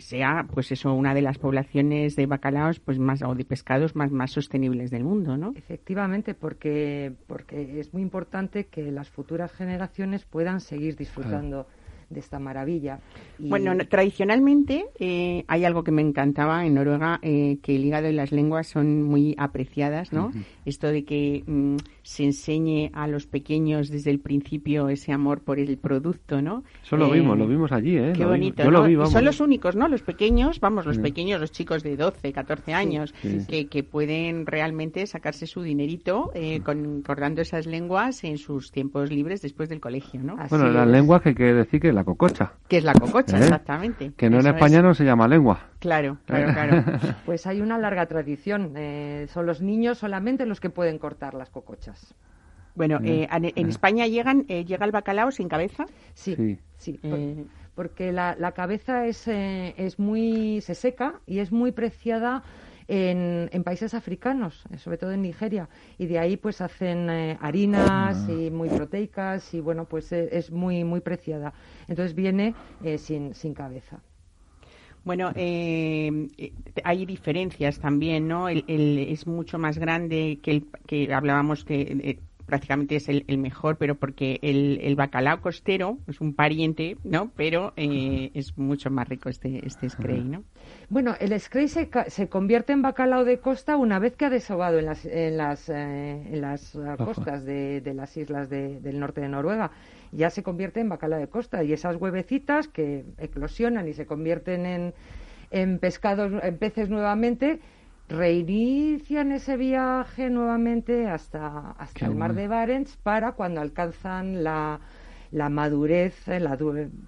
sea 0.00 0.46
pues 0.52 0.72
eso 0.72 0.92
una 0.94 1.14
de 1.14 1.22
las 1.22 1.38
poblaciones 1.38 2.16
de 2.16 2.26
bacalaos 2.26 2.80
pues 2.80 2.98
más 2.98 3.22
o 3.22 3.34
de 3.34 3.44
pescados 3.44 3.94
más 3.94 4.10
más 4.10 4.32
sostenibles 4.32 4.90
del 4.90 5.04
mundo 5.04 5.36
no 5.36 5.52
efectivamente 5.54 6.34
porque 6.34 7.12
porque 7.28 7.78
es 7.78 7.92
muy 7.92 8.02
importante 8.02 8.64
que 8.64 8.90
las 8.90 9.10
futuras 9.10 9.52
generaciones 9.52 10.24
puedan 10.24 10.43
seguir 10.60 10.96
disfrutando 10.96 11.66
de 12.10 12.20
esta 12.20 12.38
maravilla. 12.38 13.00
Bueno, 13.38 13.72
tradicionalmente 13.88 14.86
eh, 14.98 15.44
hay 15.48 15.64
algo 15.64 15.84
que 15.84 15.90
me 15.90 16.02
encantaba 16.02 16.64
en 16.66 16.74
Noruega, 16.74 17.18
eh, 17.22 17.58
que 17.62 17.76
el 17.76 17.84
hígado 17.84 18.08
y 18.08 18.12
las 18.12 18.32
lenguas 18.32 18.66
son 18.66 19.02
muy 19.02 19.34
apreciadas, 19.38 20.12
¿no? 20.12 20.32
Esto 20.64 20.88
de 20.88 21.04
que 21.04 21.42
mm, 21.46 21.76
se 22.02 22.24
enseñe 22.24 22.90
a 22.92 23.06
los 23.06 23.26
pequeños 23.26 23.88
desde 23.88 24.10
el 24.10 24.20
principio 24.20 24.88
ese 24.88 25.12
amor 25.12 25.40
por 25.40 25.58
el 25.58 25.76
producto, 25.78 26.40
¿no? 26.42 26.64
Eso 26.82 26.96
lo 26.96 27.10
vimos, 27.10 27.38
lo 27.38 27.46
vimos 27.46 27.72
allí, 27.72 27.96
¿eh? 27.96 28.12
Qué 28.14 28.24
bonito, 28.24 28.62
son 29.06 29.24
los 29.24 29.40
únicos, 29.40 29.76
¿no? 29.76 29.88
Los 29.88 30.02
pequeños, 30.02 30.60
vamos, 30.60 30.86
los 30.86 30.98
pequeños, 30.98 31.40
los 31.40 31.52
chicos 31.52 31.82
de 31.82 31.96
12, 31.96 32.32
14 32.32 32.74
años, 32.74 33.14
que, 33.48 33.66
que, 33.66 33.82
pueden 33.82 34.46
realmente 34.46 35.06
sacarse 35.06 35.46
su 35.46 35.62
dinerito 35.62 36.30
eh, 36.34 36.60
con, 36.60 37.02
cortando 37.02 37.42
esas 37.42 37.66
lenguas 37.66 38.24
en 38.24 38.38
sus 38.38 38.72
tiempos 38.72 39.10
libres 39.10 39.42
después 39.42 39.68
del 39.68 39.80
colegio, 39.80 40.22
¿no? 40.22 40.36
bueno, 40.48 40.70
las 40.70 40.88
lenguas 40.88 41.22
que 41.22 41.34
quiere 41.34 41.54
decir 41.54 41.80
que 41.80 41.92
la 41.94 42.04
cococha. 42.04 42.52
Que 42.68 42.78
es 42.78 42.84
la 42.84 42.92
cococha, 42.92 43.36
¿Eh? 43.38 43.42
exactamente. 43.42 44.12
Que 44.16 44.28
no 44.28 44.40
en 44.40 44.46
España 44.46 44.82
no 44.82 44.94
se 44.94 45.04
llama 45.04 45.28
lengua. 45.28 45.60
Claro, 45.78 46.18
claro, 46.26 46.52
claro. 46.52 46.84
pues 47.26 47.46
hay 47.46 47.60
una 47.60 47.78
larga 47.78 48.06
tradición. 48.06 48.72
Eh, 48.76 49.26
son 49.32 49.46
los 49.46 49.62
niños 49.62 49.98
solamente 49.98 50.46
los 50.46 50.60
que 50.60 50.70
pueden 50.70 50.98
cortar 50.98 51.34
las 51.34 51.50
cocochas. 51.50 52.14
Bueno, 52.74 52.98
eh, 53.04 53.28
en, 53.30 53.68
España 53.68 54.06
llegan, 54.06 54.46
eh, 54.48 54.64
llega 54.64 54.84
el 54.84 54.90
bacalao 54.90 55.30
sin 55.30 55.48
cabeza. 55.48 55.86
Sí, 56.14 56.58
sí. 56.76 56.98
Eh, 57.02 57.44
porque 57.74 58.12
la, 58.12 58.52
cabeza 58.52 59.06
es, 59.06 59.28
es 59.28 59.98
muy 59.98 60.60
se 60.60 60.74
seca 60.74 61.20
y 61.26 61.38
es 61.38 61.52
muy 61.52 61.72
preciada 61.72 62.42
en, 62.88 63.48
en, 63.52 63.64
países 63.64 63.94
africanos, 63.94 64.64
sobre 64.78 64.98
todo 64.98 65.12
en 65.12 65.22
Nigeria, 65.22 65.68
y 65.98 66.06
de 66.06 66.18
ahí 66.18 66.36
pues 66.36 66.60
hacen 66.60 67.08
harinas 67.40 68.28
y 68.28 68.50
muy 68.50 68.68
proteicas 68.68 69.54
y 69.54 69.60
bueno 69.60 69.86
pues 69.86 70.12
es 70.12 70.50
muy 70.50 70.84
muy 70.84 71.00
preciada. 71.00 71.52
Entonces 71.88 72.14
viene 72.14 72.54
sin, 72.98 73.34
sin 73.34 73.54
cabeza. 73.54 74.00
Bueno, 75.04 75.32
hay 75.34 77.06
diferencias 77.06 77.78
también, 77.78 78.26
¿no? 78.26 78.48
El, 78.48 78.64
es 78.66 79.26
mucho 79.26 79.58
más 79.58 79.78
grande 79.78 80.38
que 80.42 80.50
el 80.50 80.66
que 80.86 81.12
hablábamos 81.12 81.64
que 81.64 82.18
prácticamente 82.46 82.96
es 82.96 83.08
el, 83.08 83.24
mejor, 83.38 83.76
pero 83.76 83.94
porque 83.94 84.38
el, 84.42 84.78
el, 84.82 84.96
bacalao 84.96 85.40
costero 85.40 85.98
es 86.06 86.20
un 86.20 86.34
pariente, 86.34 86.96
¿no? 87.04 87.30
Pero 87.36 87.72
eh, 87.76 88.30
es 88.34 88.56
mucho 88.58 88.90
más 88.90 89.08
rico 89.08 89.28
este, 89.28 89.66
este 89.66 89.88
Scray, 89.88 90.22
¿no? 90.22 90.44
Bueno, 90.88 91.14
el 91.20 91.38
Scray 91.38 91.68
se, 91.68 91.88
se, 92.08 92.28
convierte 92.28 92.72
en 92.72 92.82
bacalao 92.82 93.24
de 93.24 93.38
costa 93.38 93.76
una 93.76 93.98
vez 93.98 94.16
que 94.16 94.26
ha 94.26 94.30
desobado 94.30 94.78
en 94.78 94.86
las, 94.86 95.04
en 95.04 95.36
las, 95.36 95.68
eh, 95.68 96.34
en 96.34 96.40
las 96.40 96.74
uh, 96.74 96.96
costas 96.98 97.44
de, 97.44 97.80
de, 97.80 97.94
las 97.94 98.16
islas 98.16 98.50
del 98.50 99.00
norte 99.00 99.20
de 99.20 99.28
Noruega. 99.28 99.70
Ya 100.12 100.30
se 100.30 100.42
convierte 100.42 100.80
en 100.80 100.88
bacalao 100.88 101.18
de 101.18 101.28
costa 101.28 101.64
y 101.64 101.72
esas 101.72 101.96
huevecitas 101.96 102.68
que 102.68 103.04
eclosionan 103.18 103.88
y 103.88 103.94
se 103.94 104.06
convierten 104.06 104.66
en, 104.66 104.94
en 105.50 105.78
pescados, 105.78 106.32
en 106.42 106.58
peces 106.58 106.88
nuevamente, 106.90 107.60
reinician 108.08 109.32
ese 109.32 109.56
viaje 109.56 110.30
nuevamente 110.30 111.08
hasta, 111.08 111.70
hasta 111.72 112.06
el 112.06 112.14
mar 112.14 112.34
de 112.34 112.48
Barents 112.48 112.96
para 112.96 113.32
cuando 113.32 113.60
alcanzan 113.60 114.44
la, 114.44 114.80
la 115.30 115.48
madurez, 115.48 116.26
la, 116.28 116.56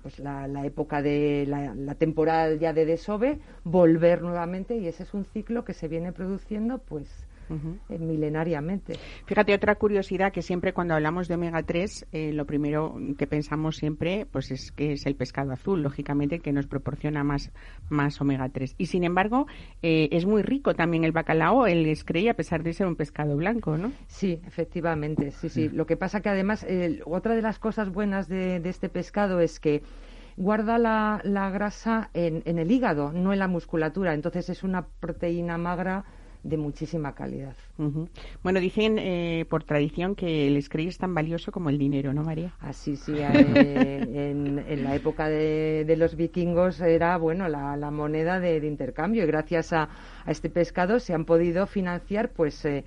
pues 0.02 0.18
la, 0.18 0.48
la 0.48 0.64
época 0.66 1.02
de 1.02 1.44
la, 1.46 1.74
la, 1.74 1.94
temporada 1.94 2.54
ya 2.54 2.72
de 2.72 2.86
desove, 2.86 3.40
volver 3.64 4.22
nuevamente 4.22 4.76
y 4.76 4.86
ese 4.88 5.02
es 5.02 5.14
un 5.14 5.24
ciclo 5.24 5.64
que 5.64 5.74
se 5.74 5.88
viene 5.88 6.12
produciendo 6.12 6.78
pues 6.78 7.25
eh, 7.48 7.98
milenariamente. 7.98 8.94
Fíjate, 9.26 9.54
otra 9.54 9.76
curiosidad 9.76 10.32
que 10.32 10.42
siempre 10.42 10.72
cuando 10.72 10.94
hablamos 10.94 11.28
de 11.28 11.34
omega 11.34 11.62
3, 11.62 12.06
eh, 12.12 12.32
lo 12.32 12.44
primero 12.44 12.96
que 13.16 13.26
pensamos 13.26 13.76
siempre 13.76 14.26
pues 14.30 14.50
es 14.50 14.72
que 14.72 14.92
es 14.92 15.06
el 15.06 15.14
pescado 15.14 15.52
azul, 15.52 15.82
lógicamente, 15.82 16.40
que 16.40 16.52
nos 16.52 16.66
proporciona 16.66 17.22
más, 17.24 17.52
más 17.88 18.20
omega 18.20 18.48
3. 18.48 18.74
Y 18.78 18.86
sin 18.86 19.04
embargo, 19.04 19.46
eh, 19.82 20.08
es 20.12 20.26
muy 20.26 20.42
rico 20.42 20.74
también 20.74 21.04
el 21.04 21.12
bacalao, 21.12 21.66
el 21.66 21.94
scray, 21.94 22.28
a 22.28 22.34
pesar 22.34 22.62
de 22.62 22.72
ser 22.72 22.86
un 22.86 22.96
pescado 22.96 23.36
blanco, 23.36 23.76
¿no? 23.76 23.92
Sí, 24.08 24.40
efectivamente, 24.46 25.30
sí, 25.30 25.48
sí. 25.48 25.68
Lo 25.68 25.86
que 25.86 25.96
pasa 25.96 26.20
que 26.20 26.28
además, 26.28 26.66
otra 27.04 27.34
de 27.34 27.42
las 27.42 27.58
cosas 27.58 27.90
buenas 27.90 28.28
de, 28.28 28.56
este 28.64 28.88
pescado 28.88 29.40
es 29.40 29.60
que 29.60 29.82
guarda 30.36 30.78
la, 30.78 31.20
la 31.24 31.50
grasa 31.50 32.10
en, 32.12 32.42
en, 32.44 32.58
el 32.58 32.70
hígado, 32.70 33.12
no 33.12 33.32
en 33.32 33.38
la 33.38 33.48
musculatura. 33.48 34.14
Entonces 34.14 34.50
es 34.50 34.64
una 34.64 34.86
proteína 35.00 35.56
magra 35.56 36.04
de 36.48 36.56
muchísima 36.56 37.14
calidad. 37.14 37.54
Bueno, 38.42 38.60
dicen 38.60 38.98
eh, 38.98 39.44
por 39.48 39.64
tradición 39.64 40.14
que 40.14 40.46
el 40.46 40.62
Scray 40.62 40.88
es 40.88 40.98
tan 40.98 41.14
valioso 41.14 41.50
como 41.52 41.68
el 41.70 41.78
dinero, 41.78 42.14
¿no, 42.14 42.22
María? 42.22 42.54
Así, 42.60 42.96
sí. 42.96 43.14
Eh, 43.16 44.32
en, 44.68 44.84
la 44.84 44.94
época 44.94 45.28
de, 45.28 45.94
los 45.98 46.16
vikingos 46.16 46.80
era, 46.80 47.16
bueno, 47.16 47.48
la, 47.48 47.90
moneda 47.90 48.40
de, 48.40 48.64
intercambio 48.66 49.24
y 49.24 49.26
gracias 49.26 49.72
a, 49.72 49.88
este 50.26 50.48
pescado 50.48 51.00
se 51.00 51.14
han 51.14 51.24
podido 51.24 51.66
financiar, 51.66 52.30
pues, 52.30 52.64
eh, 52.64 52.84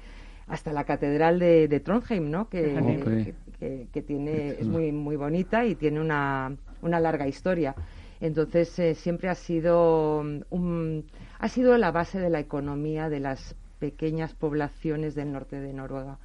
hasta 0.48 0.72
la 0.72 0.86
catedral 0.86 1.40
de, 1.40 1.82
Trondheim, 1.84 2.30
¿no? 2.30 2.50
Que, 2.50 3.34
que, 3.60 4.02
tiene, 4.02 4.52
es 4.60 4.68
muy, 4.68 4.92
muy 4.92 5.18
bonita 5.18 5.66
y 5.66 5.76
tiene 5.76 6.00
una, 6.00 6.56
una 6.82 7.00
larga 7.00 7.28
historia. 7.28 7.76
Entonces, 8.22 8.98
siempre 8.98 9.30
ha 9.30 9.36
sido 9.36 10.24
un 10.50 11.06
ha 11.40 11.48
sido 11.48 11.78
la 11.78 11.92
base 11.92 12.20
de 12.20 12.30
la 12.30 12.40
economía 12.40 13.10
de 13.10 13.20
las 13.20 13.56
pequeñas 13.80 14.34
poblaciones 14.36 15.16
del 15.16 15.32
norte 15.32 15.60
de 15.60 15.74
Noruega. 15.74 16.20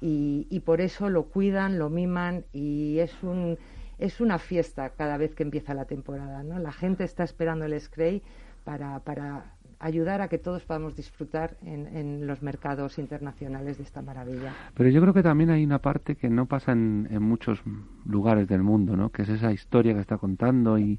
y, 0.00 0.46
y, 0.48 0.60
por 0.60 0.80
eso 0.80 1.10
lo 1.10 1.24
cuidan, 1.24 1.78
lo 1.78 1.90
miman 1.90 2.44
y 2.52 2.98
es 3.00 3.22
un 3.22 3.58
es 3.98 4.20
una 4.20 4.38
fiesta 4.38 4.90
cada 4.90 5.16
vez 5.16 5.34
que 5.34 5.42
empieza 5.42 5.74
la 5.74 5.84
temporada, 5.84 6.42
¿no? 6.42 6.58
La 6.58 6.72
gente 6.72 7.04
está 7.04 7.24
esperando 7.24 7.64
el 7.64 7.80
Scray 7.80 8.22
para, 8.64 9.00
para 9.00 9.54
ayudar 9.78 10.22
a 10.22 10.28
que 10.28 10.38
todos 10.38 10.64
podamos 10.64 10.96
disfrutar 10.96 11.56
en, 11.62 11.86
en, 11.94 12.26
los 12.26 12.42
mercados 12.42 12.98
internacionales 12.98 13.76
de 13.76 13.84
esta 13.84 14.02
maravilla. 14.02 14.54
Pero 14.74 14.88
yo 14.88 15.00
creo 15.00 15.12
que 15.12 15.22
también 15.22 15.50
hay 15.50 15.64
una 15.64 15.78
parte 15.78 16.16
que 16.16 16.30
no 16.30 16.46
pasa 16.46 16.72
en, 16.72 17.06
en 17.10 17.22
muchos 17.22 17.62
lugares 18.06 18.48
del 18.48 18.62
mundo, 18.62 18.96
¿no? 18.96 19.10
Que 19.10 19.22
es 19.22 19.28
esa 19.28 19.52
historia 19.52 19.94
que 19.94 20.00
está 20.00 20.16
contando 20.16 20.78
y, 20.78 20.98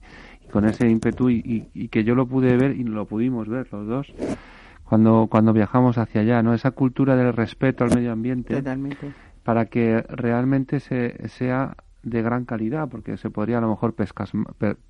con 0.52 0.66
ese 0.66 0.90
ímpetu 0.90 1.30
y, 1.30 1.70
y, 1.74 1.88
que 1.90 2.04
yo 2.04 2.16
lo 2.16 2.28
pude 2.28 2.56
ver 2.58 2.72
y 2.72 2.84
lo 2.84 3.06
pudimos 3.06 3.48
ver 3.48 3.68
los 3.72 3.88
dos 3.88 4.14
cuando 4.84 5.28
cuando 5.30 5.52
viajamos 5.52 5.98
hacia 5.98 6.22
allá, 6.22 6.42
¿no? 6.44 6.54
Esa 6.54 6.72
cultura 6.72 7.16
del 7.16 7.34
respeto 7.34 7.84
al 7.84 7.94
medio 7.94 8.12
ambiente. 8.12 8.56
Totalmente. 8.56 9.12
Para 9.44 9.66
que 9.66 10.02
realmente 10.10 10.80
se, 10.80 11.28
sea 11.28 11.76
de 12.06 12.22
gran 12.22 12.46
calidad, 12.46 12.88
porque 12.88 13.18
se 13.18 13.30
podría 13.30 13.58
a 13.58 13.62
lo 13.62 13.70
mejor 13.70 13.94
pescar, 13.94 14.28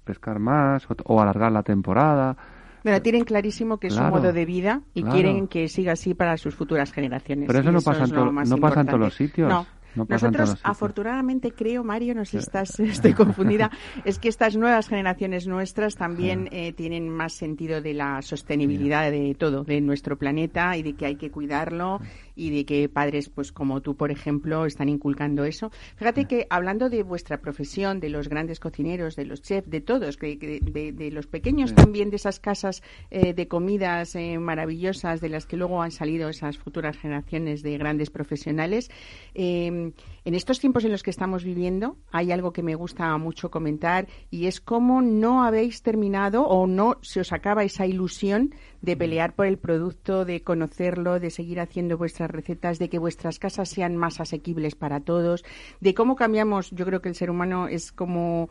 pescar 0.03 0.39
más 0.39 0.87
o, 1.05 1.21
alargar 1.21 1.51
la 1.51 1.63
temporada. 1.63 2.37
Bueno, 2.83 3.01
tienen 3.01 3.23
clarísimo 3.23 3.79
que 3.79 3.87
es 3.87 3.97
un 3.97 4.09
modo 4.09 4.31
de 4.31 4.45
vida 4.45 4.81
y 4.93 5.01
quieren 5.01 5.47
que 5.47 5.67
siga 5.67 5.93
así 5.93 6.13
para 6.13 6.37
sus 6.37 6.53
futuras 6.53 6.91
generaciones. 6.91 7.47
Pero 7.47 7.59
eso 7.59 7.71
no, 7.71 7.81
pasa, 7.81 8.03
en 8.03 8.49
no 8.49 8.57
pasa 8.57 8.81
en 8.81 8.87
todos 8.87 8.99
los 8.99 9.15
sitios. 9.15 9.49
No. 9.49 9.65
Nosotros, 9.95 10.57
afortunadamente, 10.63 11.51
creo, 11.51 11.83
Mario, 11.83 12.15
no 12.15 12.25
sé 12.25 12.31
si 12.31 12.37
estás, 12.37 12.79
estoy 12.79 13.13
confundida, 13.13 13.71
es 14.03 14.19
que 14.19 14.29
estas 14.29 14.55
nuevas 14.55 14.87
generaciones 14.87 15.47
nuestras 15.47 15.95
también 15.95 16.49
eh, 16.51 16.73
tienen 16.73 17.09
más 17.09 17.33
sentido 17.33 17.81
de 17.81 17.93
la 17.93 18.21
sostenibilidad 18.21 19.09
de 19.11 19.35
todo, 19.35 19.63
de 19.63 19.81
nuestro 19.81 20.17
planeta 20.17 20.77
y 20.77 20.83
de 20.83 20.93
que 20.93 21.05
hay 21.05 21.15
que 21.15 21.31
cuidarlo 21.31 21.99
y 22.35 22.49
de 22.49 22.65
que 22.65 22.89
padres, 22.89 23.29
pues 23.29 23.51
como 23.51 23.81
tú, 23.81 23.95
por 23.95 24.11
ejemplo, 24.11 24.65
están 24.65 24.89
inculcando 24.89 25.45
eso. 25.45 25.71
Fíjate 25.95 26.25
que 26.25 26.47
hablando 26.49 26.89
de 26.89 27.03
vuestra 27.03 27.39
profesión, 27.39 27.99
de 27.99 28.09
los 28.09 28.27
grandes 28.27 28.59
cocineros, 28.59 29.15
de 29.15 29.25
los 29.25 29.41
chefs, 29.41 29.69
de 29.69 29.81
todos, 29.81 30.17
de, 30.19 31.09
los 31.11 31.27
pequeños 31.27 31.73
también, 31.73 32.09
de 32.09 32.17
esas 32.17 32.39
casas 32.39 32.83
eh, 33.11 33.33
de 33.33 33.47
comidas 33.47 34.15
eh, 34.15 34.37
maravillosas 34.39 35.21
de 35.21 35.29
las 35.29 35.45
que 35.45 35.57
luego 35.57 35.81
han 35.81 35.91
salido 35.91 36.29
esas 36.29 36.57
futuras 36.57 36.97
generaciones 36.97 37.61
de 37.63 37.77
grandes 37.77 38.09
profesionales, 38.09 38.89
eh, 39.33 39.91
en 40.25 40.33
estos 40.33 40.59
tiempos 40.59 40.83
en 40.83 40.91
los 40.91 41.03
que 41.03 41.11
estamos 41.11 41.43
viviendo 41.43 41.97
hay 42.11 42.31
algo 42.31 42.51
que 42.51 42.63
me 42.63 42.73
gusta 42.75 43.15
mucho 43.17 43.51
comentar 43.51 44.07
y 44.31 44.47
es 44.47 44.59
cómo 44.59 45.01
no 45.01 45.43
habéis 45.43 45.83
terminado 45.83 46.47
o 46.47 46.65
no 46.65 46.97
se 47.01 47.19
os 47.19 47.31
acaba 47.31 47.63
esa 47.63 47.85
ilusión 47.85 48.53
de 48.81 48.97
pelear 48.97 49.33
por 49.35 49.45
el 49.45 49.57
producto, 49.57 50.25
de 50.25 50.41
conocerlo, 50.41 51.19
de 51.19 51.29
seguir 51.29 51.59
haciendo 51.59 51.97
vuestras 51.97 52.29
recetas, 52.29 52.79
de 52.79 52.89
que 52.89 52.99
vuestras 52.99 53.39
casas 53.39 53.69
sean 53.69 53.97
más 53.97 54.19
asequibles 54.19 54.75
para 54.75 54.99
todos, 54.99 55.43
de 55.79 55.93
cómo 55.93 56.15
cambiamos. 56.15 56.71
Yo 56.71 56.85
creo 56.85 57.01
que 57.01 57.09
el 57.09 57.15
ser 57.15 57.29
humano 57.29 57.67
es 57.67 57.91
como 57.91 58.49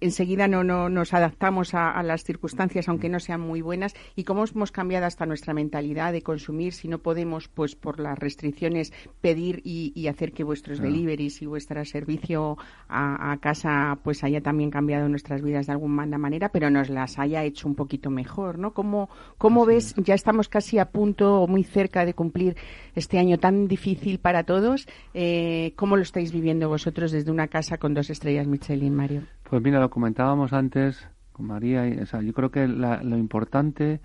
enseguida 0.00 0.48
no, 0.48 0.64
no 0.64 0.88
nos 0.88 1.14
adaptamos 1.14 1.74
a, 1.74 2.02
las 2.02 2.24
circunstancias, 2.24 2.88
aunque 2.88 3.08
no 3.08 3.20
sean 3.20 3.40
muy 3.40 3.62
buenas, 3.62 3.94
y 4.16 4.24
cómo 4.24 4.44
hemos 4.44 4.72
cambiado 4.72 5.06
hasta 5.06 5.26
nuestra 5.26 5.54
mentalidad 5.54 6.12
de 6.12 6.22
consumir 6.22 6.72
si 6.72 6.88
no 6.88 6.98
podemos, 6.98 7.48
pues 7.48 7.74
por 7.76 8.00
las 8.00 8.18
restricciones, 8.18 8.92
pedir 9.20 9.60
y, 9.64 10.08
hacer 10.10 10.32
que 10.32 10.42
vuestros 10.42 10.80
deliveries 10.80 11.40
y 11.40 11.46
vuestro 11.46 11.84
servicio 11.84 12.58
a, 12.88 13.36
casa 13.40 13.98
pues 14.02 14.24
haya 14.24 14.40
también 14.40 14.70
cambiado 14.70 15.08
nuestras 15.08 15.40
vidas 15.40 15.66
de 15.66 15.72
alguna 15.72 16.18
manera, 16.18 16.48
pero 16.48 16.68
nos 16.68 16.90
las 16.90 17.18
haya 17.18 17.44
hecho 17.44 17.68
un 17.68 17.76
poquito 17.76 18.10
mejor, 18.10 18.58
¿no? 18.58 18.72
¿Cómo, 18.72 19.08
cómo 19.38 19.66
ya 19.70 20.14
estamos 20.14 20.48
casi 20.48 20.78
a 20.78 20.86
punto 20.86 21.42
o 21.42 21.46
muy 21.46 21.62
cerca 21.62 22.04
de 22.04 22.14
cumplir 22.14 22.56
este 22.94 23.18
año 23.18 23.38
tan 23.38 23.68
difícil 23.68 24.18
para 24.18 24.44
todos. 24.44 24.86
Eh, 25.14 25.72
¿Cómo 25.76 25.96
lo 25.96 26.02
estáis 26.02 26.32
viviendo 26.32 26.68
vosotros 26.68 27.12
desde 27.12 27.30
una 27.30 27.48
casa 27.48 27.78
con 27.78 27.94
dos 27.94 28.10
estrellas 28.10 28.46
Michelin, 28.46 28.94
Mario? 28.94 29.22
Pues 29.50 29.64
mira, 29.64 29.80
lo 29.80 29.90
comentábamos 29.90 30.52
antes 30.52 31.08
con 31.32 31.46
María. 31.46 31.84
Y, 31.88 31.96
yo 32.24 32.32
creo 32.32 32.52
que 32.52 32.68
lo 32.68 33.18
importante 33.18 34.00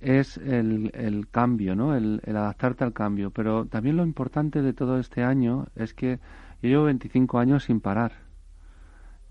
es 0.00 0.36
el, 0.36 1.26
cambio, 1.32 1.74
¿no? 1.74 1.96
El, 1.96 2.22
adaptarte 2.24 2.84
al 2.84 2.92
cambio. 2.92 3.32
Pero 3.32 3.66
también 3.66 3.96
lo 3.96 4.04
importante 4.04 4.62
de 4.62 4.72
todo 4.72 5.00
este 5.00 5.24
año 5.24 5.66
es 5.74 5.94
que 5.94 6.20
yo 6.62 6.68
llevo 6.68 6.84
25 6.84 7.40
años 7.40 7.64
sin 7.64 7.80
parar. 7.80 8.12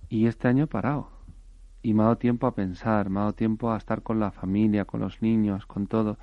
Y 0.09 0.27
este 0.27 0.49
año 0.49 0.65
he 0.65 0.67
parado 0.67 1.11
y 1.81 1.93
me 1.93 2.01
ha 2.01 2.07
dado 2.07 2.17
tiempo 2.17 2.45
a 2.47 2.53
pensar, 2.53 3.09
me 3.09 3.19
ha 3.19 3.21
dado 3.21 3.33
tiempo 3.33 3.71
a 3.71 3.77
estar 3.77 4.03
con 4.03 4.19
la 4.19 4.31
familia, 4.31 4.83
con 4.83 4.99
los 4.99 5.21
niños, 5.21 5.65
con 5.65 5.87
todo. 5.87 6.17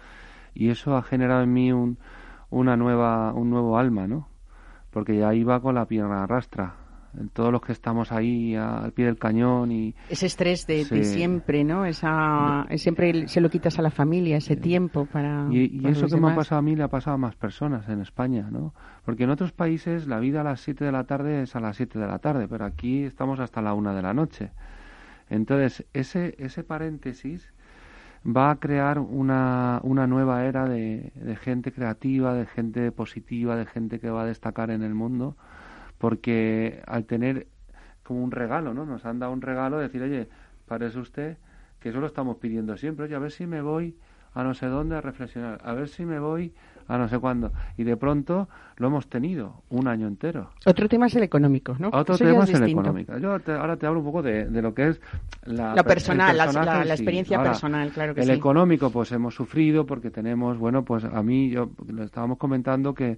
Y 0.53 0.69
eso 0.69 0.99
ha 0.99 1.03
generado 1.03 1.43
en 1.43 1.51
mí 1.51 1.73
un, 1.73 1.97
una 2.51 2.77
nueva, 2.77 3.33
un 3.33 3.49
nuevo 3.49 3.79
alma, 3.79 4.07
¿no? 4.07 4.29
Porque 4.91 5.17
ya 5.17 5.33
iba 5.33 5.63
con 5.63 5.77
la 5.77 5.87
pierna 5.87 6.27
rastra. 6.27 6.84
Todos 7.33 7.53
los 7.53 7.61
que 7.61 7.73
estamos 7.73 8.13
ahí 8.13 8.55
al 8.55 8.93
pie 8.93 9.07
del 9.07 9.19
cañón 9.19 9.71
y... 9.73 9.95
Ese 10.09 10.27
estrés 10.27 10.67
de, 10.67 10.85
siempre, 11.05 11.65
¿no? 11.65 11.85
Esa, 11.85 12.67
siempre 12.77 13.29
se 13.29 13.41
lo 13.41 13.51
quitas 13.51 13.79
a 13.79 13.83
la 13.83 13.91
familia, 13.91 14.37
ese 14.37 14.57
tiempo 14.57 15.07
para... 15.07 15.47
Y, 15.51 15.87
eso 15.87 16.07
que 16.07 16.17
me 16.17 16.33
ha 16.33 16.35
pasado 16.35 16.59
a 16.59 16.63
mí 16.63 16.77
le 16.77 16.83
ha 16.83 16.89
pasado 16.89 17.15
a 17.15 17.19
más 17.19 17.37
personas 17.37 17.89
en 17.89 18.01
España, 18.01 18.49
¿no? 18.51 18.75
Porque 19.05 19.25
en 19.25 19.31
otros 19.31 19.53
países 19.53 20.07
la 20.07 20.19
vida 20.19 20.41
a 20.41 20.45
las 20.45 20.61
7 20.61 20.85
de 20.85 20.93
la 20.93 21.05
tarde 21.05 21.43
es 21.43 21.55
a 21.57 21.61
las 21.61 21.77
7 21.77 21.99
de 21.99 22.07
la 22.07 22.19
tarde, 22.19 22.49
pero 22.49 22.65
aquí 22.65 23.05
estamos 23.05 23.41
hasta 23.41 23.63
la 23.63 23.75
1 23.75 23.95
de 23.95 24.03
la 24.03 24.15
noche. 24.15 24.51
Entonces, 25.29 25.87
ese, 25.93 26.35
ese 26.39 26.65
paréntesis 26.65 27.53
va 28.25 28.51
a 28.51 28.57
crear 28.57 28.99
una, 28.99 29.81
una 29.83 30.07
nueva 30.07 30.45
era 30.45 30.67
de, 30.67 31.13
de, 31.15 31.37
gente 31.37 31.73
creativa, 31.73 32.35
de 32.35 32.47
gente 32.47 32.91
positiva, 32.93 33.57
de 33.57 33.67
gente 33.67 34.01
que 34.01 34.11
va 34.11 34.23
a 34.23 34.27
destacar 34.27 34.71
en 34.71 34.83
el 34.83 34.95
mundo, 34.95 35.37
porque 36.05 36.83
al 36.87 37.07
tener 37.07 37.47
como 38.03 38.23
un 38.23 38.31
regalo, 38.31 38.75
¿no? 38.75 38.85
Nos 38.85 39.07
han 39.07 39.21
dado 39.21 39.33
un 39.33 39.41
regalo 39.41 39.79
de 39.79 39.85
decir, 39.85 40.03
oye, 40.03 40.29
parece 40.67 40.99
usted 40.99 41.39
que 41.81 41.89
eso 41.89 41.99
lo 41.99 42.07
estamos 42.07 42.37
pidiendo 42.37 42.77
siempre, 42.77 43.07
oye, 43.07 43.15
a 43.15 43.19
ver 43.19 43.31
si 43.31 43.47
me 43.47 43.63
voy 43.63 43.97
a 44.35 44.43
no 44.43 44.53
sé 44.53 44.67
dónde 44.67 44.97
a 44.97 45.01
reflexionar, 45.01 45.63
a 45.65 45.73
ver 45.73 45.89
si 45.89 46.05
me 46.05 46.19
voy 46.19 46.53
a 46.89 46.99
no 46.99 47.09
sé 47.09 47.19
cuándo. 47.19 47.53
Y 47.79 47.85
de 47.85 47.97
pronto 47.97 48.51
lo 48.77 48.89
hemos 48.89 49.09
tenido 49.09 49.63
un 49.71 49.89
año 49.89 50.07
entero. 50.07 50.51
Otro 50.67 50.91
tema 50.91 51.07
es 51.07 51.17
el 51.17 51.23
económico, 51.23 51.75
¿no? 51.79 51.89
Otro 51.91 52.19
tema 52.19 52.45
es, 52.45 52.51
el 52.51 52.65
económico. 52.65 53.17
Yo 53.17 53.31
ahora 53.31 53.79
te 53.79 53.87
hablo 53.87 54.01
un 54.01 54.05
poco 54.05 54.21
de, 54.21 54.45
de 54.45 54.61
lo 54.61 54.75
que 54.75 54.89
es 54.89 55.01
la, 55.45 55.83
personal, 55.85 56.37
la, 56.37 56.85
experiencia 56.85 57.43
personal, 57.43 57.89
claro 57.93 58.15
que 58.15 58.21
el 58.21 58.27
sí. 58.27 58.33
El 58.33 58.37
económico, 58.37 58.91
pues 58.91 59.11
hemos 59.13 59.35
sufrido 59.35 59.87
porque 59.87 60.11
tenemos, 60.11 60.59
bueno, 60.59 60.85
pues 60.85 61.03
a 61.03 61.23
mí, 61.23 61.49
yo 61.49 61.71
lo 61.89 62.03
estábamos 62.03 62.37
comentando 62.37 62.93
que 62.93 63.17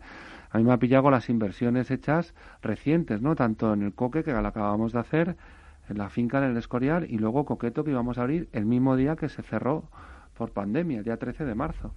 a 0.57 0.59
mí 0.59 0.65
me 0.65 0.73
ha 0.73 0.79
pillado 0.79 1.11
las 1.11 1.29
inversiones 1.29 1.91
hechas 1.91 2.35
recientes, 2.63 3.21
¿no? 3.21 3.37
Tanto 3.37 3.75
en 3.75 3.83
el 3.83 3.93
coque, 3.93 4.25
que 4.25 4.33
la 4.33 4.49
acabamos 4.49 4.95
de 4.95 5.01
hacer, 5.01 5.37
en 5.87 5.99
la 5.99 6.09
finca, 6.09 6.39
en 6.39 6.45
el 6.45 6.57
Escorial, 6.57 7.07
y 7.11 7.19
luego 7.19 7.45
Coqueto, 7.45 7.85
que 7.85 7.91
íbamos 7.91 8.17
a 8.17 8.23
abrir 8.23 8.49
el 8.53 8.65
mismo 8.65 8.97
día 8.97 9.17
que 9.17 9.29
se 9.29 9.43
cerró 9.43 9.85
por 10.35 10.53
pandemia, 10.53 10.99
el 10.99 11.05
día 11.05 11.19
13 11.19 11.45
de 11.45 11.55
marzo. 11.55 11.93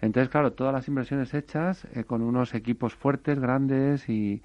Entonces, 0.00 0.28
claro, 0.28 0.52
todas 0.52 0.72
las 0.72 0.86
inversiones 0.86 1.34
hechas 1.34 1.88
eh, 1.92 2.04
con 2.04 2.22
unos 2.22 2.54
equipos 2.54 2.94
fuertes, 2.94 3.40
grandes 3.40 4.08
y, 4.08 4.42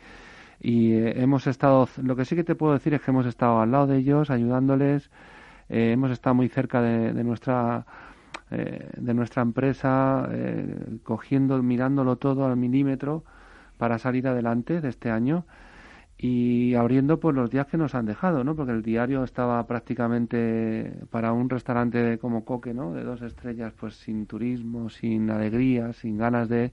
y 0.59 0.93
eh, 0.93 1.21
hemos 1.21 1.45
estado, 1.45 1.87
lo 2.01 2.15
que 2.15 2.25
sí 2.25 2.35
que 2.35 2.43
te 2.43 2.55
puedo 2.55 2.73
decir 2.73 2.95
es 2.95 3.01
que 3.01 3.11
hemos 3.11 3.27
estado 3.27 3.61
al 3.61 3.69
lado 3.69 3.85
de 3.85 3.97
ellos, 3.97 4.31
ayudándoles, 4.31 5.11
eh, 5.69 5.91
hemos 5.91 6.09
estado 6.09 6.33
muy 6.33 6.49
cerca 6.49 6.81
de, 6.81 7.13
de 7.13 7.23
nuestra 7.23 7.85
de 8.51 9.15
nuestra 9.15 9.41
empresa, 9.41 10.29
cogiendo, 11.01 11.63
mirándolo 11.63 12.17
todo 12.17 12.45
al 12.45 12.55
milímetro 12.55 13.23
para 13.83 13.99
salir 13.99 14.29
adelante 14.29 14.79
de 14.79 14.87
este 14.87 15.11
año 15.11 15.45
y 16.17 16.73
abriendo 16.75 17.19
pues 17.19 17.35
los 17.35 17.49
días 17.49 17.67
que 17.67 17.75
nos 17.75 17.95
han 17.95 18.05
dejado, 18.05 18.45
¿no? 18.45 18.55
Porque 18.55 18.71
el 18.71 18.81
diario 18.81 19.25
estaba 19.25 19.67
prácticamente 19.67 21.01
para 21.11 21.33
un 21.33 21.49
restaurante 21.49 22.17
como 22.17 22.45
Coque, 22.45 22.73
¿no? 22.73 22.93
De 22.93 23.03
dos 23.03 23.21
estrellas, 23.21 23.73
pues 23.77 23.95
sin 23.95 24.25
turismo, 24.25 24.89
sin 24.89 25.29
alegría, 25.29 25.91
sin 25.91 26.17
ganas 26.17 26.47
de, 26.47 26.71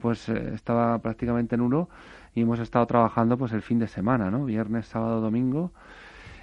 pues 0.00 0.28
eh, 0.28 0.50
estaba 0.52 0.98
prácticamente 0.98 1.56
nulo 1.56 1.88
y 2.34 2.40
hemos 2.40 2.58
estado 2.58 2.86
trabajando 2.86 3.38
pues 3.38 3.52
el 3.52 3.62
fin 3.62 3.78
de 3.78 3.86
semana, 3.86 4.28
¿no? 4.28 4.44
Viernes, 4.44 4.86
sábado, 4.86 5.20
domingo 5.20 5.70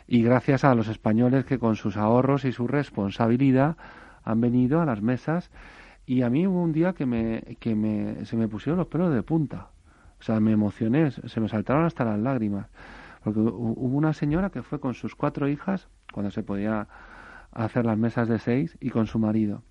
y 0.08 0.24
gracias 0.24 0.64
a 0.64 0.74
los 0.76 0.88
españoles 0.88 1.44
que 1.44 1.60
con 1.60 1.76
sus 1.76 1.98
ahorros 1.98 2.46
y 2.46 2.54
su 2.54 2.70
responsabilidad 2.70 3.76
han 4.24 4.40
venido 4.40 4.80
a 4.80 4.86
las 4.86 5.02
mesas 5.02 5.52
y 6.06 6.22
a 6.22 6.30
mí 6.30 6.48
hubo 6.48 6.64
un 6.64 6.72
día 6.72 6.94
que 6.94 7.06
me 7.06 7.58
que 7.60 7.76
me 7.76 8.24
se 8.24 8.38
me 8.38 8.48
pusieron 8.48 8.78
los 8.78 8.88
pelos 8.88 9.14
de 9.14 9.24
punta 9.24 9.72
o 10.20 10.24
sea, 10.24 10.40
me 10.40 10.52
emocioné, 10.52 11.12
se 11.12 11.40
me 11.40 11.48
saltaron 11.48 11.86
hasta 11.86 12.06
las 12.06 12.20
lágrimas. 12.20 12.68
Porque 13.24 13.40
hubo 13.40 13.98
una 13.98 14.14
señora 14.14 14.50
que 14.50 14.62
fue 14.64 14.80
con 14.80 14.94
sus 14.94 15.16
cuatro 15.16 15.48
hijas, 15.48 15.88
cuando 16.12 16.32
se 16.32 16.44
podía 16.44 16.88
hacer 17.52 17.86
las 17.86 17.98
mesas 17.98 18.28
de 18.28 18.40
seis, 18.40 18.78
y 18.80 18.90
con 18.90 19.08
su 19.08 19.20
marido. 19.20 19.64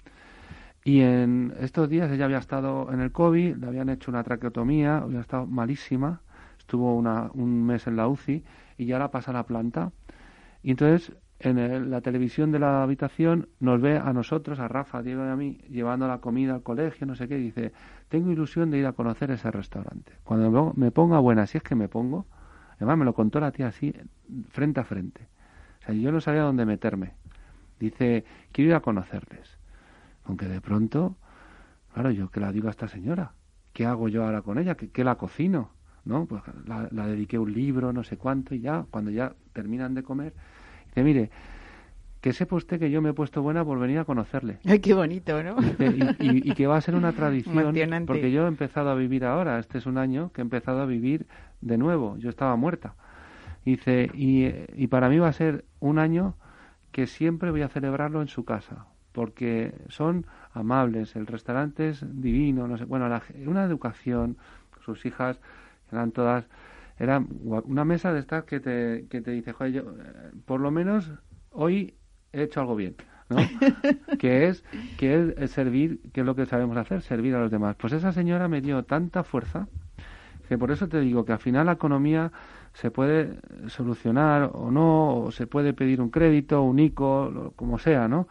Y 0.85 1.01
en 1.01 1.53
estos 1.61 1.89
días 1.89 2.11
ella 2.11 2.25
había 2.25 2.39
estado 2.39 2.93
en 2.93 3.01
el 3.01 3.13
COVID, 3.13 3.57
le 3.57 3.67
habían 3.67 3.89
hecho 3.89 4.11
una 4.11 4.23
traqueotomía, 4.23 4.99
había 4.99 5.21
estado 5.21 5.47
malísima, 5.47 6.23
estuvo 6.59 6.95
una, 6.97 7.31
un 7.35 7.67
mes 7.67 7.87
en 7.87 7.97
la 7.97 8.09
UCI 8.09 8.45
y 8.79 8.87
ya 8.87 8.99
la 8.99 9.11
pasa 9.11 9.31
a 9.31 9.35
la 9.35 9.45
planta. 9.45 9.93
Y 10.63 10.71
entonces 10.71 11.13
en 11.41 11.91
la 11.91 12.01
televisión 12.01 12.51
de 12.51 12.59
la 12.59 12.83
habitación 12.83 13.49
nos 13.61 13.81
ve 13.81 13.97
a 13.97 14.13
nosotros, 14.13 14.59
a 14.59 14.67
Rafa, 14.67 14.99
a 14.99 15.03
Diego 15.03 15.25
y 15.25 15.29
a 15.29 15.37
mí, 15.37 15.59
llevando 15.69 16.09
la 16.09 16.19
comida 16.19 16.55
al 16.55 16.63
colegio, 16.63 17.07
no 17.07 17.15
sé 17.15 17.29
qué, 17.29 17.39
y 17.39 17.43
dice, 17.45 17.73
tengo 18.09 18.33
ilusión 18.33 18.71
de 18.71 18.79
ir 18.79 18.87
a 18.87 18.93
conocer 18.93 19.31
ese 19.31 19.51
restaurante. 19.51 20.13
Cuando 20.25 20.73
me 20.75 20.91
ponga 20.91 21.21
buena, 21.21 21.47
si 21.47 21.59
es 21.59 21.63
que 21.63 21.77
me 21.77 21.89
pongo, 21.89 22.27
además 22.77 22.99
me 22.99 23.05
lo 23.05 23.15
contó 23.15 23.39
la 23.39 23.53
tía 23.53 23.69
así, 23.69 23.95
frente 24.49 24.81
a 24.81 24.85
frente. 24.85 25.29
O 25.83 25.87
sea, 25.87 25.95
yo 25.95 26.11
no 26.11 26.21
sabía 26.21 26.43
dónde 26.43 26.67
meterme. 26.67 27.15
Dice, 27.79 28.25
quiero 28.51 28.71
ir 28.71 28.75
a 28.75 28.81
conocerles. 28.81 29.59
Aunque 30.25 30.47
de 30.47 30.61
pronto, 30.61 31.17
claro, 31.95 32.11
yo 32.11 32.31
que 32.31 32.41
la 32.41 32.51
digo 32.51 32.67
a 32.67 32.73
esta 32.73 32.89
señora, 32.89 33.33
¿qué 33.73 33.87
hago 33.87 34.09
yo 34.09 34.25
ahora 34.25 34.43
con 34.43 34.59
ella? 34.59 34.75
¿Qué, 34.75 34.91
qué 34.91 35.05
la 35.05 35.15
cocino? 35.15 35.71
¿No? 36.05 36.27
Pues 36.27 36.43
la, 36.67 36.89
la 36.91 37.07
dediqué 37.07 37.39
un 37.39 37.53
libro, 37.53 37.93
no 37.93 38.03
sé 38.03 38.17
cuánto, 38.17 38.57
y 38.57 38.61
ya, 38.61 38.87
cuando 38.91 39.13
ya 39.13 39.35
terminan 39.53 39.95
de 39.95 40.03
comer, 40.03 40.35
dice, 40.89 41.03
mire, 41.03 41.31
que 42.21 42.33
sepa 42.33 42.57
usted 42.57 42.79
que 42.79 42.91
yo 42.91 43.01
me 43.01 43.11
he 43.11 43.13
puesto 43.13 43.43
buena 43.43 43.65
por 43.65 43.79
venir 43.79 43.99
a 43.99 44.05
conocerle. 44.05 44.59
Ay, 44.67 44.81
qué 44.81 44.95
bonito, 44.95 45.43
¿no? 45.43 45.57
Y, 46.19 46.53
que 46.55 46.67
va 46.67 46.77
a 46.77 46.81
ser 46.81 46.95
una 46.95 47.13
tradición, 47.13 48.07
porque 48.07 48.33
yo 48.33 48.45
he 48.45 48.49
empezado 48.49 48.91
a 48.91 48.95
vivir 48.95 49.25
ahora, 49.25 49.59
este 49.59 49.79
es 49.79 49.87
un 49.87 49.99
año 49.99 50.33
que 50.33 50.41
he 50.41 50.45
empezado 50.45 50.83
a 50.83 50.87
vivir 50.87 51.27
de 51.61 51.79
nuevo, 51.79 52.17
yo 52.19 52.31
estaba 52.31 52.57
muerta. 52.57 52.95
Dice, 53.65 54.11
y, 54.15 54.47
y 54.77 54.87
para 54.87 55.09
mí 55.09 55.19
va 55.19 55.29
a 55.29 55.33
ser 55.33 55.65
un 55.81 55.99
año 55.99 56.35
que 56.93 57.07
siempre 57.07 57.51
voy 57.51 57.63
a 57.63 57.69
celebrarlo 57.69 58.23
en 58.23 58.29
su 58.29 58.45
casa, 58.45 58.87
porque 59.13 59.75
son 59.89 60.27
amables, 60.53 61.17
el 61.17 61.27
restaurante 61.27 61.91
es 61.91 62.05
divino, 62.21 62.67
no 62.67 62.79
sé, 62.79 62.85
bueno, 62.85 63.09
una 63.47 63.65
educación, 63.65 64.37
sus 64.85 65.05
hijas 65.07 65.39
eran 65.93 66.13
todas, 66.13 66.47
era 66.99 67.25
una 67.41 67.85
mesa 67.85 68.13
de 68.13 68.21
estas 68.21 68.45
que 68.45 68.61
te, 68.61 69.07
que 69.09 69.21
te 69.21 69.31
dice, 69.31 69.53
joder, 69.53 69.73
yo, 69.73 69.83
eh, 69.83 70.33
por 70.45 70.61
lo 70.61 70.71
menos 70.71 71.11
hoy 71.51 71.95
he 72.33 72.43
hecho 72.43 72.61
algo 72.61 72.77
bien. 72.77 72.97
¿no? 73.29 73.37
que 74.19 74.49
es 74.49 74.65
que 74.97 75.35
es 75.37 75.51
servir, 75.51 76.01
que 76.13 76.21
es 76.21 76.27
lo 76.27 76.35
que 76.35 76.47
sabemos 76.47 76.77
hacer, 76.77 77.03
servir 77.03 77.35
a 77.35 77.41
los 77.41 77.51
demás. 77.51 77.77
Pues 77.77 77.93
esa 77.93 78.13
señora 78.13 78.49
me 78.49 78.61
dio 78.61 78.85
tanta 78.85 79.23
fuerza 79.23 79.69
que 80.49 80.57
por 80.57 80.71
eso 80.71 80.89
te 80.89 81.01
digo 81.01 81.25
que 81.25 81.33
al 81.33 81.39
final 81.39 81.67
la 81.67 81.73
economía 81.73 82.33
se 82.73 82.91
puede 82.91 83.39
solucionar 83.67 84.51
o 84.55 84.71
no, 84.71 85.19
o 85.19 85.31
se 85.31 85.47
puede 85.47 85.75
pedir 85.75 86.01
un 86.01 86.11
crédito, 86.11 86.63
un 86.63 86.79
ICO, 86.79 87.53
como 87.55 87.79
sea, 87.79 88.09
¿no? 88.09 88.29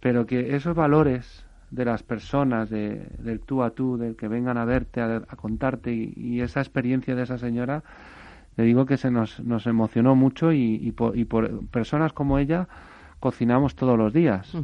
Pero 0.00 0.26
que 0.26 0.54
esos 0.56 0.74
valores 0.74 1.43
de 1.74 1.84
las 1.84 2.02
personas, 2.02 2.70
de, 2.70 3.06
del 3.18 3.40
tú 3.40 3.62
a 3.62 3.70
tú, 3.70 3.96
del 3.96 4.16
que 4.16 4.28
vengan 4.28 4.58
a 4.58 4.64
verte, 4.64 5.00
a, 5.00 5.20
contarte 5.36 5.92
y, 5.92 6.40
esa 6.40 6.60
experiencia 6.60 7.14
de 7.14 7.22
esa 7.22 7.38
señora, 7.38 7.82
le 8.56 8.64
digo 8.64 8.86
que 8.86 8.96
se 8.96 9.10
nos, 9.10 9.40
nos 9.40 9.66
emocionó 9.66 10.14
mucho 10.14 10.52
y, 10.52 10.92
por, 10.92 11.16
y 11.16 11.24
por 11.24 11.66
personas 11.66 12.12
como 12.12 12.38
ella 12.38 12.68
cocinamos 13.18 13.74
todos 13.74 13.98
los 13.98 14.12
días. 14.12 14.54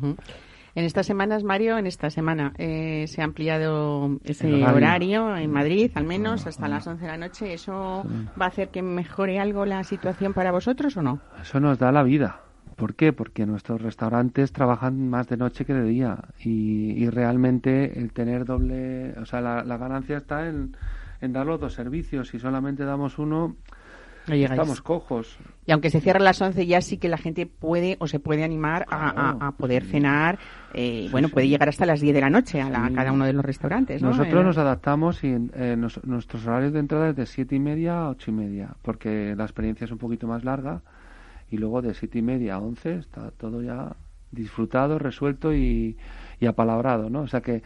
En 0.76 0.84
estas 0.84 1.06
semanas, 1.06 1.42
Mario, 1.42 1.78
en 1.78 1.86
esta 1.86 2.10
semana 2.10 2.52
eh, 2.56 3.06
se 3.08 3.22
ha 3.22 3.24
ampliado 3.24 4.20
ese 4.22 4.64
horario. 4.64 5.36
en 5.36 5.50
Madrid, 5.50 5.90
al 5.94 6.04
menos 6.04 6.46
hasta 6.46 6.68
las 6.68 6.86
11 6.86 7.02
de 7.02 7.10
la 7.10 7.18
noche. 7.18 7.52
¿Eso 7.52 8.04
va 8.40 8.44
a 8.44 8.48
hacer 8.48 8.68
que 8.68 8.82
mejore 8.82 9.40
algo 9.40 9.66
la 9.66 9.82
situación 9.82 10.32
para 10.32 10.52
vosotros 10.52 10.96
o 10.96 11.02
no? 11.02 11.20
Eso 11.42 11.58
nos 11.58 11.78
da 11.78 11.90
la 11.90 12.04
vida. 12.04 12.40
¿Por 12.80 12.94
qué? 12.94 13.12
Porque 13.12 13.44
nuestros 13.44 13.82
restaurantes 13.82 14.52
trabajan 14.52 15.10
más 15.10 15.28
de 15.28 15.36
noche 15.36 15.66
que 15.66 15.74
de 15.74 15.84
día 15.84 16.16
y, 16.42 17.08
realmente 17.10 17.98
el 17.98 18.12
tener 18.12 18.46
doble, 18.46 19.12
o 19.20 19.26
sea, 19.26 19.42
la, 19.42 19.76
ganancia 19.76 20.16
está 20.16 20.48
en, 20.48 20.74
en 21.20 21.32
dar 21.34 21.44
los 21.44 21.60
dos 21.60 21.74
servicios. 21.74 22.28
Si 22.28 22.38
solamente 22.38 22.84
damos 22.84 23.18
uno, 23.18 23.56
Estamos 24.26 24.80
cojos. 24.80 25.38
Y 25.66 25.72
aunque 25.72 25.90
se 25.90 26.00
cierre 26.00 26.20
las 26.20 26.40
11, 26.40 26.66
ya 26.66 26.80
sí 26.80 26.98
que 26.98 27.08
la 27.08 27.16
gente 27.16 27.46
puede 27.46 27.96
o 28.00 28.06
se 28.06 28.20
puede 28.20 28.44
animar 28.44 28.86
a, 28.90 29.52
poder 29.58 29.84
cenar. 29.84 30.38
Eh, 30.72 31.08
bueno, 31.10 31.28
puede 31.28 31.48
llegar 31.48 31.68
hasta 31.68 31.84
las 31.84 32.00
10 32.00 32.14
de 32.14 32.20
la 32.20 32.30
noche 32.30 32.60
a, 32.60 32.90
cada 32.94 33.12
uno 33.12 33.24
de 33.24 33.32
los 33.32 33.44
restaurantes. 33.44 34.02
Nosotros 34.02 34.42
eh, 34.42 34.44
nos 34.44 34.58
adaptamos 34.58 35.22
y 35.24 35.34
eh, 35.54 35.76
nuestros 35.76 36.46
horarios 36.46 36.72
de 36.72 36.78
entrada 36.78 37.10
es 37.10 37.16
de 37.16 37.26
7 37.26 37.54
y 37.54 37.58
media 37.58 38.04
a 38.04 38.10
8 38.10 38.30
y 38.30 38.34
media, 38.34 38.76
porque 38.82 39.34
la 39.36 39.44
experiencia 39.44 39.84
es 39.84 39.90
un 39.90 39.98
poquito 39.98 40.26
más 40.26 40.44
larga. 40.44 40.80
Y 41.50 41.58
luego 41.58 41.82
de 41.82 41.94
7 41.94 42.18
y 42.18 42.22
media 42.22 42.54
a 42.54 42.58
11 42.60 42.94
está 42.96 43.30
todo 43.32 43.62
ya 43.62 43.96
disfrutado, 44.30 44.98
resuelto 44.98 45.52
y, 45.52 45.96
apalabrado, 46.46 47.10
¿no? 47.10 47.22
O 47.22 47.26
sea 47.26 47.40
que 47.40 47.62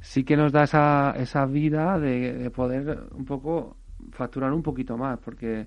sí 0.00 0.24
que 0.24 0.36
nos 0.36 0.52
da 0.52 0.64
esa, 0.64 1.14
esa 1.16 1.46
vida 1.46 1.98
de 1.98 2.50
poder 2.50 3.04
un 3.12 3.24
poco 3.24 3.76
facturar 4.12 4.52
un 4.52 4.62
poquito 4.62 4.96
más, 4.96 5.18
porque 5.18 5.66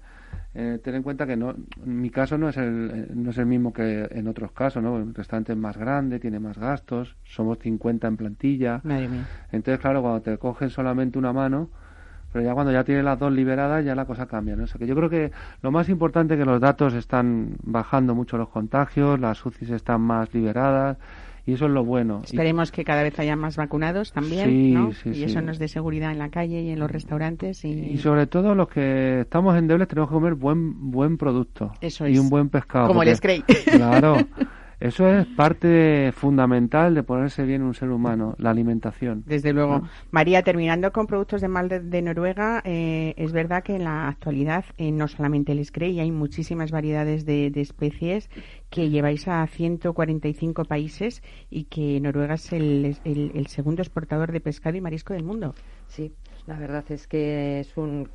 eh, 0.54 0.80
ten 0.84 0.96
en 0.96 1.04
cuenta 1.04 1.26
que 1.26 1.36
no, 1.36 1.56
mi 1.86 2.10
caso 2.10 2.38
no 2.38 2.50
es, 2.50 2.58
el, 2.58 3.10
no 3.14 3.32
es 3.32 3.38
el 3.38 3.46
mismo 3.46 3.72
que 3.72 4.08
en 4.12 4.28
otros 4.28 4.52
casos, 4.52 4.84
¿no? 4.84 4.98
El 4.98 5.14
restaurante 5.14 5.54
es 5.54 5.58
más 5.58 5.78
grande, 5.78 6.20
tiene 6.20 6.40
más 6.40 6.58
gastos, 6.58 7.16
somos 7.24 7.60
50 7.60 8.08
en 8.08 8.18
plantilla. 8.18 8.82
Entonces, 9.52 9.80
claro, 9.80 10.02
cuando 10.02 10.22
te 10.22 10.38
cogen 10.38 10.70
solamente 10.70 11.18
una 11.18 11.34
mano, 11.34 11.70
pero 12.32 12.46
ya 12.46 12.54
cuando 12.54 12.72
ya 12.72 12.84
tienes 12.84 13.04
las 13.04 13.20
dos 13.20 13.32
liberadas, 13.32 13.84
ya 13.84 13.96
la 13.96 14.06
cosa 14.06 14.26
cambia, 14.26 14.56
¿no? 14.56 14.64
O 14.64 14.68
sea, 14.68 14.80
que 14.80 14.88
yo 14.88 14.96
creo 14.96 15.10
que 15.10 15.32
lo 15.62 15.72
más 15.72 15.90
importante 15.90 16.34
es 16.36 16.40
que 16.40 16.46
los 16.46 16.62
datos 16.62 16.94
están 16.94 17.56
bajando 17.64 18.16
mucho 18.16 18.38
los 18.38 18.50
contagios, 18.50 19.20
las 19.20 19.46
UCIs 19.46 19.70
están 19.72 20.02
más 20.02 20.34
liberadas, 20.34 20.98
y 21.46 21.54
eso 21.54 21.66
es 21.66 21.72
lo 21.72 21.84
bueno. 21.84 22.22
Esperemos 22.24 22.72
que 22.72 22.84
cada 22.84 23.04
vez 23.04 23.18
haya 23.20 23.36
más 23.36 23.58
vacunados 23.58 24.12
también, 24.12 24.74
¿no? 24.74 24.92
y 25.06 25.24
eso 25.24 25.42
nos 25.42 25.58
dé 25.58 25.68
seguridad 25.68 26.12
en 26.12 26.20
la 26.20 26.30
calle 26.30 26.62
y 26.62 26.70
en 26.70 26.80
los 26.80 26.90
restaurantes. 26.90 27.66
Y... 27.66 27.98
sobre 27.98 28.28
todo 28.28 28.54
los 28.56 28.68
que 28.68 29.22
estamos 29.22 29.54
en 29.54 29.60
endebles 29.64 29.88
tenemos 29.88 30.10
que 30.10 30.14
comer 30.14 30.36
buen 30.36 30.92
buen 30.92 31.18
producto 31.18 31.72
eso 31.82 32.08
y 32.08 32.18
un 32.18 32.30
buen 32.30 32.50
pescado. 32.50 32.88
Como 32.88 33.04
el 33.04 33.16
Scray. 33.16 33.42
Claro. 33.42 34.18
Eso 34.82 35.08
es 35.08 35.28
parte 35.28 36.12
fundamental 36.12 36.96
de 36.96 37.04
ponerse 37.04 37.44
bien 37.44 37.62
un 37.62 37.76
ser 37.76 37.92
humano, 37.92 38.34
la 38.40 38.50
alimentación. 38.50 39.24
Desde 39.28 39.54
luego. 39.54 39.84
María, 40.10 40.42
terminando 40.42 40.92
con 40.92 41.06
productos 41.06 41.40
de 41.40 41.48
mal 41.48 41.70
de, 41.70 42.02
Noruega, 42.02 42.64
eh, 42.66 43.14
es 43.16 43.32
verdad 43.32 43.62
que 43.64 43.76
en 43.76 43.84
la 43.84 44.08
actualidad 44.08 44.66
eh, 44.80 44.92
no 44.92 45.08
solamente 45.08 45.52
el 45.52 45.64
Scray, 45.64 46.00
hay 46.00 46.10
muchísimas 46.10 46.72
variedades 46.72 47.28
de, 47.28 47.52
especies 47.62 48.28
que 48.72 48.90
lleváis 48.90 49.28
a 49.28 49.46
145 49.46 50.66
países 50.66 51.22
y 51.52 51.66
que 51.66 52.00
Noruega 52.02 52.34
es 52.34 52.52
el, 52.52 52.98
segundo 53.50 53.84
exportador 53.84 54.32
de 54.32 54.40
pescado 54.40 54.78
y 54.78 54.82
marisco 54.82 55.14
del 55.14 55.24
mundo. 55.24 55.54
Sí, 55.90 56.12
la 56.48 56.58
verdad 56.58 56.86
es 56.90 57.06
que 57.06 57.60
es 57.60 57.78
un, 57.78 58.10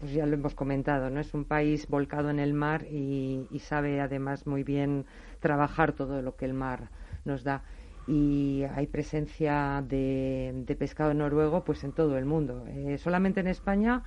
pues 0.00 0.12
ya 0.12 0.26
lo 0.26 0.34
hemos 0.34 0.56
comentado, 0.56 1.08
no 1.08 1.20
es 1.20 1.34
un 1.34 1.44
país 1.44 1.86
volcado 1.86 2.30
en 2.30 2.40
el 2.40 2.52
mar 2.52 2.84
y 2.90 3.46
sabe 3.60 4.00
además 4.00 4.44
muy 4.48 4.64
bien 4.64 5.04
trabajar 5.40 5.92
todo 5.92 6.22
lo 6.22 6.36
que 6.36 6.44
el 6.44 6.54
mar 6.54 6.90
nos 7.24 7.44
da 7.44 7.62
y 8.06 8.64
hay 8.74 8.86
presencia 8.86 9.84
de, 9.86 10.76
pescado 10.78 11.14
noruego 11.14 11.64
pues 11.64 11.84
en 11.84 11.92
todo 11.92 12.18
el 12.18 12.24
mundo. 12.24 12.64
Eh, 12.68 12.98
solamente 12.98 13.40
en 13.40 13.46
España 13.46 14.02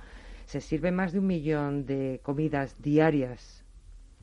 se 0.46 0.60
sirve 0.60 0.92
más 0.92 1.12
de 1.12 1.20
un 1.20 1.26
millón 1.26 1.86
de 1.86 2.20
comidas 2.22 2.80
diarias 2.82 3.64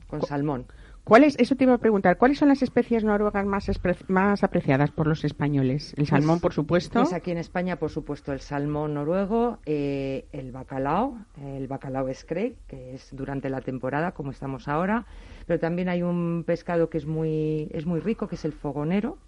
con 0.06 0.22
salmón. 0.22 0.66
¿Cuáles, 1.04 1.36
eso 1.40 1.56
te 1.56 1.64
iba 1.64 1.74
a 1.74 1.78
preguntar, 1.78 2.16
¿cuáles 2.16 2.38
son 2.38 2.48
las 2.48 2.62
especies 2.62 3.02
noruegas 3.02 3.44
más, 3.44 3.68
más 4.06 4.44
apreciadas 4.44 4.92
por 4.92 5.08
los 5.08 5.24
españoles? 5.24 5.94
El 5.96 6.06
salmón, 6.06 6.38
por 6.38 6.52
supuesto. 6.52 7.00
Pues 7.00 7.12
aquí 7.12 7.32
en 7.32 7.38
España, 7.38 7.74
por 7.76 7.90
supuesto, 7.90 8.32
el 8.32 8.38
salmón 8.38 8.94
noruego, 8.94 9.58
eh, 9.66 10.26
el 10.30 10.52
bacalao, 10.52 11.18
el 11.44 11.66
bacalao 11.66 12.12
scrape, 12.14 12.54
que 12.68 12.94
es 12.94 13.08
durante 13.10 13.50
la 13.50 13.62
temporada, 13.62 14.12
como 14.12 14.30
estamos 14.30 14.68
ahora, 14.68 15.06
pero 15.46 15.58
también 15.58 15.88
hay 15.88 16.02
un 16.02 16.44
pescado 16.46 16.88
que 16.88 16.98
es 16.98 17.06
muy 17.06 17.68
es 17.72 17.86
muy 17.86 18.00
rico 18.00 18.28
que 18.28 18.36
es 18.36 18.44
el 18.44 18.52
fogonero 18.52 19.18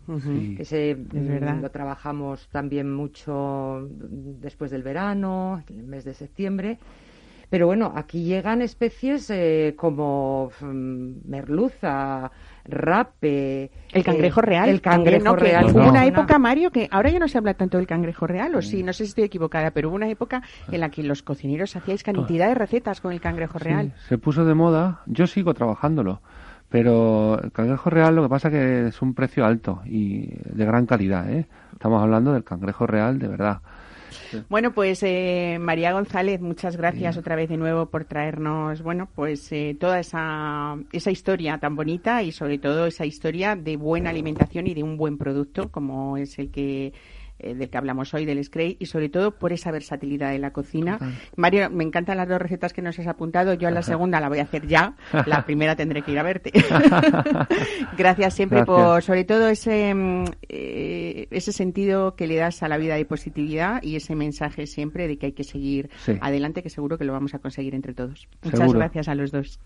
que 0.56 0.64
se 0.64 0.94
mm, 0.94 1.60
lo 1.60 1.70
trabajamos 1.70 2.48
también 2.48 2.92
mucho 2.92 3.88
después 3.90 4.70
del 4.70 4.82
verano 4.82 5.62
en 5.68 5.78
el 5.80 5.86
mes 5.86 6.04
de 6.04 6.14
septiembre 6.14 6.78
pero 7.54 7.68
bueno, 7.68 7.92
aquí 7.94 8.24
llegan 8.24 8.62
especies 8.62 9.30
eh, 9.30 9.74
como 9.76 10.50
mm, 10.60 11.28
merluza, 11.28 12.28
rape. 12.64 13.70
El 13.92 14.02
cangrejo 14.02 14.40
eh, 14.40 14.42
real. 14.42 14.68
El 14.68 14.80
cangrejo 14.80 15.36
real. 15.36 15.66
Hubo 15.66 15.88
una 15.88 16.04
época, 16.04 16.40
Mario, 16.40 16.72
que 16.72 16.88
ahora 16.90 17.10
ya 17.10 17.20
no 17.20 17.28
se 17.28 17.38
habla 17.38 17.54
tanto 17.54 17.76
del 17.76 17.86
cangrejo 17.86 18.26
real, 18.26 18.56
o 18.56 18.60
sí, 18.60 18.82
no 18.82 18.92
sé 18.92 19.04
si 19.04 19.10
estoy 19.10 19.22
equivocada, 19.22 19.70
pero 19.70 19.88
hubo 19.88 19.94
una 19.94 20.08
época 20.08 20.42
en 20.68 20.80
la 20.80 20.90
que 20.90 21.04
los 21.04 21.22
cocineros 21.22 21.76
hacíais 21.76 22.02
cantidad 22.02 22.48
de 22.48 22.56
recetas 22.56 23.00
con 23.00 23.12
el 23.12 23.20
cangrejo 23.20 23.60
real. 23.60 23.92
se 24.08 24.18
puso 24.18 24.44
de 24.44 24.54
moda, 24.54 25.02
yo 25.06 25.28
sigo 25.28 25.54
trabajándolo. 25.54 26.22
Pero 26.70 27.40
el 27.40 27.52
cangrejo 27.52 27.88
real 27.88 28.16
lo 28.16 28.24
que 28.24 28.30
pasa 28.30 28.50
que 28.50 28.88
es 28.88 29.00
un 29.00 29.14
precio 29.14 29.46
alto 29.46 29.82
y 29.84 30.26
de 30.26 30.64
gran 30.64 30.86
calidad, 30.86 31.30
¿eh? 31.30 31.46
Estamos 31.72 32.02
hablando 32.02 32.32
del 32.32 32.42
cangrejo 32.42 32.84
real 32.88 33.20
de 33.20 33.28
verdad. 33.28 33.60
Bueno, 34.48 34.72
pues 34.72 35.02
eh, 35.02 35.58
María 35.60 35.92
González, 35.92 36.40
muchas 36.40 36.76
gracias 36.76 37.16
otra 37.16 37.36
vez 37.36 37.48
de 37.48 37.56
nuevo 37.56 37.86
por 37.86 38.04
traernos, 38.04 38.82
bueno, 38.82 39.08
pues 39.14 39.50
eh, 39.52 39.76
toda 39.78 40.00
esa, 40.00 40.76
esa 40.92 41.10
historia 41.10 41.58
tan 41.58 41.76
bonita 41.76 42.22
y 42.22 42.32
sobre 42.32 42.58
todo 42.58 42.86
esa 42.86 43.06
historia 43.06 43.56
de 43.56 43.76
buena 43.76 44.10
alimentación 44.10 44.66
y 44.66 44.74
de 44.74 44.82
un 44.82 44.96
buen 44.96 45.18
producto 45.18 45.70
como 45.70 46.16
es 46.16 46.38
el 46.38 46.50
que 46.50 46.92
eh, 47.38 47.54
del 47.54 47.68
que 47.68 47.76
hablamos 47.76 48.14
hoy, 48.14 48.24
del 48.24 48.42
Scray, 48.42 48.76
y 48.78 48.86
sobre 48.86 49.08
todo 49.08 49.32
por 49.32 49.52
esa 49.52 49.70
versatilidad 49.70 50.30
de 50.30 50.38
la 50.38 50.52
cocina. 50.52 50.98
Mario, 51.36 51.68
me 51.70 51.84
encantan 51.84 52.16
las 52.16 52.28
dos 52.28 52.40
recetas 52.40 52.72
que 52.72 52.80
nos 52.80 52.98
has 52.98 53.06
apuntado. 53.06 53.54
Yo 53.54 53.68
a 53.68 53.70
la 53.70 53.82
segunda 53.82 54.20
la 54.20 54.28
voy 54.28 54.38
a 54.38 54.44
hacer 54.44 54.66
ya, 54.66 54.96
la 55.26 55.42
primera 55.46 55.76
tendré 55.76 56.02
que 56.02 56.12
ir 56.12 56.18
a 56.18 56.22
verte. 56.22 56.52
Gracias 57.98 58.34
siempre 58.34 58.64
por, 58.64 59.02
sobre 59.02 59.24
todo, 59.24 59.48
ese, 59.48 59.94
mm, 59.94 60.24
eh, 60.48 61.26
ese 61.30 61.52
sentido 61.52 62.14
que 62.14 62.26
le 62.26 62.36
das 62.36 62.62
a 62.62 62.68
la 62.68 62.78
vida 62.78 62.94
de 62.94 63.04
positividad 63.04 63.82
y 63.82 63.96
ese 63.96 64.14
mensaje 64.14 64.66
siempre 64.66 65.08
de 65.08 65.18
que 65.18 65.26
hay 65.26 65.32
que 65.32 65.44
seguir 65.44 65.90
adelante, 66.20 66.62
que 66.62 66.70
seguro 66.70 66.98
que 66.98 67.04
lo 67.04 67.12
vamos 67.12 67.34
a 67.34 67.38
conseguir 67.38 67.74
entre 67.74 67.94
todos. 67.94 68.28
Muchas 68.42 68.72
gracias 68.72 69.08
a 69.08 69.14
los 69.14 69.32
dos. 69.32 69.58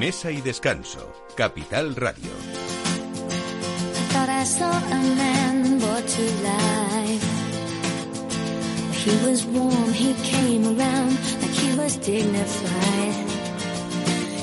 Mesa 0.00 0.30
y 0.30 0.40
descanso. 0.40 1.12
Capital 1.36 1.94
Radio. 1.94 2.30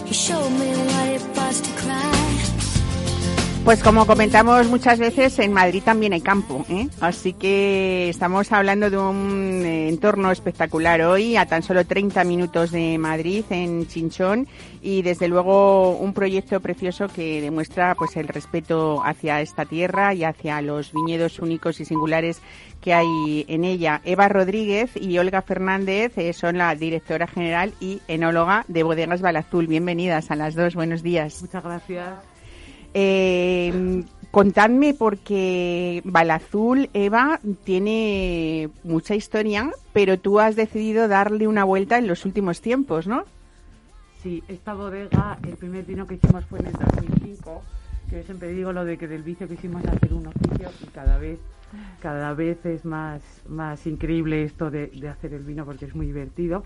He 0.05 0.13
showed 0.13 0.51
me 0.51 0.69
it 1.15 1.21
was 1.35 1.61
to 1.61 1.71
cry. 1.81 2.36
Pues 3.67 3.83
como 3.83 4.07
comentamos 4.07 4.65
muchas 4.69 4.97
veces, 4.97 5.37
en 5.39 5.51
Madrid 5.51 5.83
también 5.83 6.13
hay 6.13 6.21
campo, 6.21 6.65
¿eh? 6.69 6.87
así 7.01 7.33
que 7.33 8.07
estamos 8.07 8.53
hablando 8.53 8.89
de 8.89 8.97
un 8.97 9.61
eh, 9.65 9.89
entorno 9.89 10.31
espectacular 10.31 11.01
hoy, 11.01 11.35
a 11.35 11.47
tan 11.47 11.63
solo 11.63 11.85
30 11.85 12.23
minutos 12.23 12.71
de 12.71 12.97
Madrid, 12.97 13.43
en 13.49 13.85
Chinchón, 13.85 14.47
y 14.81 15.01
desde 15.01 15.27
luego 15.27 15.97
un 15.97 16.13
proyecto 16.13 16.61
precioso 16.61 17.09
que 17.09 17.41
demuestra 17.41 17.93
pues 17.95 18.15
el 18.15 18.29
respeto 18.29 19.03
hacia 19.03 19.41
esta 19.41 19.65
tierra 19.65 20.13
y 20.13 20.23
hacia 20.23 20.61
los 20.61 20.93
viñedos 20.93 21.39
únicos 21.39 21.81
y 21.81 21.85
singulares 21.85 22.41
que 22.79 22.93
hay 22.93 23.43
en 23.49 23.65
ella. 23.65 23.99
Eva 24.05 24.29
Rodríguez 24.29 24.91
y 24.95 25.17
Olga 25.17 25.41
Fernández 25.41 26.17
eh, 26.17 26.31
son 26.31 26.57
la 26.57 26.73
directora 26.73 27.27
general 27.27 27.73
y 27.81 27.99
enóloga 28.07 28.63
de 28.69 28.83
Bodegas 28.83 29.19
Balazul. 29.19 29.67
Bienvenidas 29.67 30.31
a 30.31 30.37
las 30.37 30.55
dos, 30.55 30.73
buenos 30.73 31.03
días. 31.03 31.41
Muchas 31.41 31.65
gracias. 31.65 32.36
Eh, 32.99 34.03
contadme 34.31 34.95
porque 34.95 36.01
Balazul, 36.03 36.89
Eva, 36.93 37.39
tiene 37.63 38.71
mucha 38.83 39.13
historia, 39.13 39.69
pero 39.93 40.17
tú 40.17 40.39
has 40.39 40.55
decidido 40.55 41.07
darle 41.07 41.47
una 41.47 41.63
vuelta 41.63 41.99
en 41.99 42.07
los 42.07 42.25
últimos 42.25 42.59
tiempos, 42.59 43.05
¿no? 43.05 43.25
Sí, 44.23 44.43
esta 44.47 44.73
bodega, 44.73 45.37
el 45.47 45.57
primer 45.57 45.85
vino 45.85 46.07
que 46.07 46.15
hicimos 46.15 46.43
fue 46.45 46.57
en 46.57 46.67
el 46.67 46.73
2005, 46.73 47.61
que 48.09 48.15
yo 48.15 48.23
siempre 48.23 48.47
digo 48.49 48.73
lo 48.73 48.83
de 48.83 48.97
que 48.97 49.07
del 49.07 49.21
vicio 49.21 49.47
que 49.47 49.53
hicimos 49.53 49.85
hacer 49.85 50.11
un 50.11 50.25
oficio 50.25 50.71
y 50.81 50.87
cada 50.87 51.19
vez 51.19 51.37
cada 52.01 52.33
vez 52.33 52.65
es 52.65 52.83
más, 52.83 53.21
más 53.47 53.85
increíble 53.85 54.43
esto 54.43 54.71
de, 54.71 54.87
de 54.87 55.07
hacer 55.07 55.35
el 55.35 55.43
vino 55.43 55.65
porque 55.65 55.85
es 55.85 55.93
muy 55.93 56.07
divertido. 56.07 56.63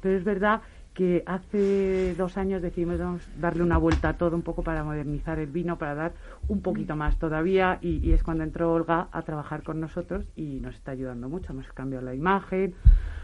Pero 0.00 0.16
es 0.16 0.24
verdad 0.24 0.60
que 0.94 1.22
hace 1.26 2.14
dos 2.16 2.36
años 2.36 2.60
decidimos 2.60 2.98
darle 3.40 3.62
una 3.62 3.78
vuelta 3.78 4.10
a 4.10 4.16
todo 4.16 4.34
un 4.34 4.42
poco 4.42 4.62
para 4.62 4.82
modernizar 4.82 5.38
el 5.38 5.50
vino, 5.50 5.78
para 5.78 5.94
dar 5.94 6.12
un 6.48 6.60
poquito 6.60 6.96
más 6.96 7.18
todavía 7.18 7.78
y, 7.80 8.10
es 8.12 8.22
cuando 8.22 8.42
entró 8.44 8.72
Olga 8.72 9.08
a 9.12 9.22
trabajar 9.22 9.62
con 9.62 9.80
nosotros 9.80 10.24
y 10.34 10.60
nos 10.60 10.74
está 10.74 10.90
ayudando 10.92 11.28
mucho. 11.28 11.52
Hemos 11.52 11.68
cambiado 11.72 12.04
la 12.04 12.14
imagen, 12.14 12.74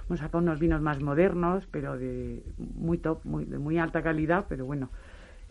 hemos 0.06 0.20
sacado 0.20 0.38
unos 0.38 0.60
vinos 0.60 0.80
más 0.80 1.00
modernos, 1.00 1.66
pero 1.70 1.98
de 1.98 2.44
muy 2.58 2.98
top, 2.98 3.24
muy, 3.24 3.44
de 3.44 3.58
muy 3.58 3.78
alta 3.78 4.02
calidad, 4.02 4.46
pero 4.48 4.66
bueno, 4.66 4.90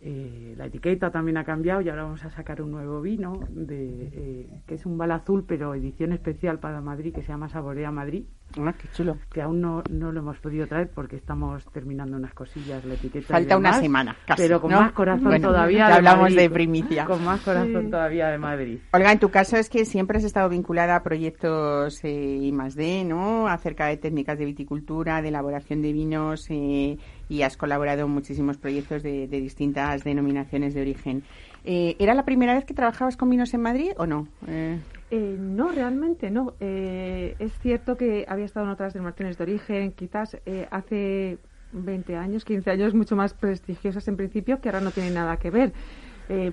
eh, 0.06 0.54
la 0.58 0.65
etiqueta 0.65 1.12
también 1.12 1.38
ha 1.38 1.45
cambiado 1.45 1.80
y 1.80 1.88
ahora 1.88 2.04
vamos 2.04 2.26
a 2.26 2.30
sacar 2.30 2.62
un 2.62 2.71
nuevo 2.71 3.02
vino 3.02 3.39
de, 3.49 4.10
eh, 4.12 4.62
que 4.67 4.76
es 4.76 4.86
un 4.86 4.97
bal 4.97 5.12
azul 5.12 5.45
pero 5.47 5.73
edición 5.76 6.12
especial 6.12 6.60
para 6.60 6.82
Madrid 6.82 7.13
que 7.13 7.21
se 7.21 7.30
llama 7.30 7.47
Saborea 7.47 7.89
Madrid 7.89 8.26
Ah, 8.60 8.74
qué 8.74 8.88
chulo. 8.94 9.18
Que 9.32 9.42
aún 9.42 9.62
no, 9.62 9.84
no 9.89 10.12
lo 10.12 10.20
hemos 10.20 10.38
podido 10.39 10.68
traer 10.68 10.89
porque 10.89 11.16
estamos 11.16 11.66
terminando 11.72 12.18
unas 12.18 12.34
cosillas, 12.34 12.84
la 12.86 12.94
etiqueta. 12.94 13.28
Falta 13.28 13.58
una 13.58 13.74
semana, 13.74 14.16
casi. 14.26 14.44
Pero 14.44 14.62
con 14.62 14.72
más 14.72 14.92
corazón 14.92 15.42
todavía. 15.42 15.88
de 15.88 15.94
hablamos 15.94 16.36
de 16.36 16.50
primicia. 16.50 17.06
Con 17.06 17.24
más 17.24 17.42
corazón 17.42 17.89
todavía 17.89 18.28
de 18.30 18.38
Madrid. 18.38 18.80
Olga, 18.92 19.12
en 19.12 19.20
tu 19.20 19.30
caso 19.30 19.58
es 19.58 19.70
que 19.70 19.86
siempre 19.86 20.18
has 20.18 20.24
estado 20.24 20.50
vinculada 20.50 20.96
a 20.96 21.04
proyectos 21.04 22.04
eh, 22.04 22.38
I 22.42 22.52
más 22.52 22.76
D, 22.76 23.04
¿no? 23.04 23.48
Acerca 23.48 23.88
de 23.88 23.98
técnicas 23.98 24.38
de 24.38 24.46
viticultura, 24.46 25.22
de 25.22 25.30
elaboración 25.30 25.82
de 25.82 25.94
vinos 25.94 26.48
eh, 26.50 26.98
y 27.30 27.42
has 27.42 27.58
colaborado 27.58 28.06
en 28.06 28.12
muchísimos 28.12 28.58
proyectos 28.58 29.04
de, 29.04 29.28
distintas 29.28 30.04
denominaciones 30.04 30.74
de 30.74 30.82
origen. 30.82 31.24
Eh, 31.66 31.96
¿Era 32.00 32.13
la 32.13 32.26
primera 32.26 32.54
vez 32.54 32.66
que 32.66 32.74
trabajabas 32.74 33.18
con 33.18 33.30
vinos 33.30 33.54
en 33.54 33.62
Madrid 33.62 33.92
o 33.98 34.06
no? 34.06 34.28
Eh... 34.48 34.80
Eh, 35.10 35.36
no, 35.39 35.72
realmente 35.72 36.32
no. 36.32 36.56
Eh, 36.60 37.36
es 37.39 37.52
cierto 37.60 37.98
que 37.98 38.26
había 38.28 38.46
estado 38.46 38.66
en 38.66 38.72
otras 38.72 38.94
denominaciones 38.94 39.38
de 39.38 39.44
origen, 39.44 39.92
quizás 39.92 40.38
eh, 40.46 40.68
hace 40.72 41.38
20 41.72 42.16
años, 42.16 42.46
15 42.46 42.72
años, 42.72 42.94
mucho 42.94 43.16
más 43.16 43.34
prestigiosas 43.34 44.08
en 44.08 44.18
principio, 44.18 44.60
que 44.60 44.70
ahora 44.70 44.82
no 44.82 44.92
tienen 44.92 45.13
nada 45.13 45.38
que 45.38 45.52
ver. 45.52 45.74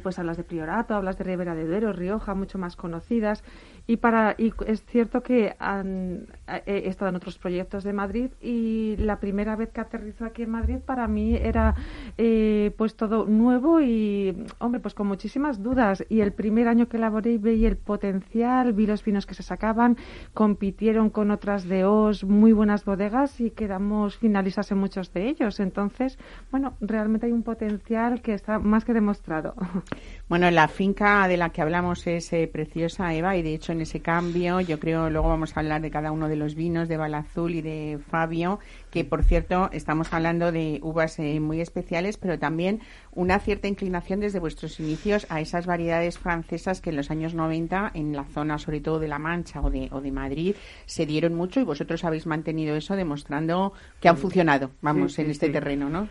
Pues 0.03 0.19
hablas 0.19 0.37
de 0.37 0.45
Priorato, 0.45 0.95
hablas 0.95 1.19
de 1.19 1.25
Ribera 1.25 1.55
de 1.55 1.67
Duero, 1.67 1.93
Rioja, 1.93 2.35
mucho 2.35 2.59
más 2.59 2.77
conocidas. 2.77 3.43
Y, 3.87 3.97
para, 3.97 4.35
y 4.39 4.53
es 4.67 4.85
cierto 4.85 5.23
que 5.23 5.57
han, 5.59 6.27
he 6.67 6.89
estado 6.89 7.09
en 7.09 7.17
otros 7.17 7.39
proyectos 7.39 7.83
de 7.83 7.93
Madrid 7.93 8.31
y 8.41 8.97
la 8.99 9.19
primera 9.19 9.57
vez 9.57 9.71
que 9.71 9.81
aterrizo 9.81 10.25
aquí 10.25 10.43
en 10.43 10.51
Madrid 10.51 10.79
para 10.85 11.09
mí 11.09 11.35
era 11.35 11.75
eh, 12.17 12.73
pues 12.77 12.95
todo 12.95 13.27
nuevo 13.27 13.81
y, 13.81 14.45
hombre, 14.59 14.81
pues 14.81 14.95
con 14.95 15.07
muchísimas 15.07 15.63
dudas. 15.63 16.05
Y 16.09 16.21
el 16.21 16.33
primer 16.33 16.69
año 16.69 16.89
que 16.89 16.99
elaboré 16.99 17.39
veía 17.39 17.69
el 17.69 17.77
potencial, 17.77 18.73
vi 18.73 18.87
los 18.87 19.05
vinos 19.05 19.27
que 19.27 19.35
se 19.35 19.43
sacaban, 19.43 19.97
compitieron 20.35 21.11
con 21.11 21.31
otras 21.31 21.65
de 21.65 21.85
OS, 21.85 22.25
muy 22.25 22.53
buenas 22.53 22.85
bodegas 22.85 23.41
y 23.41 23.51
quedamos 23.51 24.17
finalistas 24.17 24.71
en 24.71 24.79
muchos 24.79 25.13
de 25.13 25.29
ellos. 25.29 25.61
Entonces, 25.61 26.19
bueno, 26.51 26.75
realmente 26.81 27.27
hay 27.27 27.33
un 27.33 27.43
potencial 27.43 28.23
que 28.23 28.35
está 28.35 28.59
más 28.59 28.85
que 28.85 28.95
demostrado. 28.95 29.55
Bueno, 30.29 30.49
la 30.53 30.69
finca 30.69 31.27
de 31.27 31.37
la 31.37 31.51
que 31.51 31.61
hablamos 31.61 32.07
es 32.07 32.33
eh, 32.33 32.49
preciosa, 32.51 33.13
Eva, 33.13 33.37
y 33.37 33.43
de 33.43 33.53
hecho 33.53 33.73
en 33.73 33.81
ese 33.81 33.99
cambio 33.99 34.61
yo 34.61 34.79
creo 34.79 35.11
luego 35.11 35.29
vamos 35.29 35.57
a 35.57 35.61
hablar 35.61 35.83
de 35.83 35.91
cada 35.91 36.13
uno 36.13 36.29
de 36.29 36.37
los 36.37 36.55
vinos 36.55 36.87
de 36.87 36.97
Balazul 36.97 37.57
y 37.57 37.63
de 37.63 37.99
Fabio, 38.11 38.61
que 38.93 39.05
por 39.05 39.25
cierto 39.25 39.69
estamos 39.73 40.13
hablando 40.13 40.53
de 40.53 40.79
uvas 40.85 41.19
eh, 41.19 41.41
muy 41.41 41.61
especiales, 41.61 42.17
pero 42.17 42.39
también 42.39 42.81
una 43.11 43.41
cierta 43.41 43.67
inclinación 43.67 44.21
desde 44.21 44.39
vuestros 44.39 44.79
inicios 44.79 45.27
a 45.31 45.41
esas 45.41 45.67
variedades 45.67 46.17
francesas 46.19 46.81
que 46.81 46.91
en 46.91 46.97
los 46.97 47.11
años 47.11 47.35
90 47.35 47.91
en 47.95 48.15
la 48.15 48.25
zona 48.25 48.59
sobre 48.59 48.81
todo 48.81 49.01
de 49.01 49.09
La 49.09 49.19
Mancha 49.19 49.61
o 49.61 49.69
de, 49.69 49.89
o 49.91 50.01
de 50.01 50.13
Madrid 50.13 50.55
se 50.87 51.07
dieron 51.07 51.35
mucho 51.35 51.59
y 51.59 51.65
vosotros 51.65 52.05
habéis 52.05 52.27
mantenido 52.27 52.77
eso 52.77 52.95
demostrando 52.95 53.73
que 54.01 54.09
han 54.09 54.17
funcionado, 54.17 54.71
vamos, 54.81 55.19
en 55.19 55.29
este 55.29 55.49
terreno, 55.49 55.89
¿no? 55.91 56.09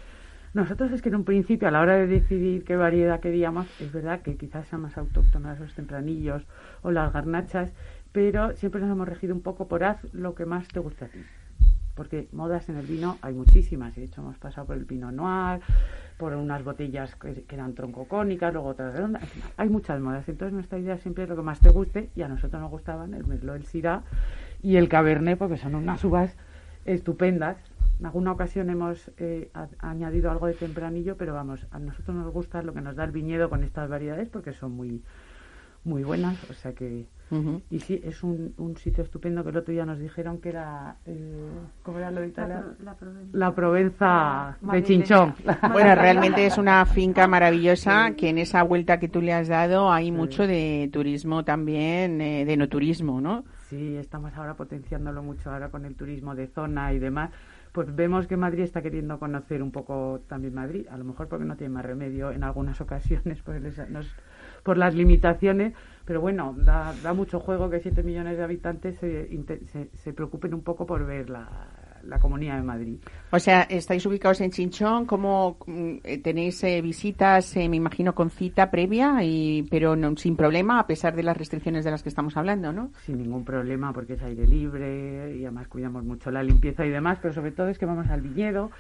Nosotros 0.54 0.92
es 0.92 1.02
que 1.04 1.10
en 1.10 1.16
un 1.16 1.26
principio, 1.26 1.68
a 1.68 1.72
la 1.72 1.80
hora 1.80 1.96
de 1.96 2.08
decidir 2.08 2.64
qué 2.64 2.76
variedad 2.76 3.20
queríamos, 3.20 3.68
es 3.80 3.92
verdad 3.92 4.22
que 4.22 4.36
quizás 4.36 4.68
sean 4.68 4.82
más 4.82 4.98
autóctonas 4.98 5.60
los 5.60 5.76
tempranillos 5.76 6.44
o 6.82 6.90
las 6.90 7.14
garnachas, 7.14 7.72
pero 8.12 8.56
siempre 8.56 8.82
nos 8.82 8.90
hemos 8.90 9.08
regido 9.08 9.36
un 9.36 9.42
poco 9.42 9.68
por 9.68 9.84
haz 9.84 10.04
lo 10.12 10.34
que 10.34 10.46
más 10.46 10.68
te 10.68 10.80
guste 10.80 11.06
a 11.06 11.08
ti. 11.08 11.20
Porque 11.94 12.30
modas 12.32 12.68
en 12.70 12.78
el 12.78 12.88
vino 12.88 13.18
hay 13.22 13.34
muchísimas. 13.34 13.96
De 13.96 14.06
hecho, 14.06 14.22
hemos 14.22 14.38
pasado 14.38 14.66
por 14.66 14.78
el 14.78 14.86
vino 14.86 15.12
noir, 15.12 15.62
por 16.18 16.34
unas 16.34 16.64
botellas 16.64 17.14
que, 17.16 17.46
eran 17.50 17.76
troncocónicas, 17.76 18.52
luego 18.54 18.70
otras 18.70 18.94
redondas. 18.94 19.24
Hay 19.58 19.70
muchas 19.70 20.00
modas. 20.00 20.28
Entonces, 20.30 20.54
nuestra 20.54 20.80
idea 20.80 20.98
siempre 20.98 21.26
es 21.26 21.30
lo 21.30 21.36
que 21.36 21.42
más 21.42 21.60
te 21.60 21.70
guste. 21.70 22.10
Y 22.16 22.22
a 22.22 22.28
nosotros 22.28 22.60
nos 22.62 22.72
gustaban 22.72 23.14
el 23.14 23.28
Merlot, 23.28 23.58
el 23.58 23.66
Syrah 23.66 24.02
y 24.64 24.78
el 24.78 24.88
Cabernet, 24.88 25.38
porque 25.38 25.58
son 25.58 25.76
unas 25.76 26.04
uvas 26.06 26.36
estupendas 26.86 27.58
en 28.00 28.06
alguna 28.06 28.32
ocasión 28.32 28.70
hemos 28.70 29.12
eh, 29.18 29.52
añadido 29.80 30.32
algo 30.32 30.48
de 30.48 30.54
tempranillo, 30.54 31.18
pero 31.18 31.34
vamos, 31.34 31.68
a 31.72 31.80
nosotros 31.80 32.16
nos 32.16 32.32
gusta 32.32 32.62
lo 32.62 32.74
que 32.74 32.82
nos 32.82 32.96
da 32.96 33.04
el 33.04 33.12
viñedo 33.12 33.50
con 33.50 33.64
estas 33.64 33.90
variedades 33.90 34.30
porque 34.30 34.54
son 34.54 34.72
muy 34.72 35.04
muy 35.86 36.04
buenas, 36.04 36.38
o 36.50 36.54
sea 36.54 36.74
que 36.74 37.08
y 37.70 37.80
sí 37.80 38.02
es 38.04 38.24
un, 38.24 38.56
un, 38.58 38.76
sitio 38.76 39.04
estupendo 39.04 39.44
que 39.44 39.52
el 39.52 39.58
otro 39.58 39.72
día 39.72 39.86
nos 39.86 40.00
dijeron 40.00 40.40
que 40.40 40.50
era 40.50 40.98
eh, 41.06 41.48
¿cómo 41.84 42.00
era 42.00 42.10
lo 42.10 42.22
de 42.22 42.28
Italia? 42.28 42.66
La, 43.32 43.54
Provenza, 43.54 44.58
de 44.62 44.84
Chinchón. 44.84 45.36
Bueno, 45.72 45.94
realmente 45.94 46.46
es 46.48 46.58
una 46.58 46.84
finca 46.88 47.28
maravillosa 47.28 48.16
que 48.18 48.30
en 48.30 48.40
esa 48.40 48.64
vuelta 48.64 49.00
que 49.00 49.10
tú 49.10 49.22
le 49.22 49.32
has 49.34 49.48
dado 49.48 49.92
hay 49.92 50.12
mucho 50.12 50.48
de 50.48 50.90
turismo 50.92 51.46
también, 51.46 52.20
eh, 52.20 52.46
de 52.46 52.58
no 52.58 52.68
turismo, 52.68 53.22
¿no? 53.22 53.44
Sí, 53.70 53.96
estamos 53.98 54.34
ahora 54.34 54.56
potenciándolo 54.56 55.22
mucho 55.22 55.52
ahora 55.52 55.70
con 55.70 55.86
el 55.86 55.96
turismo 55.96 56.34
de 56.34 56.48
zona 56.48 56.94
y 56.94 57.00
demás 57.00 57.30
pues 57.72 57.96
vemos 57.96 58.28
que 58.28 58.38
Madrid 58.38 58.64
está 58.64 58.82
queriendo 58.82 59.20
conocer 59.20 59.62
un 59.62 59.72
poco 59.72 60.22
también 60.28 60.54
Madrid, 60.54 60.88
a 60.90 60.98
lo 60.98 61.04
mejor 61.04 61.28
porque 61.28 61.46
no 61.46 61.56
tiene 61.56 61.74
más 61.74 61.86
remedio 61.86 62.32
en 62.32 62.44
algunas 62.44 62.82
ocasiones 62.86 63.42
por, 63.42 63.56
por 64.64 64.78
las 64.78 64.96
limitaciones, 64.96 65.74
pero 66.06 66.22
bueno, 66.22 66.56
da, 66.58 66.94
da 67.04 67.14
mucho 67.14 67.40
juego 67.40 67.70
que 67.70 67.80
7 67.80 68.04
millones 68.04 68.38
de 68.38 68.44
habitantes 68.44 68.98
se, 68.98 69.30
se, 69.68 69.90
se 69.94 70.14
preocupen 70.14 70.54
un 70.54 70.64
poco 70.64 70.86
por 70.86 71.06
ver 71.06 71.30
la, 71.30 71.48
la 72.10 72.20
Comunidad 72.20 72.58
de 72.58 72.64
Madrid. 72.64 72.98
O 73.32 73.40
sea, 73.40 73.62
estáis 73.64 74.06
ubicados 74.06 74.42
en 74.42 74.52
Chinchón, 74.52 75.06
¿cómo 75.06 75.58
mm, 75.66 75.98
eh, 76.04 76.18
tenéis 76.18 76.64
eh, 76.64 76.82
visitas, 76.82 77.56
eh, 77.56 77.70
me 77.70 77.78
imagino, 77.78 78.14
con 78.14 78.30
cita 78.30 78.72
previa, 78.72 79.24
y, 79.24 79.64
pero 79.70 79.96
no, 79.96 80.16
sin 80.18 80.36
problema, 80.36 80.80
a 80.80 80.88
pesar 80.88 81.16
de 81.16 81.24
las 81.24 81.38
restricciones 81.38 81.86
de 81.86 81.92
las 81.92 82.04
que 82.04 82.10
estamos 82.10 82.36
hablando, 82.38 82.74
¿no? 82.74 82.92
Sin 83.06 83.18
ningún 83.18 83.46
problema, 83.46 83.94
porque 83.94 84.14
es 84.14 84.24
aire 84.24 84.48
libre 84.48 85.36
y 85.38 85.44
además 85.46 85.68
cuidamos 85.68 86.04
mucho 86.04 86.32
la 86.32 86.44
limpieza 86.44 86.86
y 86.86 86.90
demás, 86.90 87.20
pero 87.22 87.34
sobre 87.34 87.52
todo 87.52 87.70
es 87.70 87.78
que 87.78 87.86
vamos 87.86 88.08
al 88.10 88.22
viñedo, 88.22 88.72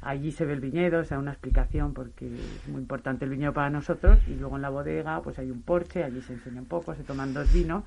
allí 0.00 0.32
se 0.32 0.44
ve 0.44 0.54
el 0.54 0.60
viñedo, 0.60 1.00
o 1.00 1.04
sea, 1.04 1.18
una 1.18 1.32
explicación 1.32 1.92
porque 1.92 2.26
es 2.26 2.68
muy 2.68 2.80
importante 2.80 3.24
el 3.24 3.30
viñedo 3.30 3.52
para 3.52 3.70
nosotros, 3.70 4.18
y 4.26 4.34
luego 4.34 4.56
en 4.56 4.62
la 4.62 4.70
bodega 4.70 5.20
pues 5.22 5.38
hay 5.38 5.50
un 5.50 5.62
porche, 5.62 6.02
allí 6.02 6.22
se 6.22 6.32
enseña 6.32 6.60
un 6.60 6.66
poco, 6.66 6.94
se 6.94 7.04
toman 7.04 7.34
dos 7.34 7.52
vinos 7.52 7.84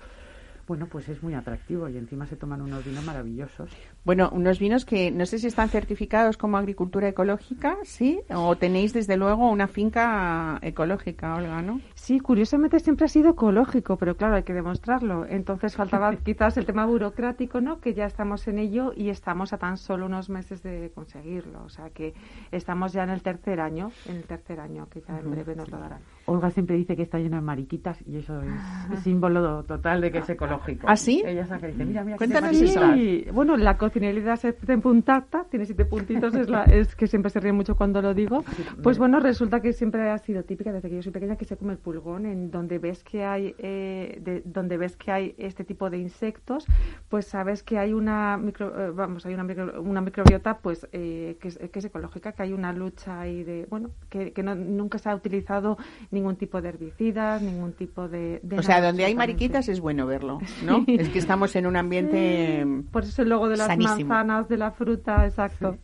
bueno, 0.71 0.87
pues 0.87 1.09
es 1.09 1.21
muy 1.21 1.33
atractivo 1.33 1.89
y 1.89 1.97
encima 1.97 2.25
se 2.25 2.37
toman 2.37 2.61
unos 2.61 2.85
vinos 2.85 3.03
maravillosos. 3.03 3.69
Bueno, 4.05 4.29
unos 4.31 4.57
vinos 4.57 4.85
que 4.85 5.11
no 5.11 5.25
sé 5.25 5.37
si 5.37 5.47
están 5.47 5.67
certificados 5.67 6.37
como 6.37 6.55
agricultura 6.55 7.09
ecológica, 7.09 7.77
¿sí? 7.83 8.21
O 8.33 8.55
tenéis 8.55 8.93
desde 8.93 9.17
luego 9.17 9.51
una 9.51 9.67
finca 9.67 10.59
ecológica, 10.61 11.35
Olga, 11.35 11.61
¿no? 11.61 11.81
Sí, 12.11 12.17
Sí, 12.17 12.19
curiosamente 12.19 12.77
siempre 12.81 13.05
ha 13.05 13.07
sido 13.07 13.29
ecológico, 13.29 13.95
pero 13.95 14.17
claro, 14.17 14.35
hay 14.35 14.43
que 14.43 14.53
demostrarlo. 14.53 15.25
Entonces 15.25 15.77
faltaba 15.77 16.13
quizás 16.25 16.57
el 16.57 16.65
tema 16.65 16.85
burocrático, 16.85 17.61
¿no? 17.61 17.79
Que 17.79 17.93
ya 17.93 18.05
estamos 18.05 18.49
en 18.49 18.59
ello 18.59 18.91
y 18.93 19.07
estamos 19.07 19.53
a 19.53 19.57
tan 19.57 19.77
solo 19.77 20.07
unos 20.07 20.29
meses 20.29 20.61
de 20.61 20.91
conseguirlo. 20.93 21.63
O 21.63 21.69
sea 21.69 21.89
que 21.91 22.13
estamos 22.51 22.91
ya 22.91 23.03
en 23.03 23.11
el 23.11 23.21
tercer 23.21 23.61
año, 23.61 23.91
en 24.09 24.17
el 24.17 24.23
tercer 24.25 24.59
año, 24.59 24.89
que 24.89 24.99
ya 24.99 25.19
en 25.19 25.31
breve 25.31 25.55
nos 25.55 25.69
lo 25.69 25.79
darán. 25.79 26.01
Olga 26.25 26.51
siempre 26.51 26.75
dice 26.75 26.97
que 26.97 27.03
está 27.03 27.17
lleno 27.17 27.37
de 27.37 27.43
mariquitas 27.43 27.97
y 28.05 28.17
eso 28.17 28.41
es 28.41 28.99
símbolo 29.03 29.63
total 29.63 30.01
de 30.01 30.11
que 30.11 30.17
es 30.17 30.29
ecológico. 30.29 30.87
¿Ah, 30.89 30.97
sí? 30.97 31.23
Ella 31.25 31.45
sabe 31.45 31.61
que 31.61 31.67
dice, 31.67 31.85
mira, 31.85 32.03
mira, 32.03 32.17
Cuéntanos. 32.17 32.51
Y, 32.53 33.25
bueno, 33.31 33.55
la 33.55 33.77
cocinilidad 33.77 34.35
se 34.35 34.51
puntata, 34.51 35.45
tiene 35.49 35.65
siete 35.65 35.85
puntitos, 35.85 36.35
es, 36.35 36.49
la, 36.49 36.63
es 36.65 36.93
que 36.93 37.07
siempre 37.07 37.29
se 37.29 37.39
ríe 37.39 37.53
mucho 37.53 37.75
cuando 37.75 38.01
lo 38.01 38.13
digo. 38.13 38.43
Pues 38.83 38.97
bueno, 38.97 39.21
resulta 39.21 39.61
que 39.61 39.71
siempre 39.71 40.09
ha 40.09 40.17
sido 40.17 40.43
típica 40.43 40.73
desde 40.73 40.89
que 40.89 40.97
yo 40.97 41.01
soy 41.01 41.13
pequeña 41.13 41.37
que 41.37 41.45
se 41.45 41.55
come 41.55 41.71
el 41.71 41.79
en 42.05 42.49
donde 42.51 42.79
ves 42.79 43.03
que 43.03 43.23
hay, 43.23 43.55
eh, 43.59 44.19
de- 44.21 44.41
donde 44.45 44.77
ves 44.77 44.95
que 44.97 45.11
hay 45.11 45.35
este 45.37 45.63
tipo 45.63 45.89
de 45.89 45.97
insectos, 45.99 46.65
pues 47.09 47.25
sabes 47.27 47.63
que 47.63 47.77
hay 47.77 47.93
una 47.93 48.37
micro, 48.37 48.67
eh, 48.79 48.91
vamos, 48.91 49.25
hay 49.25 49.33
una, 49.33 49.43
micro- 49.43 49.79
una 49.81 50.01
microbiota, 50.01 50.57
pues 50.57 50.87
eh, 50.91 51.37
que, 51.39 51.47
es, 51.49 51.57
que 51.57 51.79
es 51.79 51.85
ecológica, 51.85 52.31
que 52.31 52.43
hay 52.43 52.53
una 52.53 52.73
lucha 52.73 53.21
ahí 53.21 53.43
de, 53.43 53.67
bueno, 53.69 53.91
que, 54.09 54.33
que 54.33 54.43
no- 54.43 54.55
nunca 54.55 54.97
se 54.97 55.09
ha 55.09 55.15
utilizado 55.15 55.77
ningún 56.09 56.35
tipo 56.35 56.61
de 56.61 56.69
herbicidas, 56.69 57.41
ningún 57.41 57.73
tipo 57.73 58.07
de, 58.07 58.39
de 58.43 58.59
O 58.59 58.63
sea, 58.63 58.81
donde 58.81 59.05
hay 59.05 59.15
mariquitas 59.15 59.69
es 59.69 59.79
bueno 59.79 60.05
verlo, 60.07 60.39
¿no? 60.65 60.83
Es 60.87 61.09
que 61.09 61.19
estamos 61.19 61.55
en 61.55 61.67
un 61.67 61.75
ambiente... 61.75 62.65
Por 62.91 63.03
eso 63.03 63.21
el 63.21 63.29
logo 63.29 63.47
de 63.49 63.57
las 63.57 63.67
Sanísimo. 63.67 64.09
manzanas, 64.09 64.49
de 64.49 64.57
la 64.57 64.71
fruta, 64.71 65.25
exacto. 65.25 65.73
Sí. 65.73 65.79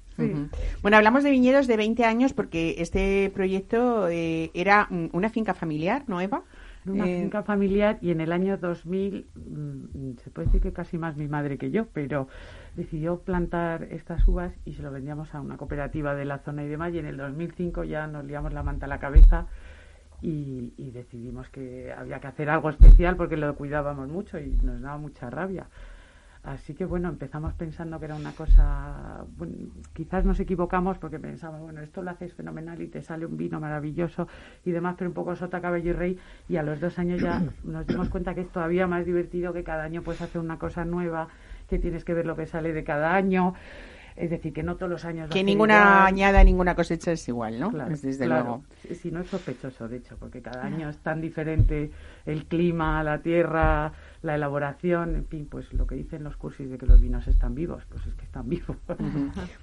Bueno, 0.81 0.97
hablamos 0.97 1.23
de 1.23 1.31
viñedos 1.31 1.67
de 1.67 1.77
20 1.77 2.05
años 2.05 2.33
porque 2.33 2.75
este 2.79 3.31
proyecto 3.33 4.07
eh, 4.09 4.51
era 4.53 4.87
una 5.11 5.29
finca 5.29 5.53
familiar, 5.53 6.03
¿no, 6.07 6.19
Eva? 6.21 6.43
Una 6.85 7.05
Eh, 7.05 7.19
finca 7.21 7.43
familiar 7.43 7.97
y 8.01 8.11
en 8.11 8.21
el 8.21 8.31
año 8.31 8.57
2000, 8.57 9.25
mm, 9.35 10.17
se 10.23 10.29
puede 10.31 10.47
decir 10.47 10.61
que 10.61 10.71
casi 10.71 10.97
más 10.97 11.17
mi 11.17 11.27
madre 11.27 11.57
que 11.57 11.69
yo, 11.69 11.87
pero 11.93 12.29
decidió 12.75 13.19
plantar 13.19 13.83
estas 13.91 14.25
uvas 14.27 14.53
y 14.65 14.73
se 14.73 14.83
lo 14.83 14.91
vendíamos 14.91 15.33
a 15.35 15.41
una 15.41 15.57
cooperativa 15.57 16.15
de 16.15 16.25
la 16.25 16.39
zona 16.39 16.63
y 16.63 16.67
demás 16.69 16.93
y 16.93 16.99
en 16.99 17.05
el 17.07 17.17
2005 17.17 17.83
ya 17.83 18.07
nos 18.07 18.23
liamos 18.25 18.53
la 18.53 18.63
manta 18.63 18.85
a 18.85 18.89
la 18.89 18.99
cabeza 18.99 19.47
y, 20.21 20.73
y 20.77 20.91
decidimos 20.91 21.49
que 21.49 21.93
había 21.95 22.19
que 22.19 22.27
hacer 22.27 22.49
algo 22.49 22.69
especial 22.69 23.17
porque 23.17 23.37
lo 23.37 23.53
cuidábamos 23.55 24.07
mucho 24.09 24.39
y 24.39 24.47
nos 24.63 24.81
daba 24.81 24.97
mucha 24.97 25.29
rabia. 25.29 25.67
Así 26.47 26.73
que 26.73 26.85
bueno, 26.85 27.09
empezamos 27.09 27.53
pensando 27.55 27.99
que 27.99 28.05
era 28.05 28.15
una 28.15 28.31
cosa, 28.31 29.25
bueno, 29.37 29.53
quizás 29.91 30.23
nos 30.23 30.39
equivocamos 30.39 30.97
porque 30.97 31.19
pensamos, 31.19 31.59
bueno, 31.59 31.81
esto 31.81 32.01
lo 32.01 32.11
haces 32.11 32.33
fenomenal 32.33 32.81
y 32.81 32.87
te 32.87 33.01
sale 33.01 33.25
un 33.25 33.35
vino 33.35 33.59
maravilloso 33.59 34.29
y 34.63 34.71
demás, 34.71 34.95
pero 34.97 35.09
un 35.09 35.13
poco 35.13 35.35
sota, 35.35 35.59
cabello 35.59 35.89
y 35.89 35.93
rey 35.93 36.19
y 36.47 36.55
a 36.55 36.63
los 36.63 36.79
dos 36.79 36.97
años 36.99 37.21
ya 37.21 37.43
nos 37.65 37.85
dimos 37.85 38.07
cuenta 38.07 38.33
que 38.33 38.41
es 38.41 38.49
todavía 38.49 38.87
más 38.87 39.05
divertido 39.05 39.51
que 39.51 39.65
cada 39.65 39.83
año 39.83 40.03
puedes 40.03 40.21
hacer 40.21 40.39
una 40.39 40.57
cosa 40.57 40.85
nueva, 40.85 41.27
que 41.67 41.79
tienes 41.79 42.05
que 42.05 42.13
ver 42.13 42.25
lo 42.25 42.37
que 42.37 42.45
sale 42.45 42.71
de 42.71 42.85
cada 42.85 43.13
año, 43.13 43.53
es 44.17 44.31
decir, 44.31 44.51
que 44.51 44.63
no 44.63 44.75
todos 44.77 44.89
los 44.89 45.05
años 45.05 45.29
que 45.29 45.43
ninguna 45.43 46.05
añada, 46.05 46.43
ninguna 46.43 46.73
cosecha 46.73 47.11
es 47.11 47.27
igual, 47.27 47.59
¿no? 47.59 47.69
Claro, 47.69 47.89
Pues 47.89 48.01
desde 48.01 48.25
claro. 48.25 48.43
luego. 48.43 48.63
Si 48.95 49.11
no 49.11 49.21
es 49.21 49.27
sospechoso, 49.27 49.87
de 49.87 49.97
hecho, 49.97 50.17
porque 50.17 50.41
cada 50.41 50.63
año 50.63 50.89
es 50.89 50.97
tan 50.97 51.21
diferente 51.21 51.91
el 52.25 52.45
clima, 52.45 53.03
la 53.03 53.19
tierra, 53.19 53.91
la 54.27 54.35
elaboración, 54.35 55.15
en 55.15 55.25
fin, 55.25 55.47
pues 55.49 55.73
lo 55.73 55.87
que 55.87 55.95
dicen 55.95 56.23
los 56.23 56.37
cursis 56.37 56.69
de 56.69 56.77
que 56.77 56.85
los 56.85 57.01
vinos 57.01 57.27
están 57.27 57.55
vivos, 57.55 57.83
pues 57.89 58.05
es 58.05 58.13
que 58.13 58.25
están 58.25 58.47
vivos. 58.47 58.77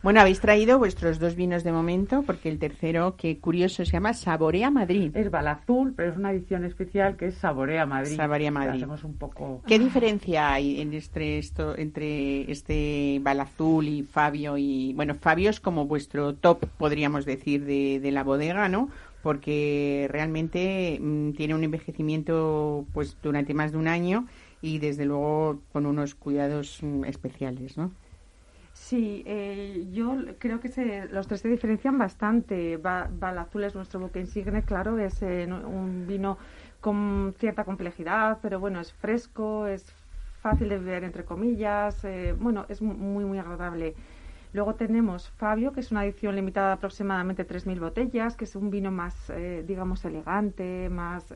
Bueno, 0.02 0.20
habéis 0.20 0.40
traído 0.40 0.78
vuestros 0.78 1.18
dos 1.18 1.36
vinos 1.36 1.62
de 1.62 1.72
momento 1.72 2.22
porque 2.26 2.48
el 2.48 2.58
tercero, 2.58 3.16
que 3.16 3.38
curioso, 3.38 3.84
se 3.84 3.92
llama 3.92 4.14
Saborea 4.14 4.70
Madrid. 4.70 5.14
Es 5.14 5.30
Balazul, 5.30 5.92
pero 5.94 6.10
es 6.10 6.16
una 6.16 6.32
edición 6.32 6.64
especial 6.64 7.16
que 7.16 7.26
es 7.26 7.34
Saborea 7.36 7.86
Madrid. 7.86 8.16
Saborea 8.16 8.50
Madrid. 8.50 8.76
hacemos 8.76 9.04
un 9.04 9.14
poco... 9.14 9.62
¿Qué 9.66 9.78
diferencia 9.78 10.52
hay 10.52 10.80
en 10.80 10.94
este, 10.94 11.38
esto, 11.38 11.76
entre 11.76 12.50
este 12.50 13.20
Balazul 13.22 13.86
y 13.86 14.02
Fabio? 14.02 14.56
Y 14.56 14.92
bueno, 14.94 15.14
Fabio 15.14 15.50
es 15.50 15.60
como 15.60 15.86
vuestro 15.86 16.34
top, 16.34 16.66
podríamos 16.78 17.24
decir, 17.24 17.64
de, 17.64 18.00
de 18.00 18.10
la 18.10 18.24
bodega, 18.24 18.68
¿no? 18.68 18.88
Porque 19.22 20.06
realmente 20.10 20.98
mm, 21.00 21.32
tiene 21.32 21.54
un 21.54 21.64
envejecimiento 21.64 22.86
pues 22.92 23.16
durante 23.22 23.54
más 23.54 23.72
de 23.72 23.78
un 23.78 23.88
año 23.88 24.26
y 24.64 24.78
desde 24.78 25.04
luego 25.06 25.60
con 25.72 25.86
unos 25.86 26.14
cuidados 26.14 26.82
mm, 26.82 27.04
especiales, 27.04 27.76
¿no? 27.76 27.92
Sí, 28.72 29.22
eh, 29.26 29.86
yo 29.92 30.16
creo 30.38 30.58
que 30.60 30.68
se- 30.68 31.06
los 31.08 31.28
tres 31.28 31.40
se 31.42 31.48
diferencian 31.48 31.96
bastante. 31.98 32.76
Ba- 32.76 33.08
Balazul 33.10 33.64
es 33.64 33.74
nuestro 33.74 34.00
buque 34.00 34.18
insigne, 34.20 34.64
claro, 34.64 34.98
es 34.98 35.22
eh, 35.22 35.46
un 35.50 36.06
vino 36.06 36.38
con 36.80 37.34
cierta 37.38 37.64
complejidad, 37.64 38.38
pero 38.42 38.58
bueno, 38.60 38.80
es 38.80 38.92
fresco, 38.92 39.66
es 39.68 39.94
fácil 40.40 40.68
de 40.68 40.78
beber, 40.78 41.04
entre 41.04 41.24
comillas, 41.24 42.04
eh, 42.04 42.34
bueno, 42.38 42.66
es 42.68 42.82
mu- 42.82 42.94
muy, 42.94 43.24
muy 43.24 43.38
agradable. 43.38 43.94
Luego 44.52 44.74
tenemos 44.76 45.30
Fabio, 45.30 45.72
que 45.72 45.80
es 45.80 45.90
una 45.92 46.04
edición 46.04 46.36
limitada 46.36 46.68
de 46.68 46.72
aproximadamente 46.74 47.44
3.000 47.44 47.80
botellas, 47.80 48.36
que 48.36 48.44
es 48.44 48.54
un 48.56 48.70
vino 48.70 48.90
más, 48.92 49.30
eh, 49.30 49.64
digamos, 49.66 50.04
elegante, 50.04 50.88
más, 50.90 51.34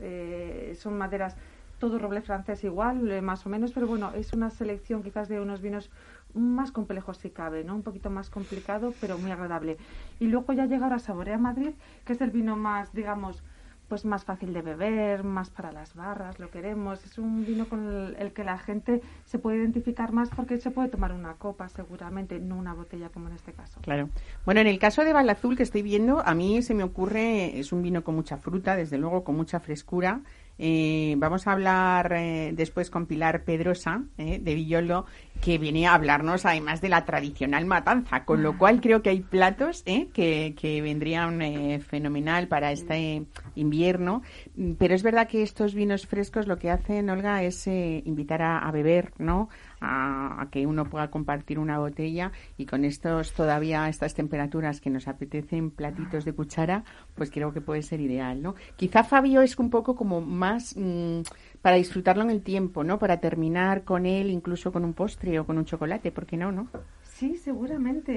son 0.76 0.98
maderas, 0.98 1.36
todo 1.78 1.98
roble 1.98 2.20
francés 2.20 2.64
igual, 2.64 3.10
eh, 3.10 3.22
más 3.22 3.46
o 3.46 3.48
menos, 3.48 3.72
pero 3.72 3.86
bueno, 3.86 4.12
es 4.14 4.32
una 4.32 4.50
selección 4.50 5.02
quizás 5.02 5.28
de 5.28 5.40
unos 5.40 5.60
vinos 5.60 5.90
más 6.34 6.72
complejos 6.72 7.18
si 7.18 7.30
cabe, 7.30 7.64
¿no? 7.64 7.74
Un 7.74 7.82
poquito 7.82 8.10
más 8.10 8.30
complicado, 8.30 8.92
pero 9.00 9.18
muy 9.18 9.30
agradable. 9.30 9.78
Y 10.20 10.26
luego 10.26 10.52
ya 10.52 10.66
llega 10.66 10.84
ahora 10.84 10.98
Saborea 10.98 11.38
Madrid, 11.38 11.72
que 12.04 12.12
es 12.12 12.20
el 12.20 12.30
vino 12.30 12.56
más, 12.56 12.92
digamos, 12.92 13.42
pues 13.88 14.04
más 14.04 14.24
fácil 14.24 14.52
de 14.52 14.60
beber, 14.60 15.24
más 15.24 15.48
para 15.48 15.72
las 15.72 15.94
barras, 15.94 16.38
lo 16.38 16.50
queremos. 16.50 17.04
Es 17.06 17.16
un 17.18 17.46
vino 17.46 17.66
con 17.66 17.86
el, 17.86 18.16
el 18.18 18.32
que 18.32 18.44
la 18.44 18.58
gente 18.58 19.00
se 19.24 19.38
puede 19.38 19.56
identificar 19.56 20.12
más 20.12 20.28
porque 20.28 20.58
se 20.58 20.70
puede 20.70 20.88
tomar 20.88 21.12
una 21.12 21.34
copa 21.34 21.68
seguramente, 21.70 22.38
no 22.38 22.56
una 22.56 22.74
botella 22.74 23.08
como 23.08 23.28
en 23.28 23.34
este 23.34 23.52
caso. 23.52 23.80
Claro. 23.80 24.10
Bueno, 24.44 24.60
en 24.60 24.66
el 24.66 24.78
caso 24.78 25.04
de 25.04 25.14
Balazul 25.14 25.56
que 25.56 25.62
estoy 25.62 25.80
viendo, 25.80 26.20
a 26.20 26.34
mí 26.34 26.60
se 26.60 26.74
me 26.74 26.84
ocurre, 26.84 27.58
es 27.58 27.72
un 27.72 27.82
vino 27.82 28.04
con 28.04 28.14
mucha 28.14 28.36
fruta, 28.36 28.76
desde 28.76 28.98
luego 28.98 29.24
con 29.24 29.36
mucha 29.36 29.58
frescura. 29.58 30.20
Eh, 30.58 31.14
vamos 31.18 31.46
a 31.46 31.52
hablar 31.52 32.12
eh, 32.14 32.50
después 32.52 32.90
con 32.90 33.06
Pilar 33.06 33.44
Pedrosa 33.44 34.02
eh, 34.18 34.40
de 34.42 34.54
Villolo, 34.54 35.06
que 35.40 35.56
viene 35.56 35.86
a 35.86 35.94
hablarnos 35.94 36.44
además 36.44 36.80
de 36.80 36.88
la 36.88 37.04
tradicional 37.04 37.64
matanza, 37.64 38.24
con 38.24 38.42
lo 38.42 38.58
cual 38.58 38.80
creo 38.80 39.00
que 39.02 39.10
hay 39.10 39.20
platos 39.20 39.84
eh, 39.86 40.08
que, 40.12 40.54
que 40.60 40.82
vendrían 40.82 41.40
eh, 41.42 41.78
fenomenal 41.78 42.48
para 42.48 42.72
este 42.72 43.24
invierno. 43.54 44.22
Mm, 44.56 44.72
Pero 44.72 44.94
es 44.94 45.02
verdad 45.04 45.28
que 45.28 45.42
estos 45.42 45.74
vinos 45.74 46.06
frescos 46.06 46.48
lo 46.48 46.58
que 46.58 46.70
hacen, 46.70 47.08
Olga, 47.08 47.42
es 47.44 47.66
invitar 47.68 48.42
a, 48.42 48.58
a 48.58 48.70
beber, 48.72 49.12
¿no? 49.18 49.48
A, 49.80 50.48
que 50.50 50.66
uno 50.66 50.84
pueda 50.86 51.10
compartir 51.10 51.58
una 51.58 51.78
botella 51.78 52.32
y 52.56 52.66
con 52.66 52.84
estos 52.84 53.32
todavía 53.32 53.88
estas 53.88 54.14
temperaturas 54.14 54.80
que 54.80 54.90
nos 54.90 55.08
apetecen 55.08 55.70
platitos 55.70 56.24
de 56.24 56.32
cuchara, 56.32 56.84
pues 57.14 57.30
creo 57.30 57.52
que 57.52 57.60
puede 57.60 57.82
ser 57.82 58.00
ideal, 58.00 58.42
¿no? 58.42 58.54
Quizá 58.76 59.04
Fabio 59.04 59.42
es 59.42 59.58
un 59.58 59.70
poco 59.70 59.94
como 59.94 60.20
más 60.20 60.74
mm, 60.76 61.20
para 61.62 61.76
disfrutarlo 61.76 62.22
en 62.22 62.30
el 62.30 62.42
tiempo, 62.42 62.84
¿no? 62.84 62.98
Para 62.98 63.20
terminar 63.20 63.84
con 63.84 64.06
él 64.06 64.30
incluso 64.30 64.72
con 64.72 64.84
un 64.84 64.94
postre 64.94 65.38
o 65.38 65.46
con 65.46 65.58
un 65.58 65.64
chocolate, 65.64 66.12
¿por 66.12 66.26
qué 66.26 66.36
no, 66.36 66.52
no? 66.52 66.68
Sí, 67.18 67.36
seguramente. 67.36 68.12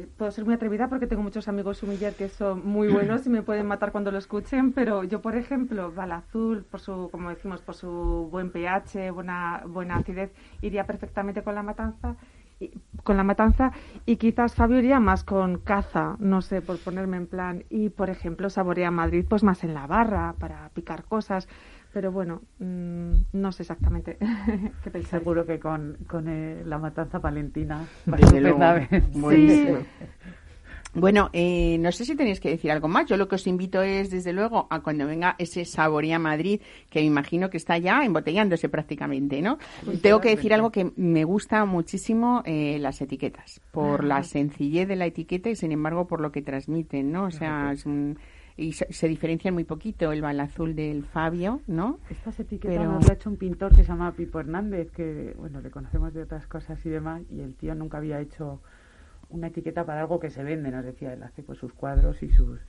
Eh, 0.00 0.08
puedo 0.18 0.30
ser 0.30 0.44
muy 0.44 0.52
atrevida 0.52 0.88
porque 0.88 1.06
tengo 1.06 1.22
muchos 1.22 1.48
amigos 1.48 1.78
sumiller 1.78 2.14
que 2.14 2.28
son 2.28 2.60
muy 2.66 2.88
buenos 2.88 3.24
y 3.26 3.30
me 3.30 3.40
pueden 3.40 3.66
matar 3.66 3.90
cuando 3.90 4.10
lo 4.10 4.18
escuchen, 4.18 4.72
pero 4.72 5.02
yo, 5.02 5.22
por 5.22 5.34
ejemplo, 5.34 5.90
Balazul, 5.90 6.62
por 6.62 6.80
su, 6.80 7.08
como 7.10 7.30
decimos, 7.30 7.62
por 7.62 7.74
su 7.74 8.28
buen 8.30 8.50
pH, 8.50 9.12
buena, 9.12 9.62
buena 9.66 9.96
acidez, 9.96 10.30
iría 10.60 10.84
perfectamente 10.84 11.42
con 11.42 11.54
la 11.54 11.62
matanza. 11.62 12.16
Y, 12.60 12.70
con 13.02 13.16
la 13.16 13.24
matanza 13.24 13.72
y 14.04 14.16
quizás 14.16 14.54
Fabio 14.54 14.78
iría 14.78 15.00
más 15.00 15.24
con 15.24 15.58
caza, 15.58 16.16
no 16.18 16.42
sé, 16.42 16.60
por 16.60 16.78
ponerme 16.78 17.16
en 17.16 17.26
plan. 17.26 17.64
Y 17.70 17.88
por 17.88 18.10
ejemplo, 18.10 18.50
Saborea 18.50 18.90
Madrid, 18.90 19.24
pues 19.26 19.42
más 19.42 19.64
en 19.64 19.72
la 19.72 19.86
barra 19.86 20.34
para 20.38 20.68
picar 20.74 21.04
cosas. 21.04 21.48
Pero 21.94 22.10
bueno, 22.12 22.42
mm, 22.58 23.12
no 23.34 23.52
sé 23.52 23.62
exactamente 23.62 24.18
qué 24.84 24.90
pensáis. 24.90 25.22
Seguro 25.22 25.46
que 25.46 25.58
con, 25.60 25.96
con 26.08 26.28
eh, 26.28 26.62
la 26.66 26.76
matanza 26.78 27.20
palentina 27.20 27.86
estupendamente. 28.04 29.02
Buenísimo. 29.12 29.78
Bueno, 30.96 31.28
eh, 31.32 31.76
no 31.80 31.90
sé 31.90 32.04
si 32.04 32.14
tenéis 32.14 32.38
que 32.38 32.50
decir 32.50 32.70
algo 32.70 32.86
más. 32.86 33.06
Yo 33.06 33.16
lo 33.16 33.26
que 33.26 33.34
os 33.34 33.46
invito 33.48 33.82
es, 33.82 34.10
desde 34.10 34.32
luego, 34.32 34.68
a 34.70 34.80
cuando 34.80 35.06
venga 35.08 35.34
ese 35.38 35.64
Saborea 35.64 36.20
Madrid, 36.20 36.60
que 36.88 37.00
me 37.00 37.06
imagino 37.06 37.50
que 37.50 37.56
está 37.56 37.78
ya 37.78 38.04
embotellándose 38.04 38.68
prácticamente, 38.68 39.42
¿no? 39.42 39.58
Tengo 40.02 40.20
que 40.20 40.30
decir 40.36 40.54
algo 40.54 40.70
que 40.70 40.92
me 40.96 41.24
gusta 41.24 41.64
muchísimo, 41.64 42.42
eh, 42.46 42.78
las 42.80 43.00
etiquetas, 43.00 43.60
por 43.72 44.04
la 44.04 44.22
sencillez 44.22 44.86
de 44.86 44.94
la 44.94 45.06
etiqueta 45.06 45.50
y, 45.50 45.56
sin 45.56 45.72
embargo, 45.72 46.06
por 46.06 46.20
lo 46.20 46.30
que 46.30 46.42
transmiten, 46.42 47.10
¿no? 47.10 47.24
O 47.24 47.30
sea, 47.32 47.72
es 47.72 47.86
un- 47.86 48.16
y 48.56 48.72
se, 48.72 48.92
se 48.92 49.08
diferencian 49.08 49.54
muy 49.54 49.64
poquito 49.64 50.12
el 50.12 50.22
balazul 50.22 50.74
del 50.76 51.04
Fabio, 51.04 51.60
¿no? 51.66 51.98
Estas 52.08 52.38
etiquetas 52.38 52.76
Pero- 52.76 52.92
nos 52.92 53.04
lo 53.04 53.10
ha 53.10 53.14
hecho 53.14 53.28
un 53.30 53.36
pintor 53.36 53.70
que 53.70 53.82
se 53.82 53.88
llama 53.88 54.12
Pipo 54.12 54.38
Hernández, 54.40 54.90
que 54.92 55.34
bueno, 55.38 55.60
le 55.60 55.70
conocemos 55.70 56.14
de 56.14 56.22
otras 56.22 56.46
cosas 56.46 56.84
y 56.86 56.88
demás, 56.90 57.22
y 57.30 57.40
el 57.40 57.54
tío 57.54 57.74
nunca 57.74 57.98
había 57.98 58.20
hecho 58.20 58.60
una 59.28 59.48
etiqueta 59.48 59.84
para 59.84 60.00
algo 60.00 60.20
que 60.20 60.30
se 60.30 60.42
vende, 60.42 60.70
nos 60.70 60.84
decía 60.84 61.12
él, 61.12 61.22
hace 61.22 61.42
pues 61.42 61.58
sus 61.58 61.72
cuadros 61.72 62.22
y 62.22 62.28
sus, 62.30 62.60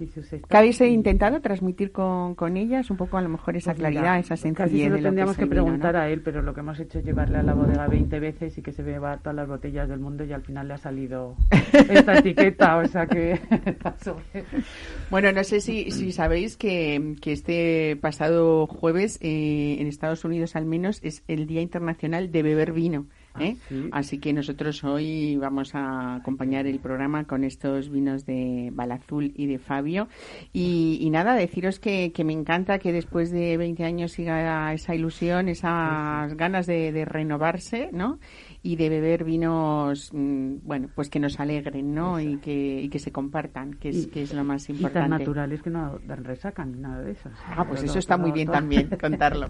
y 0.00 0.06
sus 0.08 0.28
¿Qué 0.28 0.56
habéis 0.56 0.80
intentado 0.80 1.40
transmitir 1.40 1.92
con, 1.92 2.34
con 2.34 2.56
ellas? 2.56 2.90
Un 2.90 2.96
poco 2.96 3.18
a 3.18 3.22
lo 3.22 3.28
mejor 3.28 3.56
esa 3.56 3.72
pues 3.72 3.80
claridad, 3.80 4.18
esa 4.18 4.36
sencillez. 4.36 4.56
Casi 4.56 4.82
se 4.82 4.90
lo 4.90 5.00
tendríamos 5.00 5.36
que, 5.36 5.46
preguntar 5.46 5.96
a 5.96 6.08
él, 6.08 6.22
pero 6.22 6.42
lo 6.42 6.54
que 6.54 6.60
hemos 6.60 6.78
hecho 6.80 6.98
es 6.98 7.04
llevarle 7.04 7.38
a 7.38 7.42
la 7.42 7.54
bodega 7.54 7.86
20 7.86 8.20
veces 8.20 8.58
y 8.58 8.62
que 8.62 8.72
se 8.72 8.82
beba 8.82 9.18
todas 9.18 9.36
las 9.36 9.48
botellas 9.48 9.88
del 9.88 10.00
mundo 10.00 10.24
y 10.24 10.32
al 10.32 10.42
final 10.42 10.68
le 10.68 10.74
ha 10.74 10.78
salido 10.78 11.36
esta 11.72 12.18
etiqueta, 12.18 12.76
o 12.78 12.86
sea 12.86 13.06
que 13.06 13.40
Bueno, 15.10 15.32
no 15.32 15.44
sé 15.44 15.60
si, 15.60 15.90
si 15.90 16.12
sabéis 16.12 16.56
que, 16.56 17.16
que 17.20 17.32
este 17.32 17.96
pasado 18.00 18.66
jueves 18.66 19.18
eh, 19.20 19.76
en 19.78 19.86
Estados 19.86 20.24
Unidos 20.24 20.56
al 20.56 20.66
menos 20.66 21.00
es 21.02 21.22
el 21.28 21.46
Día 21.46 21.62
Internacional 21.62 22.30
de 22.30 22.42
Beber 22.42 22.72
Vino. 22.72 23.06
Ah, 23.38 23.44
¿eh? 23.44 23.56
Así 23.92 24.18
que 24.18 24.32
nosotros 24.32 24.84
hoy 24.84 25.36
vamos 25.36 25.74
a 25.74 26.16
acompañar 26.16 26.66
el 26.66 26.78
programa 26.78 27.24
con 27.24 27.44
estos 27.44 27.90
vinos 27.90 28.26
de 28.26 28.70
Balazul 28.72 29.32
y 29.34 29.46
de 29.46 29.58
Fabio. 29.58 30.08
Y, 30.52 31.08
nada, 31.10 31.34
deciros 31.34 31.78
que, 31.78 32.12
me 32.24 32.32
encanta 32.32 32.78
que 32.78 32.92
después 32.92 33.30
de 33.30 33.56
20 33.56 33.84
años 33.84 34.12
siga 34.12 34.72
esa 34.72 34.94
ilusión, 34.94 35.48
esas 35.48 36.34
ganas 36.34 36.66
de, 36.66 36.92
de 36.92 37.04
renovarse, 37.04 37.90
¿no? 37.92 38.18
Y 38.62 38.76
de 38.76 38.88
beber 38.88 39.24
vinos, 39.24 40.10
mm, 40.12 40.56
bueno, 40.64 40.88
pues 40.94 41.08
que 41.08 41.20
nos 41.20 41.38
alegren, 41.38 41.94
¿no? 41.94 42.18
Y 42.18 42.38
que, 42.38 42.80
y 42.82 42.88
que 42.88 42.98
se 42.98 43.12
compartan, 43.12 43.74
que 43.74 43.90
es, 43.90 44.06
que 44.08 44.22
es 44.22 44.34
lo 44.34 44.42
más 44.42 44.68
importante. 44.68 44.98
Y 44.98 45.02
tan 45.02 45.10
naturales 45.10 45.62
que 45.62 45.70
no 45.70 45.98
dan 46.06 46.24
resaca 46.24 46.64
ni 46.64 46.78
nada 46.78 47.02
de 47.02 47.12
eso. 47.12 47.30
Ah, 47.46 47.64
pues 47.64 47.82
eso 47.84 47.98
está 47.98 48.16
muy 48.16 48.32
bien 48.32 48.48
también, 48.48 48.88
contarlo. 49.00 49.48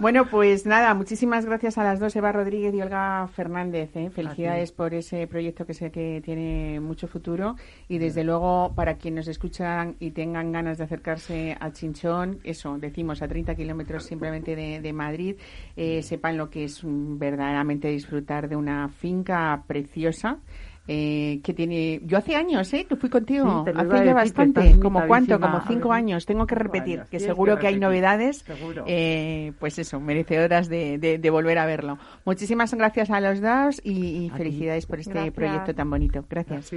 bueno, 0.00 0.26
pues 0.28 0.66
nada, 0.66 0.94
muchísimas 0.94 1.46
gracias 1.46 1.78
a 1.78 1.84
las 1.84 2.00
dos, 2.00 2.16
Eva 2.16 2.32
Rodríguez 2.32 2.74
y 2.74 2.82
Olga 2.82 3.28
Fernández. 3.28 3.94
¿eh? 3.94 4.10
Felicidades 4.10 4.72
por 4.72 4.94
ese 4.94 5.26
proyecto 5.28 5.64
que 5.64 5.74
sé 5.74 5.92
que 5.92 6.20
tiene 6.24 6.80
mucho 6.80 7.06
futuro 7.06 7.54
y 7.88 7.98
desde 7.98 8.24
luego 8.24 8.72
para 8.74 8.96
quienes 8.96 9.14
nos 9.14 9.28
escuchan 9.28 9.94
y 10.00 10.10
tengan 10.10 10.50
ganas 10.50 10.78
de 10.78 10.84
acercarse 10.84 11.56
a 11.60 11.70
Chinchón, 11.70 12.40
eso, 12.42 12.78
decimos 12.78 13.22
a 13.22 13.28
30 13.28 13.54
kilómetros 13.54 14.04
simplemente 14.04 14.56
de, 14.56 14.80
de 14.80 14.92
Madrid, 14.92 15.36
eh, 15.76 16.02
sepan 16.02 16.36
lo 16.36 16.50
que 16.50 16.64
es 16.64 16.80
verdaderamente 16.82 17.88
disfrutar 17.88 18.23
de 18.24 18.56
una 18.56 18.88
finca 18.88 19.62
preciosa. 19.66 20.38
Eh, 20.86 21.40
que 21.42 21.54
tiene 21.54 22.02
yo 22.04 22.18
hace 22.18 22.36
años 22.36 22.70
eh 22.74 22.84
que 22.84 22.94
fui 22.96 23.08
contigo 23.08 23.64
hace 23.74 24.04
ya 24.04 24.12
bastante 24.12 24.78
como 24.78 25.06
cuánto 25.06 25.40
como 25.40 25.62
cinco 25.66 25.94
años 25.94 26.26
tengo 26.26 26.46
que 26.46 26.54
repetir 26.54 27.04
que 27.10 27.20
seguro 27.20 27.58
que, 27.58 27.68
hay 27.68 27.78
novedades 27.78 28.44
eh, 28.86 29.52
pues 29.58 29.78
eso 29.78 29.98
merecedoras 29.98 30.68
de, 30.68 30.98
de, 30.98 31.30
volver 31.30 31.56
a 31.56 31.64
verlo. 31.64 31.96
Muchísimas 32.26 32.74
gracias 32.74 33.08
a 33.08 33.20
los 33.20 33.40
dos 33.40 33.80
y, 33.82 34.30
felicidades 34.36 34.84
por 34.84 35.00
este 35.00 35.32
proyecto 35.32 35.74
tan 35.74 35.88
bonito. 35.88 36.22
Gracias. 36.28 36.70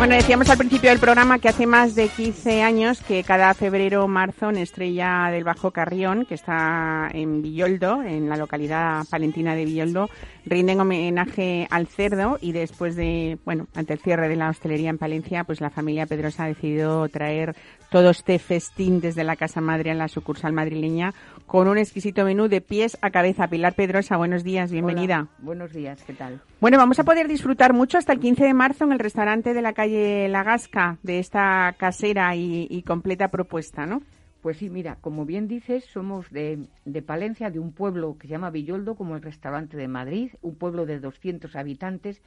Bueno, 0.00 0.14
decíamos 0.14 0.48
al 0.48 0.56
principio 0.56 0.88
del 0.88 0.98
programa 0.98 1.38
que 1.40 1.50
hace 1.50 1.66
más 1.66 1.94
de 1.94 2.08
15 2.08 2.62
años 2.62 3.02
que 3.02 3.22
cada 3.22 3.52
febrero 3.52 4.08
marzo 4.08 4.48
en 4.48 4.56
Estrella 4.56 5.28
del 5.30 5.44
Bajo 5.44 5.72
Carrión, 5.72 6.24
que 6.24 6.36
está 6.36 7.10
en 7.12 7.42
Villoldo, 7.42 8.02
en 8.02 8.26
la 8.30 8.38
localidad 8.38 9.04
palentina 9.10 9.54
de 9.54 9.66
Villoldo, 9.66 10.08
rinden 10.46 10.80
homenaje 10.80 11.66
al 11.70 11.86
cerdo 11.86 12.38
y 12.40 12.52
después 12.52 12.96
de, 12.96 13.38
bueno, 13.44 13.66
ante 13.74 13.94
el 13.94 13.98
cierre 13.98 14.28
de 14.28 14.36
la 14.36 14.48
hostelería 14.48 14.90
en 14.90 14.98
Palencia, 14.98 15.44
pues 15.44 15.60
la 15.60 15.70
familia 15.70 16.06
Pedrosa 16.06 16.44
ha 16.44 16.48
decidido 16.48 17.08
traer 17.08 17.54
todo 17.90 18.10
este 18.10 18.38
festín 18.38 19.00
desde 19.00 19.24
la 19.24 19.36
Casa 19.36 19.60
Madre 19.60 19.90
a 19.90 19.94
la 19.94 20.08
sucursal 20.08 20.52
madrileña 20.52 21.12
con 21.46 21.66
un 21.66 21.78
exquisito 21.78 22.24
menú 22.24 22.48
de 22.48 22.60
pies 22.60 22.96
a 23.02 23.10
cabeza. 23.10 23.48
Pilar 23.48 23.74
Pedrosa, 23.74 24.16
buenos 24.16 24.44
días, 24.44 24.70
bienvenida. 24.70 25.26
buenos 25.38 25.72
días, 25.72 26.02
¿qué 26.04 26.12
tal? 26.12 26.40
Bueno, 26.60 26.78
vamos 26.78 26.98
a 27.00 27.04
poder 27.04 27.26
disfrutar 27.26 27.72
mucho 27.72 27.98
hasta 27.98 28.12
el 28.12 28.20
15 28.20 28.44
de 28.44 28.54
marzo 28.54 28.84
en 28.84 28.92
el 28.92 28.98
restaurante 28.98 29.54
de 29.54 29.62
la 29.62 29.72
calle 29.72 30.28
La 30.28 30.44
Gasca 30.44 30.98
de 31.02 31.18
esta 31.18 31.74
casera 31.76 32.36
y, 32.36 32.82
completa 32.86 33.28
propuesta, 33.28 33.86
¿no? 33.86 34.02
Pues 34.40 34.56
sí, 34.56 34.70
mira, 34.70 34.96
como 35.00 35.26
bien 35.26 35.48
dices, 35.48 35.84
somos 35.84 36.30
de, 36.30 36.66
de, 36.86 37.02
Palencia, 37.02 37.50
de 37.50 37.58
un 37.58 37.72
pueblo 37.72 38.16
que 38.18 38.26
se 38.26 38.32
llama 38.32 38.50
Villoldo, 38.50 38.94
como 38.94 39.14
el 39.14 39.22
restaurante 39.22 39.76
de 39.76 39.86
Madrid, 39.86 40.32
un 40.40 40.54
pueblo 40.56 40.86
de 40.86 40.98
200 40.98 41.54
habitantes. 41.56 42.22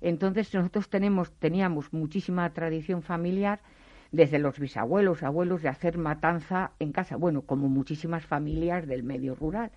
Entonces 0.00 0.52
nosotros 0.54 0.88
tenemos, 0.88 1.30
teníamos 1.32 1.92
muchísima 1.92 2.48
tradición 2.54 3.02
familiar 3.02 3.60
desde 4.12 4.38
los 4.38 4.58
bisabuelos, 4.58 5.22
abuelos, 5.22 5.60
de 5.62 5.68
hacer 5.68 5.98
matanza 5.98 6.72
en 6.78 6.92
casa, 6.92 7.16
bueno, 7.16 7.42
como 7.42 7.68
muchísimas 7.68 8.24
familias 8.24 8.86
del 8.86 9.02
medio 9.02 9.34
rural. 9.34 9.70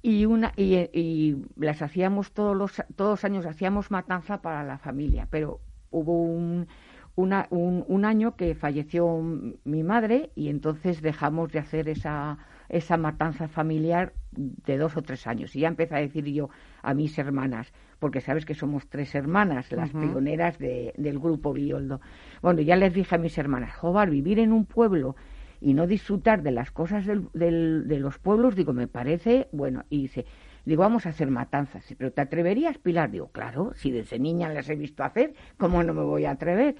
Y, 0.00 0.24
una, 0.24 0.52
y, 0.56 1.36
las 1.56 1.82
hacíamos 1.82 2.32
todos 2.32 2.56
los, 2.56 2.82
todos 2.96 3.10
los 3.10 3.24
años, 3.24 3.46
hacíamos 3.46 3.90
matanza 3.90 4.40
para 4.40 4.64
la 4.64 4.78
familia, 4.78 5.28
pero 5.30 5.60
hubo 5.90 6.22
un, 6.22 6.66
un, 7.14 8.04
año 8.04 8.36
que 8.36 8.54
falleció 8.54 9.20
mi 9.64 9.82
madre 9.82 10.30
y 10.34 10.48
entonces 10.48 11.02
dejamos 11.02 11.52
de 11.52 11.58
hacer 11.58 11.88
esa, 11.88 12.38
esa 12.68 12.96
matanza 12.96 13.48
familiar 13.48 14.12
de 14.32 14.78
dos 14.78 14.96
o 14.96 15.02
tres 15.02 15.26
años. 15.26 15.54
Y 15.54 15.60
ya 15.60 15.68
empecé 15.68 15.94
a 15.94 16.00
decir 16.00 16.24
yo 16.26 16.48
a 16.82 16.94
mis 16.94 17.18
hermanas, 17.18 17.72
porque 17.98 18.20
sabes 18.20 18.46
que 18.46 18.54
somos 18.54 18.88
tres 18.88 19.14
hermanas, 19.14 19.70
las 19.72 19.90
pioneras 19.90 20.58
del 20.58 21.18
grupo 21.18 21.52
Bioldo. 21.52 22.00
Bueno, 22.40 22.62
ya 22.62 22.76
les 22.76 22.94
dije 22.94 23.14
a 23.14 23.18
mis 23.18 23.36
hermanas, 23.36 23.74
joder, 23.74 24.10
vivir 24.10 24.38
en 24.38 24.52
un 24.52 24.64
pueblo 24.64 25.14
y 25.60 25.74
no 25.74 25.86
disfrutar 25.86 26.42
de 26.42 26.50
las 26.50 26.72
cosas 26.72 27.06
del, 27.06 27.28
de 27.32 27.98
los 28.00 28.18
pueblos, 28.18 28.56
digo, 28.56 28.72
me 28.72 28.88
parece, 28.88 29.48
bueno, 29.52 29.84
y 29.90 30.02
dice, 30.02 30.26
digo, 30.64 30.80
vamos 30.80 31.06
a 31.06 31.10
hacer 31.10 31.30
matanzas, 31.30 31.84
pero 31.96 32.12
¿te 32.12 32.20
atreverías, 32.20 32.78
Pilar? 32.78 33.10
Digo, 33.10 33.28
claro, 33.28 33.72
si 33.74 33.90
desde 33.90 34.18
niña 34.18 34.48
las 34.48 34.68
he 34.68 34.74
visto 34.74 35.04
hacer, 35.04 35.34
¿cómo 35.58 35.82
no 35.84 35.94
me 35.94 36.02
voy 36.02 36.24
a 36.24 36.32
atrever? 36.32 36.74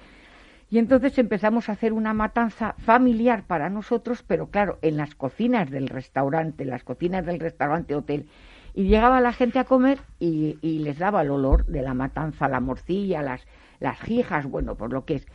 Y 0.73 0.79
entonces 0.79 1.19
empezamos 1.19 1.69
a 1.69 1.73
hacer 1.73 1.93
una 1.93 2.15
matanza 2.15 2.73
familiar 2.79 3.43
para 3.45 3.69
nosotros, 3.69 4.23
pero 4.25 4.47
claro, 4.47 4.79
en 4.81 4.97
las 4.97 5.13
cocinas 5.13 5.69
del 5.69 5.87
restaurante, 5.87 6.65
las 6.65 6.83
cocinas 6.83 7.23
del 7.27 7.39
restaurante 7.39 7.93
hotel, 7.93 8.25
y 8.73 8.85
llegaba 8.85 9.21
la 9.21 9.33
gente 9.33 9.59
a 9.59 9.65
comer 9.65 9.99
y, 10.17 10.57
les 10.63 10.97
daba 10.97 11.21
el 11.21 11.29
olor 11.29 11.67
de 11.67 11.83
la 11.83 11.93
matanza, 11.93 12.47
la 12.47 12.59
morcilla, 12.59 13.21
las, 13.21 13.45
las 13.79 13.99
jijas, 13.99 14.47
bueno, 14.47 14.73
por 14.73 14.91
lo 14.91 15.05
que 15.05 15.17
es. 15.17 15.27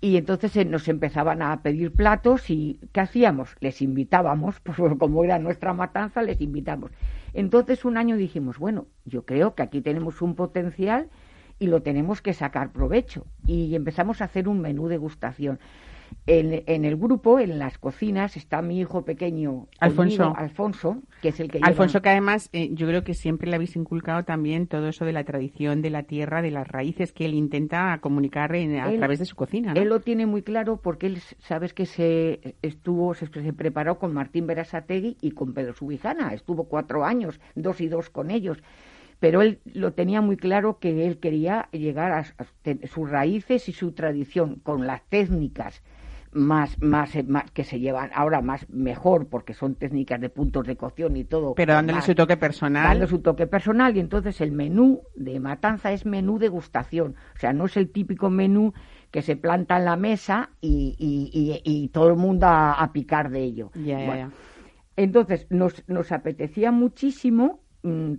Y 0.00 0.16
entonces 0.16 0.56
eh, 0.56 0.64
nos 0.64 0.88
empezaban 0.88 1.42
a 1.42 1.62
pedir 1.62 1.92
platos 1.92 2.50
y 2.50 2.80
¿qué 2.90 3.02
hacíamos? 3.02 3.54
Les 3.60 3.82
invitábamos, 3.82 4.58
pues 4.64 4.78
como 4.98 5.22
era 5.22 5.38
nuestra 5.38 5.74
matanza, 5.74 6.24
les 6.24 6.40
invitamos. 6.40 6.90
Entonces 7.34 7.84
un 7.84 7.98
año 7.98 8.16
dijimos, 8.16 8.58
bueno, 8.58 8.88
yo 9.04 9.24
creo 9.26 9.54
que 9.54 9.62
aquí 9.62 9.80
tenemos 9.80 10.22
un 10.22 10.34
potencial 10.34 11.08
y 11.62 11.68
lo 11.68 11.80
tenemos 11.80 12.20
que 12.20 12.34
sacar 12.34 12.72
provecho. 12.72 13.24
Y 13.46 13.76
empezamos 13.76 14.20
a 14.20 14.24
hacer 14.24 14.48
un 14.48 14.60
menú 14.60 14.88
de 14.88 14.96
gustación. 14.96 15.60
En, 16.26 16.84
el 16.84 16.96
grupo, 16.96 17.38
en 17.38 17.58
las 17.58 17.78
cocinas, 17.78 18.36
está 18.36 18.60
mi 18.62 18.80
hijo 18.80 19.04
pequeño, 19.04 19.68
Alfonso, 19.78 20.34
Alfonso 20.36 21.02
que 21.22 21.28
es 21.28 21.40
el 21.40 21.50
que 21.50 21.60
Alfonso, 21.62 22.02
que 22.02 22.10
además 22.10 22.50
eh, 22.52 22.68
yo 22.74 22.86
creo 22.86 23.02
que 23.02 23.14
siempre 23.14 23.48
le 23.48 23.56
habéis 23.56 23.76
inculcado 23.76 24.24
también 24.24 24.66
todo 24.66 24.88
eso 24.88 25.06
de 25.06 25.12
la 25.12 25.24
tradición 25.24 25.80
de 25.80 25.88
la 25.88 26.02
tierra, 26.02 26.42
de 26.42 26.50
las 26.50 26.68
raíces 26.68 27.12
que 27.12 27.24
él 27.24 27.32
intenta 27.32 27.96
comunicar 28.02 28.52
a 28.54 28.92
través 28.98 29.20
de 29.20 29.24
su 29.24 29.36
cocina. 29.36 29.72
Él 29.74 29.88
lo 29.88 30.00
tiene 30.00 30.26
muy 30.26 30.42
claro 30.42 30.76
porque 30.82 31.06
él, 31.06 31.18
sabes 31.38 31.72
que 31.72 31.86
se 31.86 32.56
estuvo, 32.60 33.14
se, 33.14 33.26
preparó 33.52 33.98
con 33.98 34.12
Martín 34.12 34.46
Berasategui 34.46 35.16
y 35.20 35.30
con 35.30 35.54
Pedro 35.54 35.74
Subijana, 35.74 36.34
estuvo 36.34 36.64
cuatro 36.64 37.04
años, 37.04 37.40
dos 37.54 37.80
y 37.80 37.88
dos 37.88 38.10
con 38.10 38.30
ellos 38.30 38.62
pero 39.22 39.40
él 39.40 39.60
lo 39.72 39.92
tenía 39.92 40.20
muy 40.20 40.36
claro 40.36 40.80
que 40.80 41.06
él 41.06 41.20
quería 41.20 41.68
llegar 41.70 42.10
a, 42.10 42.24
sus 42.88 43.08
raíces 43.08 43.68
y 43.68 43.72
su 43.72 43.92
tradición 43.92 44.56
con 44.56 44.84
las 44.84 45.00
técnicas 45.04 45.80
más, 46.32 46.82
más, 46.82 47.12
más, 47.28 47.48
que 47.52 47.62
se 47.62 47.78
llevan 47.78 48.10
ahora 48.14 48.40
más 48.40 48.68
mejor 48.68 49.28
porque 49.28 49.54
son 49.54 49.76
técnicas 49.76 50.20
de 50.20 50.28
puntos 50.28 50.66
de 50.66 50.74
cocción 50.74 51.16
y 51.16 51.22
todo. 51.22 51.54
Pero 51.54 51.72
dándole 51.72 52.02
su 52.02 52.16
toque 52.16 52.36
personal. 52.36 52.82
Dándole 52.82 53.06
su 53.06 53.20
toque 53.20 53.46
personal 53.46 53.96
y 53.96 54.00
entonces 54.00 54.40
el 54.40 54.50
menú 54.50 55.02
de 55.14 55.38
matanza 55.38 55.92
es 55.92 56.04
menú 56.04 56.40
degustación. 56.40 57.14
O 57.36 57.38
sea, 57.38 57.52
no 57.52 57.66
es 57.66 57.76
el 57.76 57.90
típico 57.90 58.28
menú 58.28 58.74
que 59.12 59.22
se 59.22 59.36
planta 59.36 59.76
en 59.76 59.84
la 59.84 59.94
mesa 59.94 60.50
y, 60.60 60.96
y, 60.98 61.62
y, 61.62 61.88
todo 61.90 62.08
el 62.08 62.16
mundo 62.16 62.48
a, 62.48 62.90
picar 62.92 63.30
de 63.30 63.44
ello. 63.44 63.70
Entonces 64.96 65.46
nos, 65.48 65.88
nos 65.88 66.10
apetecía 66.10 66.72
muchísimo 66.72 67.61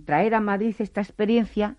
traer 0.04 0.34
a 0.34 0.40
Madrid 0.40 0.74
esta 0.78 1.00
experiencia 1.00 1.76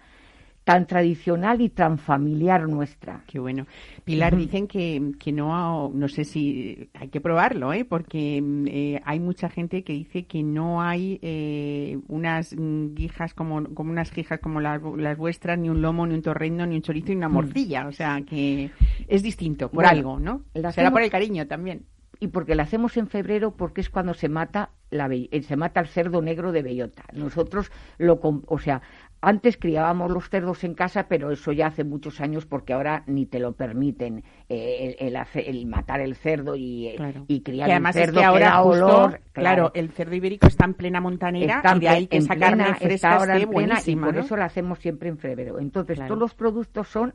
tan 0.65 0.88
tradicional 0.88 1.61
y 1.61 1.69
tan 1.69 1.99
familiar 1.99 2.67
nuestra. 2.67 3.23
Qué 3.27 3.39
bueno. 3.39 3.67
Pilar, 4.03 4.36
dicen 4.36 4.67
que, 4.67 5.11
que 5.19 5.31
no, 5.31 5.91
no 5.93 6.07
sé 6.07 6.25
si 6.25 6.89
hay 6.95 7.09
que 7.09 7.21
probarlo, 7.21 7.71
¿eh? 7.71 7.86
porque 7.86 8.43
eh, 8.65 8.99
hay 9.05 9.19
mucha 9.19 9.47
gente 9.47 9.83
que 9.83 9.93
dice 9.93 10.23
que 10.23 10.41
no 10.41 10.81
hay 10.81 11.19
eh, 11.21 11.99
unas 12.07 12.55
guijas 12.57 13.36
como, 13.36 13.63
como 13.75 13.91
unas 13.91 14.11
guijas 14.11 14.39
como 14.39 14.59
las, 14.59 14.81
vuestras, 15.17 15.59
ni 15.59 15.69
un 15.69 15.83
lomo, 15.83 16.07
ni 16.07 16.15
un 16.15 16.23
torrendo, 16.23 16.65
ni 16.65 16.77
un 16.77 16.81
chorizo, 16.81 17.09
ni 17.09 17.17
una 17.17 17.29
mm. 17.29 17.33
morcilla. 17.33 17.88
O 17.88 17.91
sea, 17.91 18.23
que 18.27 18.71
es 19.07 19.21
distinto, 19.21 19.69
por 19.69 19.86
algo, 19.86 20.19
¿no? 20.19 20.41
Será 20.71 20.89
por 20.89 21.03
el 21.03 21.11
cariño 21.11 21.45
también 21.45 21.83
y 22.20 22.28
porque 22.28 22.55
la 22.55 22.63
hacemos 22.63 22.97
en 22.97 23.07
febrero 23.07 23.51
porque 23.51 23.82
es 23.82 23.89
cuando 23.89 24.13
se 24.13 24.30
mata 24.30 24.72
la 24.89 25.09
eh, 25.11 25.41
se 25.41 25.55
mata 25.55 25.80
el 25.80 25.88
cerdo 25.88 26.22
negro 26.22 26.51
de 26.51 26.61
bellota. 26.61 27.03
Nosotros 27.13 27.72
lo 27.97 28.20
o 28.47 28.59
sea, 28.59 28.82
antes 29.22 29.57
criábamos 29.57 30.11
los 30.11 30.30
cerdos 30.30 30.63
en 30.63 30.74
casa, 30.74 31.07
pero 31.07 31.32
eso 31.32 31.51
ya 31.51 31.68
hace 31.68 31.84
muchos 31.84 32.22
años 32.22 32.45
porque 32.45 32.74
ahora 32.74 33.03
ni 33.07 33.26
te 33.26 33.39
lo 33.39 33.53
permiten 33.53 34.24
eh, 34.49 34.95
el, 34.99 35.66
matar 35.66 35.99
el 35.99 36.16
cerdo 36.16 36.55
y, 36.55 36.88
eh, 36.88 37.24
y 37.28 37.41
criar 37.41 37.72
además 37.72 37.95
el 37.95 38.05
cerdo 38.05 38.20
es 38.20 38.22
que 38.22 38.26
ahora 38.26 38.61
olor. 38.61 39.22
Claro. 39.34 39.72
el 39.74 39.91
cerdo 39.91 40.16
ibérico 40.16 40.47
está 40.47 40.66
en 40.66 40.76
plena 40.76 41.01
montanera 41.01 41.61
y 41.76 41.80
de 41.80 41.89
ahí 41.89 42.07
que 42.07 42.18
esa 42.18 42.36
carne 42.36 42.76
fresca 42.76 43.16
ahora 43.16 43.34
esté 43.34 43.45
buenísima, 43.47 44.07
y 44.07 44.11
por 44.11 44.24
eso 44.24 44.38
la 44.38 44.45
hacemos 44.45 44.80
siempre 44.80 45.09
en 45.09 45.18
febrero. 45.18 45.59
Entonces 45.59 45.99
todos 46.07 46.20
los 46.20 46.34
productos 46.36 46.88
son 46.88 47.13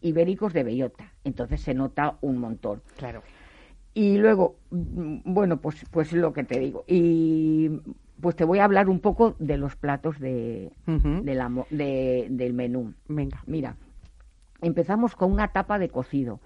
ibéricos 0.00 0.52
de 0.52 0.62
bellota, 0.62 1.12
entonces 1.24 1.60
se 1.60 1.74
nota 1.74 2.18
un 2.20 2.38
montón. 2.38 2.82
Claro. 2.96 3.22
Y 3.98 4.16
luego, 4.16 4.60
mm, 4.70 5.22
bueno, 5.24 5.60
pues, 5.60 5.84
pues 5.90 6.12
lo 6.12 6.32
que 6.32 6.44
te 6.44 6.60
digo. 6.60 6.84
Y 6.86 7.68
pues 8.20 8.36
te 8.36 8.44
voy 8.44 8.60
a 8.60 8.64
hablar 8.64 8.88
un 8.88 9.00
poco 9.00 9.34
de 9.40 9.56
los 9.56 9.74
platos 9.74 10.20
de, 10.20 10.70
del 10.86 12.54
menú. 12.54 12.94
Venga. 13.08 13.42
Mira, 13.46 13.74
empezamos 14.60 15.16
con 15.16 15.32
una 15.32 15.48
tapa 15.48 15.80
de 15.80 15.88
cocido. 15.88 16.38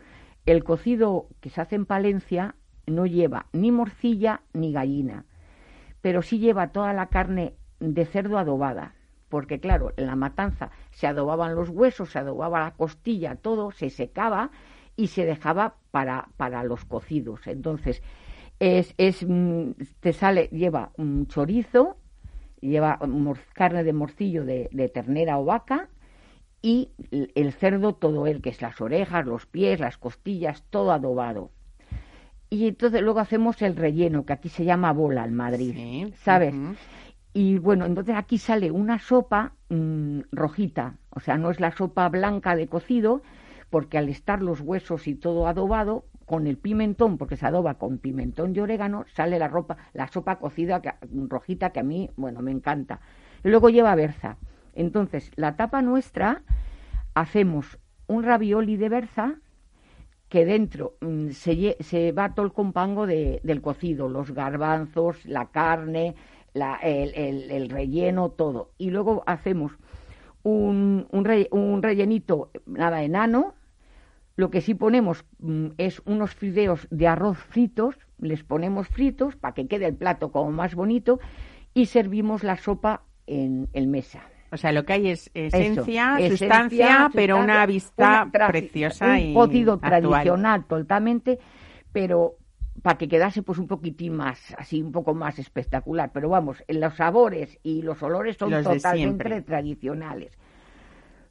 El 0.47 0.65
cocido 0.65 1.29
que 1.43 1.51
se 1.51 1.61
hace 1.61 1.75
en 1.75 1.85
Palencia 1.85 2.55
no 2.87 3.05
lleva 3.05 3.49
ni 3.53 3.71
morcilla 3.71 4.41
ni 4.55 4.73
gallina, 4.73 5.27
pero 6.01 6.23
sí 6.23 6.39
lleva 6.39 6.73
toda 6.73 6.95
la 6.95 7.09
carne 7.09 7.53
de 7.81 8.07
cerdo 8.07 8.39
adobada. 8.39 8.95
Porque 9.29 9.61
claro, 9.61 9.93
en 9.99 10.07
la 10.07 10.17
matanza 10.17 10.71
se 10.91 11.07
adobaban 11.07 11.55
los 11.55 11.69
huesos, 11.69 12.13
se 12.13 12.19
adobaba 12.19 12.61
la 12.61 12.71
costilla, 12.71 13.37
todo, 13.37 13.73
se 13.73 13.91
secaba 13.91 14.51
y 14.97 15.09
se 15.09 15.25
dejaba 15.25 15.77
para, 15.91 16.29
para 16.37 16.65
los 16.65 16.85
cocidos. 16.85 17.47
Entonces, 17.47 18.03
es, 18.59 18.95
es 18.99 19.25
mm, 19.27 19.73
te 20.01 20.13
sale, 20.13 20.49
lleva 20.53 20.93
un 20.97 21.27
chorizo, 21.27 21.97
lleva 22.61 22.99
carne 23.53 23.85
de 23.85 23.93
morcillo 23.93 24.45
de, 24.45 24.91
ternera 24.95 25.39
o 25.39 25.45
vaca 25.45 25.89
y 26.63 26.91
el 27.11 27.53
cerdo 27.53 27.95
todo 27.95 28.27
él, 28.27 28.41
que 28.41 28.51
es 28.51 28.63
las 28.63 28.81
orejas, 28.81 29.27
los 29.27 29.47
pies, 29.47 29.81
las 29.81 29.99
costillas, 29.99 30.63
todo 30.71 30.93
adobado. 30.93 31.51
Y 32.51 32.69
entonces 32.69 33.03
luego 33.03 33.19
hacemos 33.19 33.61
el 33.63 33.75
relleno, 33.75 34.25
que 34.25 34.33
aquí 34.33 34.49
se 34.49 34.65
llama 34.65 34.93
bola 34.93 35.25
en 35.25 35.35
Madrid, 35.35 36.15
¿sabes? 36.23 36.55
Y 37.35 37.59
bueno, 37.59 37.87
entonces 37.87 38.15
aquí 38.15 38.39
sale 38.39 38.71
una 38.71 38.99
sopa 38.99 39.55
mm, 39.71 40.21
rojita, 40.31 40.99
o 41.11 41.19
sea, 41.19 41.37
no 41.37 41.51
es 41.51 41.59
la 41.59 41.73
sopa 41.73 42.09
blanca 42.11 42.55
de 42.55 42.69
cocido, 42.69 43.23
porque 43.73 43.97
al 43.97 44.11
estar 44.11 44.43
los 44.43 44.61
huesos 44.61 45.09
y 45.09 45.15
todo 45.15 45.47
adobado, 45.47 46.05
con 46.27 46.47
el 46.47 46.59
pimentón, 46.59 47.17
porque 47.17 47.39
se 47.39 47.47
adoba 47.47 47.79
con 47.79 47.97
pimentón 47.97 48.55
y 48.55 48.61
orégano, 48.61 49.07
sale 49.15 49.39
la 49.39 49.49
ropa, 49.49 49.79
la 49.95 50.09
sopa 50.09 50.39
cocida 50.39 50.83
rojita 51.11 51.71
que 51.71 51.81
a 51.81 51.83
mí, 51.83 52.11
bueno, 52.17 52.43
me 52.43 52.51
encanta. 52.51 53.01
luego 53.43 53.71
lleva 53.71 53.95
berza. 53.95 54.37
Entonces, 54.75 55.31
la 55.37 55.57
tapa 55.57 55.81
nuestra 55.81 56.43
hacemos 57.15 57.79
un 58.09 58.25
ravioli 58.25 58.77
de 58.77 58.91
berza 58.91 59.37
que 60.29 60.45
dentro 60.45 60.97
mm, 61.01 61.31
se, 61.31 62.13
va 62.13 62.35
todo 62.35 62.45
el 62.45 62.53
compango 62.53 63.07
de, 63.07 63.41
del 63.43 63.63
cocido, 63.63 64.11
los 64.11 64.33
garbanzos, 64.33 65.25
la 65.25 65.47
carne, 65.47 66.15
el, 66.55 67.51
el, 67.51 67.71
relleno, 67.71 68.29
todo. 68.29 68.73
Y 68.77 68.91
luego 68.91 69.23
hacemos 69.27 69.73
un, 70.43 71.07
un 71.11 71.83
rellenito, 71.83 72.51
nada, 72.67 73.03
enano, 73.03 73.55
lo 74.37 74.51
que 74.51 74.61
sí 74.61 74.75
ponemos 74.75 75.25
mm, 75.39 75.69
es 75.79 76.03
unos 76.05 76.35
fideos 76.35 76.87
de 76.91 77.07
arroz 77.07 77.39
fritos, 77.39 77.99
les 78.19 78.43
ponemos 78.45 78.89
fritos 78.89 79.37
para 79.37 79.55
que 79.55 79.67
quede 79.67 79.87
el 79.87 79.95
plato 79.95 80.33
como 80.33 80.51
más 80.51 80.75
bonito 80.75 81.21
y 81.75 81.87
servimos 81.87 82.43
la 82.43 82.57
sopa 82.57 83.03
en, 83.27 83.69
el 83.73 83.89
mesa. 83.89 84.23
O 84.51 84.57
sea, 84.57 84.73
lo 84.73 84.85
que 84.85 84.93
hay 84.93 85.09
es 85.09 85.31
esencia, 85.33 86.19
sustancia, 86.29 87.11
pero 87.15 87.39
una 87.39 87.65
vista 87.65 88.29
preciosa 88.31 89.19
y 89.19 89.33
cocido 89.33 89.79
tradicional 89.79 90.67
totalmente, 90.67 91.39
pero 91.91 92.37
para 92.83 92.99
que 92.99 93.09
quedase 93.09 93.43
pues 93.43 93.59
un 93.59 93.67
poquitín 93.67 94.15
más, 94.15 94.55
así 94.59 94.83
un 94.83 94.93
poco 94.93 95.15
más 95.15 95.39
espectacular. 95.39 96.11
Pero 96.13 96.29
vamos, 96.29 96.63
los 96.69 96.95
sabores 96.97 97.59
y 97.63 97.81
los 97.81 98.03
olores 98.03 98.37
son 98.37 98.51
totalmente 98.63 99.41
tradicionales. 99.41 100.37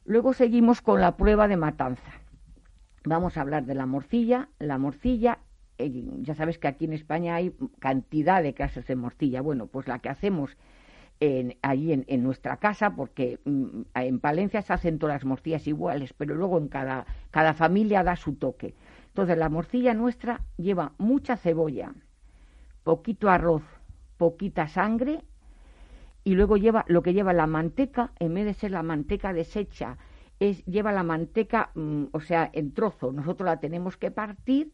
Luego 0.04 0.32
seguimos 0.32 0.82
con 0.82 1.00
la 1.00 1.16
prueba 1.16 1.46
de 1.46 1.56
matanza. 1.56 2.21
Vamos 3.04 3.36
a 3.36 3.40
hablar 3.40 3.66
de 3.66 3.74
la 3.74 3.86
morcilla. 3.86 4.48
La 4.58 4.78
morcilla, 4.78 5.38
eh, 5.78 6.04
ya 6.20 6.34
sabes 6.34 6.58
que 6.58 6.68
aquí 6.68 6.84
en 6.84 6.92
España 6.92 7.34
hay 7.34 7.54
cantidad 7.80 8.42
de 8.42 8.54
clases 8.54 8.86
de 8.86 8.96
morcilla. 8.96 9.40
Bueno, 9.40 9.66
pues 9.66 9.88
la 9.88 9.98
que 9.98 10.08
hacemos 10.08 10.56
en, 11.20 11.56
allí 11.62 11.92
en, 11.92 12.22
nuestra 12.22 12.58
casa, 12.58 12.94
porque 12.94 13.40
mm, 13.44 13.82
en 13.94 14.20
Palencia 14.20 14.62
se 14.62 14.72
hacen 14.72 14.98
todas 14.98 15.16
las 15.16 15.24
morcillas 15.24 15.66
iguales, 15.66 16.12
pero 16.16 16.34
luego 16.34 16.58
en 16.58 16.68
cada, 16.68 17.06
cada 17.30 17.54
familia 17.54 18.02
da 18.02 18.16
su 18.16 18.34
toque. 18.34 18.74
Entonces 19.08 19.36
la 19.36 19.48
morcilla 19.48 19.94
nuestra 19.94 20.40
lleva 20.56 20.92
mucha 20.98 21.36
cebolla, 21.36 21.92
poquito 22.82 23.30
arroz, 23.30 23.62
poquita 24.16 24.68
sangre 24.68 25.22
y 26.24 26.34
luego 26.34 26.56
lleva 26.56 26.84
lo 26.88 27.02
que 27.02 27.12
lleva 27.12 27.32
la 27.32 27.46
manteca, 27.46 28.12
en 28.18 28.34
vez 28.34 28.44
de 28.44 28.54
ser 28.54 28.70
la 28.70 28.82
manteca 28.82 29.32
deshecha 29.32 29.98
lleva 30.66 30.92
la 30.92 31.02
manteca, 31.02 31.70
mm, 31.74 32.04
o 32.12 32.20
sea, 32.20 32.50
en 32.52 32.72
trozo. 32.72 33.12
Nosotros 33.12 33.46
la 33.46 33.60
tenemos 33.60 33.96
que 33.96 34.10
partir, 34.10 34.72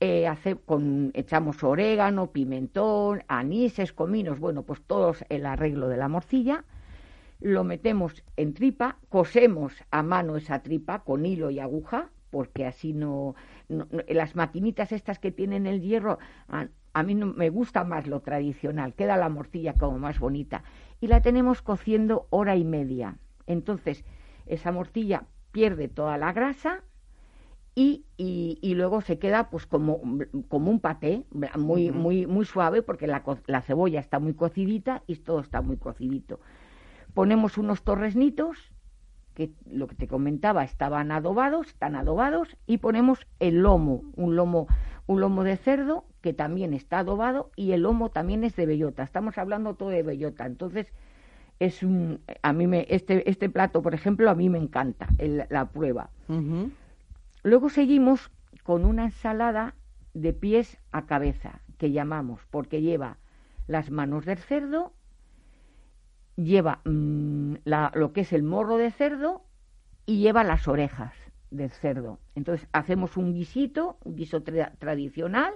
eh, 0.00 0.30
con, 0.66 1.10
echamos 1.14 1.62
orégano, 1.64 2.30
pimentón, 2.30 3.22
anises, 3.28 3.92
cominos, 3.92 4.38
bueno, 4.38 4.62
pues 4.62 4.82
todos 4.82 5.24
el 5.28 5.46
arreglo 5.46 5.88
de 5.88 5.96
la 5.96 6.08
morcilla. 6.08 6.64
Lo 7.40 7.64
metemos 7.64 8.24
en 8.36 8.54
tripa, 8.54 8.98
cosemos 9.08 9.72
a 9.90 10.02
mano 10.02 10.36
esa 10.36 10.62
tripa 10.62 11.00
con 11.00 11.24
hilo 11.24 11.50
y 11.50 11.60
aguja, 11.60 12.10
porque 12.30 12.66
así 12.66 12.92
no, 12.92 13.34
las 14.08 14.36
maquinitas 14.36 14.92
estas 14.92 15.18
que 15.18 15.32
tienen 15.32 15.66
el 15.66 15.80
hierro, 15.80 16.18
a, 16.48 16.68
a 16.92 17.02
mí 17.02 17.14
no, 17.14 17.26
me 17.26 17.48
gusta 17.48 17.84
más 17.84 18.06
lo 18.06 18.20
tradicional, 18.20 18.94
queda 18.94 19.16
la 19.16 19.28
morcilla 19.28 19.72
como 19.74 19.98
más 19.98 20.18
bonita. 20.18 20.64
Y 21.00 21.06
la 21.06 21.22
tenemos 21.22 21.62
cociendo 21.62 22.26
hora 22.30 22.56
y 22.56 22.64
media. 22.64 23.16
Entonces, 23.46 24.04
esa 24.48 24.72
morcilla 24.72 25.24
pierde 25.52 25.88
toda 25.88 26.18
la 26.18 26.32
grasa 26.32 26.82
y, 27.74 28.06
y, 28.16 28.74
luego 28.74 29.02
se 29.02 29.20
queda 29.20 29.50
pues 29.50 29.64
como, 29.66 30.00
como 30.48 30.68
un 30.68 30.80
paté, 30.80 31.24
muy, 31.56 31.92
muy, 31.92 32.26
muy 32.26 32.44
suave 32.44 32.82
porque 32.82 33.06
la, 33.06 33.22
la, 33.46 33.62
cebolla 33.62 34.00
está 34.00 34.18
muy 34.18 34.34
cocidita 34.34 35.04
y 35.06 35.14
todo 35.14 35.38
está 35.38 35.62
muy 35.62 35.76
cocidito. 35.76 36.40
Ponemos 37.14 37.56
unos 37.56 37.84
torresnitos, 37.84 38.72
que 39.34 39.52
lo 39.64 39.86
que 39.86 39.94
te 39.94 40.08
comentaba 40.08 40.64
estaban 40.64 41.12
adobados, 41.12 41.68
están 41.68 41.94
adobados, 41.94 42.56
y 42.66 42.78
ponemos 42.78 43.28
el 43.38 43.62
lomo, 43.62 44.02
un 44.16 44.34
lomo, 44.34 44.66
un 45.06 45.20
lomo 45.20 45.44
de 45.44 45.56
cerdo 45.56 46.04
que 46.20 46.32
también 46.32 46.74
está 46.74 46.98
adobado 46.98 47.52
y 47.54 47.70
el 47.70 47.82
lomo 47.82 48.10
también 48.10 48.42
es 48.42 48.56
de 48.56 48.66
bellota. 48.66 49.04
Estamos 49.04 49.38
hablando 49.38 49.76
todo 49.76 49.90
de 49.90 50.02
bellota, 50.02 50.46
entonces 50.46 50.92
es 51.60 51.82
un 51.82 52.20
a 52.42 52.52
mí 52.52 52.66
me 52.66 52.86
este 52.88 53.28
este 53.28 53.50
plato 53.50 53.82
por 53.82 53.94
ejemplo 53.94 54.30
a 54.30 54.34
mí 54.34 54.48
me 54.48 54.58
encanta 54.58 55.08
la 55.50 55.70
prueba. 55.70 56.10
Luego 57.42 57.68
seguimos 57.68 58.30
con 58.62 58.84
una 58.84 59.04
ensalada 59.04 59.74
de 60.14 60.32
pies 60.32 60.78
a 60.92 61.06
cabeza 61.06 61.60
que 61.78 61.92
llamamos 61.92 62.40
porque 62.50 62.82
lleva 62.82 63.18
las 63.66 63.90
manos 63.90 64.24
del 64.24 64.38
cerdo 64.38 64.92
lleva 66.36 66.80
mm, 66.84 67.54
lo 67.64 68.12
que 68.12 68.20
es 68.20 68.32
el 68.32 68.42
morro 68.42 68.76
de 68.76 68.90
cerdo 68.90 69.44
y 70.06 70.18
lleva 70.18 70.44
las 70.44 70.68
orejas 70.68 71.14
del 71.50 71.70
cerdo. 71.70 72.18
Entonces 72.34 72.68
hacemos 72.72 73.16
un 73.16 73.32
guisito 73.32 73.98
un 74.04 74.16
guiso 74.16 74.42
tradicional 74.42 75.54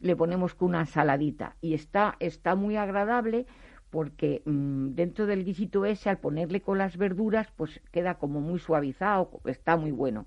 le 0.00 0.16
ponemos 0.16 0.54
con 0.54 0.68
una 0.68 0.80
ensaladita 0.80 1.56
y 1.60 1.74
está 1.74 2.16
está 2.20 2.54
muy 2.54 2.76
agradable 2.76 3.46
porque 3.94 4.42
mm, 4.44 4.96
dentro 4.96 5.24
del 5.24 5.44
guisito 5.44 5.86
ese, 5.86 6.10
al 6.10 6.18
ponerle 6.18 6.60
con 6.60 6.78
las 6.78 6.96
verduras, 6.96 7.46
pues 7.54 7.80
queda 7.92 8.14
como 8.14 8.40
muy 8.40 8.58
suavizado, 8.58 9.30
está 9.44 9.76
muy 9.76 9.92
bueno. 9.92 10.26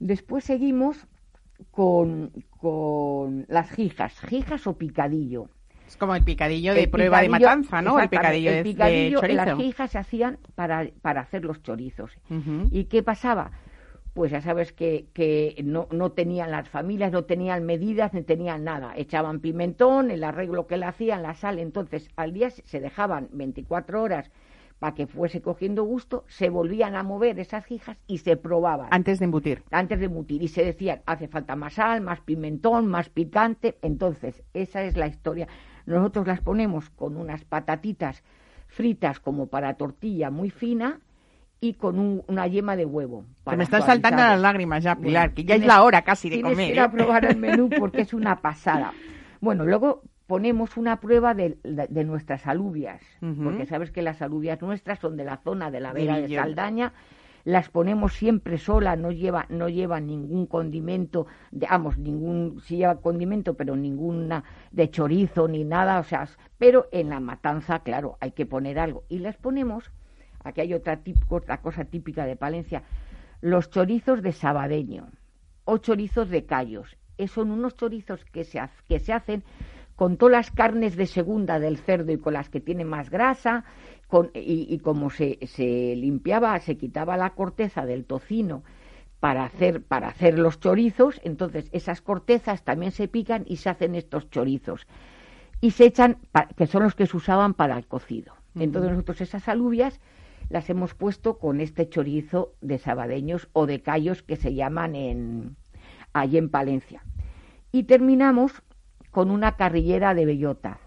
Después 0.00 0.44
seguimos 0.44 1.06
con, 1.70 2.32
con 2.48 3.44
las 3.50 3.70
jijas, 3.72 4.18
jijas 4.20 4.66
o 4.66 4.78
picadillo. 4.78 5.50
Es 5.86 5.98
como 5.98 6.14
el 6.14 6.24
picadillo 6.24 6.72
de 6.72 6.88
prueba 6.88 7.20
de 7.20 7.28
matanza, 7.28 7.82
¿no? 7.82 8.00
El 8.00 8.08
picadillo, 8.08 8.50
el 8.50 8.62
picadillo 8.62 9.20
de, 9.20 9.34
Las 9.34 9.54
jijas 9.58 9.90
se 9.90 9.98
hacían 9.98 10.38
para, 10.54 10.88
para 11.02 11.20
hacer 11.20 11.44
los 11.44 11.62
chorizos. 11.62 12.16
¿Y 12.70 12.84
qué 12.84 13.02
pasaba? 13.02 13.50
Pues 14.14 14.30
ya 14.30 14.42
sabes 14.42 14.72
que, 14.72 15.06
que 15.14 15.60
no, 15.64 15.88
no, 15.90 16.12
tenían 16.12 16.50
las 16.50 16.68
familias, 16.68 17.12
no 17.12 17.24
tenían 17.24 17.64
medidas, 17.64 18.12
ni 18.12 18.22
tenían 18.22 18.64
nada. 18.64 18.92
Echaban 18.96 19.40
pimentón, 19.40 20.10
el 20.10 20.22
arreglo 20.22 20.66
que 20.66 20.76
le 20.76 20.86
hacían, 20.86 21.22
la 21.22 21.34
sal. 21.34 21.58
Entonces, 21.58 22.10
al 22.16 22.32
día 22.32 22.50
se 22.50 22.80
dejaban 22.80 23.28
24 23.32 24.02
horas 24.02 24.30
para 24.78 24.94
que 24.94 25.06
fuese 25.06 25.40
cogiendo 25.40 25.84
gusto, 25.84 26.24
se 26.26 26.50
volvían 26.50 26.96
a 26.96 27.04
mover 27.04 27.38
esas 27.38 27.70
hijas 27.70 27.96
y 28.08 28.18
se 28.18 28.36
probaban. 28.36 28.88
Antes 28.90 29.20
de 29.20 29.26
embutir. 29.26 29.62
Antes 29.70 30.00
de 30.00 30.06
embutir. 30.06 30.42
Y 30.42 30.48
se 30.48 30.64
decían, 30.64 31.02
hace 31.06 31.28
falta 31.28 31.54
más 31.54 31.74
sal, 31.74 32.00
más 32.00 32.20
pimentón, 32.20 32.88
más 32.88 33.08
picante. 33.08 33.78
Entonces, 33.80 34.42
esa 34.52 34.82
es 34.82 34.96
la 34.96 35.06
historia. 35.06 35.46
Nosotros 35.86 36.26
las 36.26 36.40
ponemos 36.40 36.90
con 36.90 37.16
unas 37.16 37.44
patatitas 37.44 38.24
fritas 38.66 39.20
como 39.20 39.46
para 39.46 39.74
tortilla 39.74 40.30
muy 40.30 40.50
fina 40.50 41.00
y 41.62 41.74
con 41.74 42.24
una 42.26 42.46
yema 42.48 42.74
de 42.74 42.84
huevo. 42.84 43.24
Se 43.48 43.56
me 43.56 43.62
están 43.62 43.82
saltando 43.82 44.20
las 44.20 44.40
lágrimas 44.40 44.82
ya, 44.82 44.96
Pilar, 44.96 45.32
que 45.32 45.44
ya 45.44 45.54
es 45.54 45.64
la 45.64 45.84
hora 45.84 46.02
casi 46.02 46.28
de 46.28 46.42
comer. 46.42 46.56
Que 46.56 46.72
ir 46.72 46.80
a 46.80 46.86
¿eh? 46.86 46.88
probar 46.88 47.24
el 47.24 47.36
menú 47.36 47.70
porque 47.78 48.00
es 48.00 48.12
una 48.12 48.40
pasada. 48.40 48.92
Bueno, 49.40 49.64
luego 49.64 50.02
ponemos 50.26 50.76
una 50.76 50.98
prueba 50.98 51.34
de, 51.34 51.56
nuestras 52.04 52.48
alubias, 52.48 53.00
porque 53.20 53.64
sabes 53.66 53.92
que 53.92 54.02
las 54.02 54.22
alubias 54.22 54.60
nuestras 54.60 54.98
son 54.98 55.16
de 55.16 55.24
la 55.24 55.36
zona 55.36 55.70
de 55.70 55.78
la 55.78 55.92
Vera 55.92 56.20
de, 56.20 56.34
Saldaña, 56.34 56.94
las 57.44 57.68
ponemos 57.68 58.14
siempre 58.14 58.58
solas, 58.58 58.98
no 58.98 59.12
lleva, 59.12 59.46
no 59.48 59.68
lleva 59.68 60.00
ningún 60.00 60.46
condimento, 60.46 61.28
digamos, 61.52 61.96
ningún, 61.96 62.60
sí 62.64 62.78
lleva 62.78 63.00
condimento, 63.00 63.54
pero 63.54 63.76
ninguna 63.76 64.42
de 64.72 64.90
chorizo 64.90 65.46
ni 65.46 65.62
nada, 65.62 66.00
o 66.00 66.04
sea, 66.04 66.26
pero 66.58 66.88
en 66.90 67.10
la 67.10 67.20
matanza, 67.20 67.80
claro, 67.80 68.16
hay 68.20 68.32
que 68.32 68.46
poner 68.46 68.80
algo. 68.80 69.04
Y 69.08 69.20
las 69.20 69.36
ponemos, 69.36 69.92
aquí 70.44 70.60
hay 70.60 70.74
otra, 70.74 71.00
otra 71.28 71.58
cosa 71.58 71.84
típica 71.84 72.26
de 72.26 72.36
Palencia, 72.36 72.82
los 73.40 73.70
chorizos 73.70 74.22
de 74.22 74.32
sabadeño 74.32 75.08
o 75.64 75.78
chorizos 75.78 76.28
de 76.30 76.44
callos. 76.44 76.96
son 77.26 77.50
unos 77.50 77.76
chorizos 77.76 78.24
que 78.26 78.44
se, 78.44 78.60
que 78.88 78.98
se 78.98 79.12
hacen 79.12 79.44
con 79.96 80.16
todas 80.16 80.32
las 80.32 80.50
carnes 80.50 80.96
de 80.96 81.06
segunda 81.06 81.60
del 81.60 81.78
cerdo 81.78 82.12
y 82.12 82.18
con 82.18 82.32
las 82.32 82.48
que 82.48 82.60
tiene 82.60 82.84
más 82.84 83.10
grasa, 83.10 83.64
y, 84.34 84.78
como 84.80 85.10
se, 85.10 85.38
se, 85.46 85.96
limpiaba, 85.96 86.58
se 86.60 86.76
quitaba 86.76 87.16
la 87.16 87.30
corteza 87.30 87.86
del 87.86 88.04
tocino 88.04 88.62
para 89.20 89.44
hacer, 89.44 89.82
para 89.82 90.08
hacer 90.08 90.38
los 90.38 90.60
chorizos, 90.60 91.20
entonces 91.24 91.68
esas 91.72 92.02
cortezas 92.02 92.64
también 92.64 92.92
se 92.92 93.08
pican 93.08 93.44
y 93.46 93.56
se 93.56 93.70
hacen 93.70 93.94
estos 93.94 94.28
chorizos. 94.30 94.86
Y 95.60 95.70
se 95.70 95.86
echan, 95.86 96.18
que 96.56 96.66
son 96.66 96.82
los 96.82 96.94
que 96.94 97.06
se 97.06 97.16
usaban 97.16 97.54
para 97.54 97.78
el 97.78 97.86
cocido. 97.86 98.34
Entonces 98.56 98.90
nosotros 98.90 99.20
esas 99.20 99.48
alubias 99.48 100.00
las 100.48 100.68
hemos 100.70 100.94
puesto 100.94 101.38
con 101.38 101.60
este 101.60 101.88
chorizo 101.88 102.54
de 102.60 102.78
sabadeños 102.78 103.48
o 103.52 103.66
de 103.66 103.82
callos 103.82 104.22
que 104.22 104.36
se 104.36 104.54
llaman 104.54 104.94
en, 104.94 105.56
allí 106.12 106.38
en 106.38 106.48
Palencia. 106.48 107.04
Y 107.70 107.84
terminamos 107.84 108.62
con 109.10 109.30
una 109.30 109.56
carrillera 109.56 110.14
de 110.14 110.26
bellota. 110.26 110.78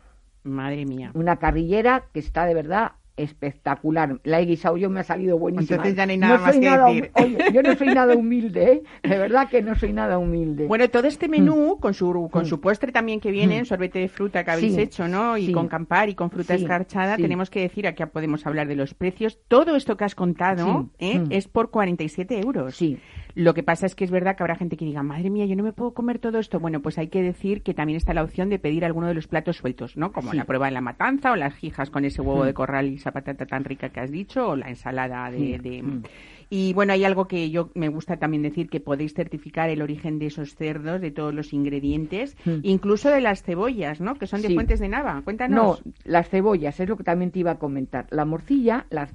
Madre 0.43 0.85
mía. 0.85 1.11
Una 1.13 1.37
carrillera 1.37 2.05
que 2.13 2.19
está 2.19 2.45
de 2.45 2.53
verdad 2.53 2.93
espectacular. 3.17 4.19
La 4.23 4.39
he 4.39 4.45
guisado 4.45 4.77
yo, 4.77 4.89
me 4.89 4.99
ha 4.99 5.03
salido 5.03 5.37
buenísima. 5.37 5.77
Entonces 5.77 5.95
ya 5.95 6.05
no 6.05 6.11
hay 6.11 6.17
nada 6.17 6.37
más 6.37 6.57
que 6.57 6.69
decir. 6.69 7.11
Oye, 7.13 7.37
yo 7.53 7.61
no 7.61 7.75
soy 7.75 7.87
nada 7.87 8.15
humilde, 8.15 8.71
¿eh? 8.71 8.83
De 9.07 9.17
verdad 9.17 9.49
que 9.49 9.61
no 9.61 9.75
soy 9.75 9.93
nada 9.93 10.17
humilde. 10.17 10.67
Bueno, 10.67 10.89
todo 10.89 11.07
este 11.07 11.27
menú, 11.27 11.75
mm. 11.75 11.79
con 11.79 11.93
su 11.93 12.29
con 12.31 12.43
mm. 12.43 12.45
su 12.45 12.61
postre 12.61 12.91
también 12.91 13.19
que 13.19 13.31
viene, 13.31 13.61
mm. 13.61 13.65
sorbete 13.65 13.99
de 13.99 14.07
fruta 14.07 14.43
que 14.43 14.51
habéis 14.51 14.77
hecho, 14.77 15.07
¿no? 15.07 15.37
Y 15.37 15.51
con 15.51 15.67
campar 15.67 16.09
y 16.09 16.15
con 16.15 16.29
fruta 16.29 16.55
escarchada, 16.55 17.17
tenemos 17.17 17.49
que 17.49 17.61
decir, 17.61 17.87
aquí 17.87 18.03
podemos 18.05 18.45
hablar 18.45 18.67
de 18.67 18.75
los 18.75 18.93
precios. 18.93 19.39
Todo 19.47 19.75
esto 19.75 19.97
que 19.97 20.03
has 20.03 20.15
contado 20.15 20.89
¿eh? 20.99 21.23
es 21.29 21.47
por 21.47 21.71
47 21.71 22.39
euros. 22.39 22.75
Sí. 22.75 22.99
Lo 23.35 23.53
que 23.53 23.63
pasa 23.63 23.85
es 23.85 23.95
que 23.95 24.05
es 24.05 24.11
verdad 24.11 24.37
que 24.37 24.43
habrá 24.43 24.55
gente 24.55 24.77
que 24.77 24.85
diga, 24.85 25.03
madre 25.03 25.29
mía, 25.29 25.45
yo 25.45 25.55
no 25.55 25.63
me 25.63 25.73
puedo 25.73 25.93
comer 25.93 26.19
todo 26.19 26.39
esto. 26.39 26.59
Bueno, 26.59 26.81
pues 26.81 26.97
hay 26.97 27.09
que 27.09 27.21
decir 27.21 27.61
que 27.61 27.73
también 27.73 27.97
está 27.97 28.13
la 28.13 28.23
opción 28.23 28.49
de 28.49 28.59
pedir 28.59 28.85
alguno 28.85 29.07
de 29.07 29.13
los 29.13 29.27
platos 29.27 29.57
sueltos, 29.57 29.97
¿no? 29.97 30.13
Como 30.13 30.33
la 30.33 30.45
prueba 30.45 30.69
en 30.69 30.73
la 30.73 30.81
matanza 30.81 31.33
o 31.33 31.35
las 31.35 31.53
jijas 31.55 31.89
con 31.89 32.05
ese 32.05 32.21
huevo 32.21 32.45
de 32.45 32.53
corral 32.53 32.87
y 32.87 32.95
esa 32.95 33.11
patata 33.11 33.45
tan 33.45 33.65
rica 33.65 33.89
que 33.89 33.99
has 33.99 34.09
dicho 34.09 34.49
o 34.49 34.55
la 34.55 34.69
ensalada 34.69 35.29
de... 35.29 35.81
Mm. 35.83 36.03
Y 36.49 36.73
bueno, 36.73 36.93
hay 36.93 37.03
algo 37.03 37.27
que 37.27 37.49
yo 37.49 37.71
me 37.73 37.89
gusta 37.89 38.17
también 38.17 38.43
decir, 38.43 38.69
que 38.69 38.79
podéis 38.79 39.13
certificar 39.13 39.69
el 39.69 39.81
origen 39.81 40.19
de 40.19 40.27
esos 40.27 40.55
cerdos, 40.55 41.01
de 41.01 41.11
todos 41.11 41.33
los 41.33 41.53
ingredientes, 41.53 42.37
incluso 42.61 43.09
de 43.09 43.19
las 43.19 43.41
cebollas, 43.43 43.99
¿no? 43.99 44.15
Que 44.15 44.27
son 44.27 44.41
de 44.41 44.53
fuentes 44.53 44.79
de 44.79 44.87
Nava. 44.87 45.21
Cuéntanos. 45.23 45.81
No, 45.83 45.91
las 46.03 46.29
cebollas, 46.29 46.79
es 46.79 46.87
lo 46.87 46.97
que 46.97 47.03
también 47.03 47.31
te 47.31 47.39
iba 47.39 47.51
a 47.51 47.59
comentar. 47.59 48.05
La 48.11 48.25
morcilla, 48.25 48.85
la, 48.89 49.09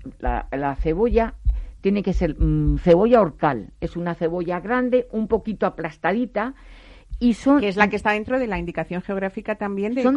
la 0.50 0.74
cebolla 0.76 1.34
tiene 1.80 2.02
que 2.02 2.12
ser 2.12 2.36
mm, 2.38 2.78
cebolla 2.78 3.20
orcal. 3.20 3.72
Es 3.80 3.96
una 3.96 4.14
cebolla 4.14 4.60
grande, 4.60 5.08
un 5.12 5.28
poquito 5.28 5.66
aplastadita. 5.66 6.54
Y 7.18 7.34
son, 7.34 7.60
que 7.60 7.68
es 7.68 7.76
la 7.76 7.88
que 7.90 7.96
está 7.96 8.12
dentro 8.12 8.38
de 8.38 8.46
la 8.46 8.58
indicación 8.58 9.02
geográfica 9.02 9.56
también 9.56 9.94
de, 9.94 10.02
se 10.02 10.08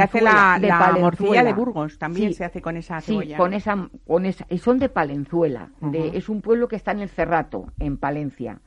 hace 0.00 0.20
la, 0.20 0.58
de 0.60 1.00
morcilla 1.00 1.44
de 1.44 1.52
Burgos, 1.52 1.98
también 1.98 2.34
se 2.34 2.44
hace 2.44 2.60
con 2.60 2.76
esa 2.76 3.00
cebolla. 3.00 3.36
Sí, 3.36 3.38
con 3.38 3.54
esa, 3.54 3.88
con 4.04 4.26
esa, 4.26 4.44
y 4.50 4.58
son 4.58 4.80
de 4.80 4.88
Palenzuela, 4.88 5.70
de, 5.80 6.16
es 6.16 6.28
un 6.28 6.40
pueblo 6.40 6.66
que 6.66 6.74
está 6.74 6.90
en 6.90 6.98
el 7.00 7.10
Cerrato, 7.10 7.66
en 7.78 7.96
Palencia. 7.96 8.60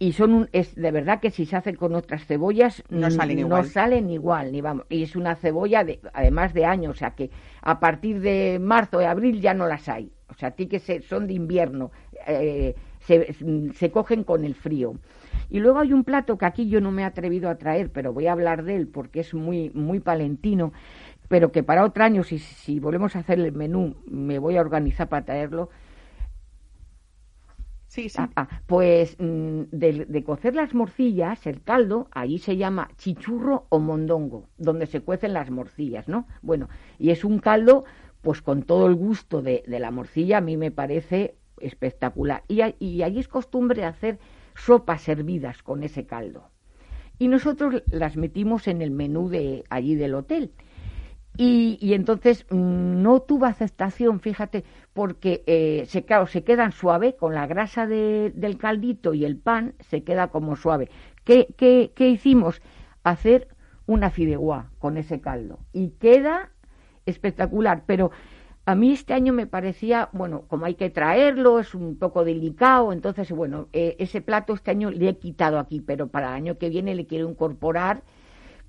Y 0.00 0.12
son 0.12 0.32
un, 0.32 0.48
es 0.52 0.76
de 0.76 0.90
verdad 0.92 1.20
que 1.20 1.30
si 1.30 1.44
se 1.44 1.56
hace 1.56 1.74
con 1.74 1.94
otras 1.94 2.24
cebollas 2.24 2.84
no 2.88 3.10
salen 3.10 3.40
igual. 3.40 3.62
No 3.62 3.68
salen 3.68 4.10
igual, 4.10 4.52
ni 4.52 4.60
vamos. 4.60 4.86
Y 4.88 5.02
es 5.02 5.16
una 5.16 5.34
cebolla 5.34 5.82
de, 5.82 6.00
además 6.12 6.54
de 6.54 6.64
años, 6.64 6.96
o 6.96 6.98
sea 6.98 7.12
que 7.12 7.30
a 7.62 7.80
partir 7.80 8.20
de 8.20 8.58
marzo 8.60 9.02
y 9.02 9.04
abril 9.04 9.40
ya 9.40 9.54
no 9.54 9.66
las 9.66 9.88
hay 9.88 10.12
o 10.30 10.34
sea, 10.34 10.50
ti 10.52 10.66
que 10.66 10.78
son 11.02 11.26
de 11.26 11.34
invierno, 11.34 11.90
eh, 12.26 12.74
se, 13.00 13.90
cogen 13.90 14.24
con 14.24 14.44
el 14.44 14.54
frío. 14.54 14.94
Y 15.50 15.60
luego 15.60 15.78
hay 15.78 15.92
un 15.92 16.04
plato 16.04 16.36
que 16.36 16.44
aquí 16.44 16.68
yo 16.68 16.80
no 16.80 16.90
me 16.90 17.02
he 17.02 17.04
atrevido 17.04 17.48
a 17.48 17.56
traer, 17.56 17.90
pero 17.90 18.12
voy 18.12 18.26
a 18.26 18.32
hablar 18.32 18.64
de 18.64 18.76
él 18.76 18.88
porque 18.88 19.20
es 19.20 19.32
muy, 19.32 19.70
muy 19.70 20.00
palentino, 20.00 20.72
pero 21.28 21.50
que 21.50 21.62
para 21.62 21.84
otro 21.84 22.04
año, 22.04 22.22
si, 22.22 22.38
si 22.38 22.78
volvemos 22.78 23.16
a 23.16 23.20
hacer 23.20 23.40
el 23.40 23.52
menú, 23.52 23.96
me 24.06 24.38
voy 24.38 24.56
a 24.56 24.60
organizar 24.60 25.08
para 25.08 25.24
traerlo. 25.24 25.70
Sí, 27.88 28.10
sí. 28.10 28.18
Ah, 28.20 28.30
ah, 28.36 28.48
pues 28.66 29.16
mm, 29.18 29.62
de, 29.70 30.22
cocer 30.24 30.54
las 30.54 30.74
morcillas, 30.74 31.46
el 31.46 31.62
caldo, 31.62 32.08
allí 32.10 32.38
se 32.38 32.58
llama 32.58 32.90
chichurro 32.98 33.66
o 33.70 33.78
mondongo, 33.78 34.46
donde 34.58 34.86
se 34.86 35.00
cuecen 35.00 35.32
las 35.32 35.50
morcillas, 35.50 36.06
¿no? 36.06 36.26
Bueno, 36.42 36.68
y 36.98 37.10
es 37.10 37.24
un 37.24 37.38
caldo 37.38 37.84
pues 38.20 38.42
con 38.42 38.62
todo 38.62 38.88
el 38.88 38.94
gusto 38.94 39.40
de, 39.40 39.64
la 39.66 39.90
morcilla, 39.90 40.38
a 40.38 40.40
mí 40.42 40.58
me 40.58 40.70
parece 40.70 41.36
espectacular. 41.60 42.42
Y, 42.46 42.60
y 42.78 43.02
allí 43.02 43.20
es 43.20 43.28
costumbre 43.28 43.84
hacer 43.84 44.18
sopas 44.54 45.00
servidas 45.00 45.62
con 45.62 45.82
ese 45.82 46.04
caldo. 46.04 46.50
Y 47.18 47.28
nosotros 47.28 47.82
las 47.90 48.16
metimos 48.16 48.68
en 48.68 48.82
el 48.82 48.90
menú 48.90 49.28
de 49.30 49.64
allí 49.70 49.94
del 49.94 50.14
hotel. 50.14 50.52
Y, 51.40 51.94
entonces 51.94 52.46
mm, 52.50 53.00
no 53.00 53.20
tuvo 53.20 53.46
aceptación, 53.46 54.18
fíjate, 54.18 54.64
porque 54.92 55.44
eh, 55.46 55.84
se, 55.86 56.04
se 56.26 56.44
quedan 56.44 56.72
suave 56.72 57.14
con 57.14 57.32
la 57.32 57.46
grasa 57.46 57.86
del 57.86 58.58
caldito 58.58 59.14
y 59.14 59.24
el 59.24 59.36
pan, 59.38 59.74
se 59.78 60.02
queda 60.02 60.28
como 60.28 60.56
suave. 60.56 60.90
¿Qué, 61.22 61.54
qué, 61.56 61.92
qué 61.94 62.08
hicimos? 62.08 62.60
Hacer 63.04 63.46
una 63.86 64.10
fideuá 64.10 64.72
con 64.80 64.96
ese 64.96 65.20
caldo. 65.20 65.60
Y 65.72 65.90
queda 65.90 66.50
espectacular, 67.06 67.84
pero 67.86 68.10
a 68.66 68.74
mí 68.74 68.92
este 68.92 69.14
año 69.14 69.32
me 69.32 69.46
parecía, 69.46 70.08
bueno, 70.12 70.42
como 70.48 70.66
hay 70.66 70.74
que 70.74 70.90
traerlo, 70.90 71.60
es 71.60 71.72
un 71.72 71.96
poco 71.98 72.24
delicado, 72.24 72.92
entonces, 72.92 73.30
bueno, 73.30 73.68
eh, 73.72 73.94
ese 74.00 74.20
plato 74.20 74.54
este 74.54 74.72
año 74.72 74.90
le 74.90 75.08
he 75.08 75.18
quitado 75.18 75.60
aquí, 75.60 75.80
pero 75.80 76.08
para 76.08 76.30
el 76.30 76.34
año 76.34 76.58
que 76.58 76.68
viene 76.68 76.96
le 76.96 77.06
quiero 77.06 77.30
incorporar 77.30 78.02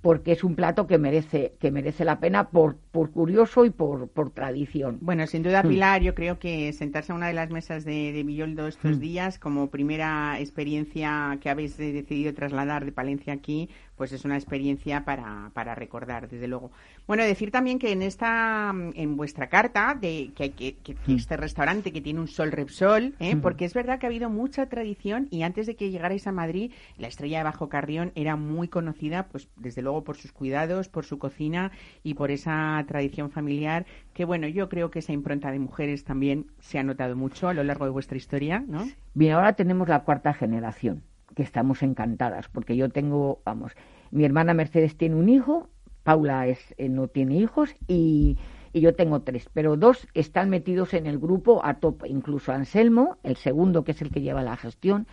porque 0.02 0.32
es 0.32 0.44
un 0.44 0.56
plato 0.56 0.88
que 0.88 0.98
merece, 0.98 1.56
que 1.60 1.72
merece 1.72 2.06
la 2.06 2.20
pena 2.20 2.50
por, 2.50 2.78
por 2.92 3.12
curioso 3.12 3.66
y 3.66 3.70
por, 3.70 4.08
por 4.08 4.32
tradición. 4.32 4.98
Bueno, 5.02 5.28
sin 5.28 5.44
duda, 5.44 5.62
mm. 5.64 5.68
Pilar, 5.68 6.02
yo 6.02 6.16
creo 6.16 6.40
que 6.40 6.72
sentarse 6.74 7.12
a 7.12 7.16
una 7.16 7.28
de 7.28 7.34
las 7.34 7.50
mesas 7.50 7.84
de, 7.84 8.14
de 8.14 8.24
Villoldo 8.24 8.68
estos 8.68 8.98
mm. 8.98 9.00
días, 9.00 9.40
como 9.40 9.70
primera 9.70 10.40
experiencia 10.40 11.38
que 11.42 11.50
habéis 11.50 11.78
decidido 11.78 12.34
trasladar 12.34 12.86
de 12.86 12.92
Palencia 12.92 13.34
aquí, 13.34 13.70
pues 14.00 14.14
es 14.14 14.24
una 14.24 14.36
experiencia 14.36 15.04
para, 15.04 15.52
para 15.54 15.76
recordar, 15.76 16.30
desde 16.30 16.48
luego. 16.48 16.72
Bueno, 17.06 17.26
decir 17.26 17.52
también 17.52 17.80
que 17.80 17.92
en 17.92 18.02
esta, 18.02 18.74
en 18.94 19.18
vuestra 19.18 19.50
carta, 19.50 19.94
de 19.94 20.32
que, 20.34 20.52
que, 20.52 20.78
que, 20.78 20.94
mm. 20.94 21.16
este 21.18 21.36
restaurante 21.36 21.92
que 21.92 22.00
tiene 22.00 22.22
un 22.22 22.30
sol 22.30 22.54
Repsol, 22.54 23.14
¿eh? 23.20 23.36
porque 23.36 23.66
es 23.66 23.74
verdad 23.74 24.00
que 24.00 24.06
ha 24.06 24.10
habido 24.10 24.30
mucha 24.30 24.68
tradición 24.68 25.28
y 25.32 25.44
antes 25.44 25.68
de 25.68 25.76
que 25.76 25.92
llegarais 25.92 26.28
a 26.28 26.32
Madrid, 26.32 26.72
la 26.98 27.10
estrella 27.10 27.40
de 27.40 27.44
Bajo 27.44 27.68
Carrión 27.68 28.14
era 28.16 28.38
muy 28.38 28.70
conocida, 28.70 29.28
pues 29.28 29.50
desde 29.58 29.82
luego 29.82 30.06
por 30.06 30.16
sus 30.16 30.32
cuidados, 30.32 30.88
por 30.88 31.04
su 31.04 31.20
cocina 31.20 31.74
y 32.02 32.14
por 32.14 32.32
esa 32.32 32.82
tradición 32.88 33.32
familiar 33.32 33.86
que, 34.14 34.24
bueno, 34.24 34.48
yo 34.48 34.70
creo 34.70 34.92
que 34.92 35.00
esa 35.00 35.12
impronta 35.12 35.52
de 35.52 35.60
mujeres 35.60 36.06
también 36.06 36.46
se 36.62 36.80
ha 36.80 36.84
notado 36.84 37.18
mucho 37.18 37.50
a 37.50 37.54
lo 37.54 37.66
largo 37.66 37.84
de 37.84 37.92
vuestra 37.92 38.16
historia, 38.16 38.64
¿no? 38.66 38.88
Bien, 39.14 39.34
ahora 39.34 39.54
tenemos 39.54 39.90
la 39.90 40.06
cuarta 40.06 40.34
generación 40.34 41.04
que 41.40 41.44
estamos 41.44 41.84
encantadas, 41.84 42.50
porque 42.50 42.76
yo 42.76 42.90
tengo, 42.90 43.42
vamos, 43.46 43.72
mi 44.12 44.26
hermana 44.26 44.54
Mercedes 44.54 44.98
tiene 44.98 45.16
un 45.16 45.30
hijo, 45.30 45.70
Paula 46.04 46.48
es, 46.48 46.76
eh, 46.78 46.90
no 46.90 47.08
tiene 47.08 47.36
hijos 47.36 47.74
y, 47.88 48.38
y, 48.74 48.82
yo 48.82 48.94
tengo 48.94 49.22
tres, 49.22 49.50
pero 49.54 49.78
dos 49.78 50.06
están 50.14 50.50
metidos 50.50 50.94
en 50.94 51.08
el 51.08 51.18
grupo 51.18 51.62
a 51.64 51.76
tope, 51.76 52.10
incluso 52.10 52.52
Anselmo, 52.52 53.16
el 53.24 53.38
segundo 53.38 53.86
que 53.86 53.92
es 53.92 54.02
el 54.02 54.12
que 54.12 54.20
lleva 54.20 54.44
la 54.44 54.58
gestión, 54.58 55.08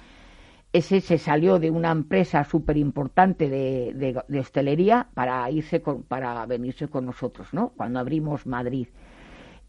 ese 0.73 1.01
se 1.01 1.19
salió 1.19 1.61
de 1.61 1.71
una 1.71 1.93
empresa 1.93 2.43
súper 2.43 2.77
importante 2.77 3.49
de, 3.49 3.95
de, 4.27 4.41
hostelería 4.41 5.07
para 5.15 5.49
irse 5.49 5.81
para 6.09 6.45
venirse 6.47 6.89
con 6.89 7.07
nosotros, 7.07 7.55
¿no? 7.55 7.69
Cuando 7.77 8.01
abrimos 8.01 8.49
Madrid. 8.49 8.89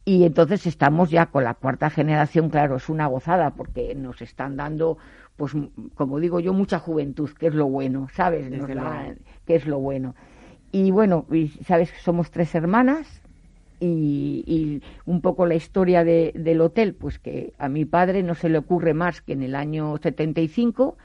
Y 0.07 0.23
entonces 0.23 0.65
estamos 0.65 1.11
ya 1.11 1.25
con 1.25 1.43
la 1.43 1.53
cuarta 1.53 1.89
generación, 1.89 2.49
claro, 2.49 2.77
es 2.77 2.87
una 2.87 3.07
gozada 3.07 3.51
porque 3.51 3.93
nos 3.93 4.21
están 4.21 4.55
dando, 4.55 4.97
pues 5.37 5.53
como 5.95 6.19
digo 6.19 6.39
yo, 6.39 6.51
mucha 6.53 6.79
juventud, 6.79 7.29
que 7.29 7.47
es 7.47 7.53
lo 7.53 7.67
bueno, 7.67 8.07
¿sabes? 8.13 8.49
que 9.45 9.55
es 9.55 9.65
lo 9.67 9.79
bueno. 9.79 10.15
Y 10.71 10.91
bueno, 10.91 11.25
y 11.31 11.47
sabes 11.63 11.91
que 11.91 11.99
somos 11.99 12.31
tres 12.31 12.53
hermanas 12.55 13.21
y, 13.79 14.81
un 15.05 15.21
poco 15.21 15.45
la 15.45 15.55
historia 15.55 16.03
del 16.03 16.61
hotel, 16.61 16.95
pues 16.95 17.19
que 17.19 17.53
a 17.59 17.69
mi 17.69 17.85
padre 17.85 18.23
no 18.23 18.35
se 18.35 18.49
le 18.49 18.57
ocurre 18.57 18.93
más 18.93 19.21
que 19.21 19.33
en 19.33 19.43
el 19.43 19.55
año 19.55 19.97
75 19.97 20.97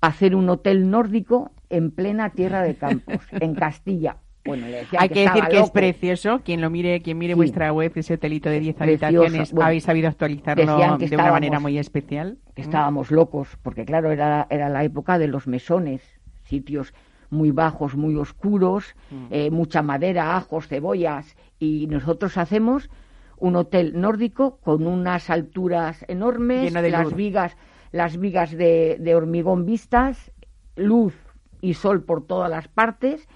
hacer 0.00 0.34
un 0.34 0.48
hotel 0.50 0.90
nórdico 0.90 1.52
en 1.70 1.90
plena 1.90 2.30
tierra 2.30 2.62
de 2.62 2.74
campos, 2.74 3.20
en 3.32 3.54
Castilla. 3.54 4.18
Bueno, 4.44 4.66
Hay 4.98 5.08
que, 5.08 5.20
decir 5.20 5.44
que 5.48 5.60
es 5.60 5.70
precioso. 5.70 6.40
Quien 6.44 6.60
lo 6.60 6.68
mire, 6.68 7.00
quien 7.00 7.16
mire 7.18 7.34
vuestra 7.34 7.72
web, 7.72 7.92
ese 7.94 8.14
hotelito 8.14 8.48
de 8.48 8.60
10 8.60 8.80
habitaciones, 8.80 9.54
habéis 9.54 9.84
sabido 9.84 10.08
actualizarlo 10.08 10.98
de 10.98 11.14
una 11.14 11.30
manera 11.30 11.60
muy 11.60 11.78
especial. 11.78 12.38
Que 12.54 12.62
estábamos 12.62 13.10
locos, 13.10 13.56
porque 13.62 13.84
claro, 13.84 14.10
era, 14.10 14.46
era 14.50 14.68
la 14.68 14.84
época 14.84 15.18
de 15.18 15.28
los 15.28 15.46
mesones, 15.46 16.02
sitios 16.44 16.92
muy 17.30 17.50
bajos, 17.50 17.96
muy 17.96 18.16
oscuros, 18.16 18.94
mm. 19.10 19.26
eh, 19.30 19.50
mucha 19.50 19.80
madera, 19.80 20.36
ajos, 20.36 20.68
cebollas, 20.68 21.36
y 21.58 21.86
nosotros 21.86 22.36
hacemos 22.36 22.90
un 23.38 23.56
hotel 23.56 23.98
nórdico 23.98 24.58
con 24.58 24.86
unas 24.86 25.30
alturas 25.30 26.04
enormes, 26.08 26.72
las 26.72 27.14
vigas, 27.14 27.56
las 27.90 28.18
vigas 28.18 28.50
de, 28.50 28.98
de 29.00 29.14
hormigón 29.14 29.64
vistas, 29.64 30.30
luz 30.76 31.14
y 31.62 31.74
sol 31.74 32.02
por 32.02 32.26
todas 32.26 32.50
las 32.50 32.68
partes. 32.68 33.26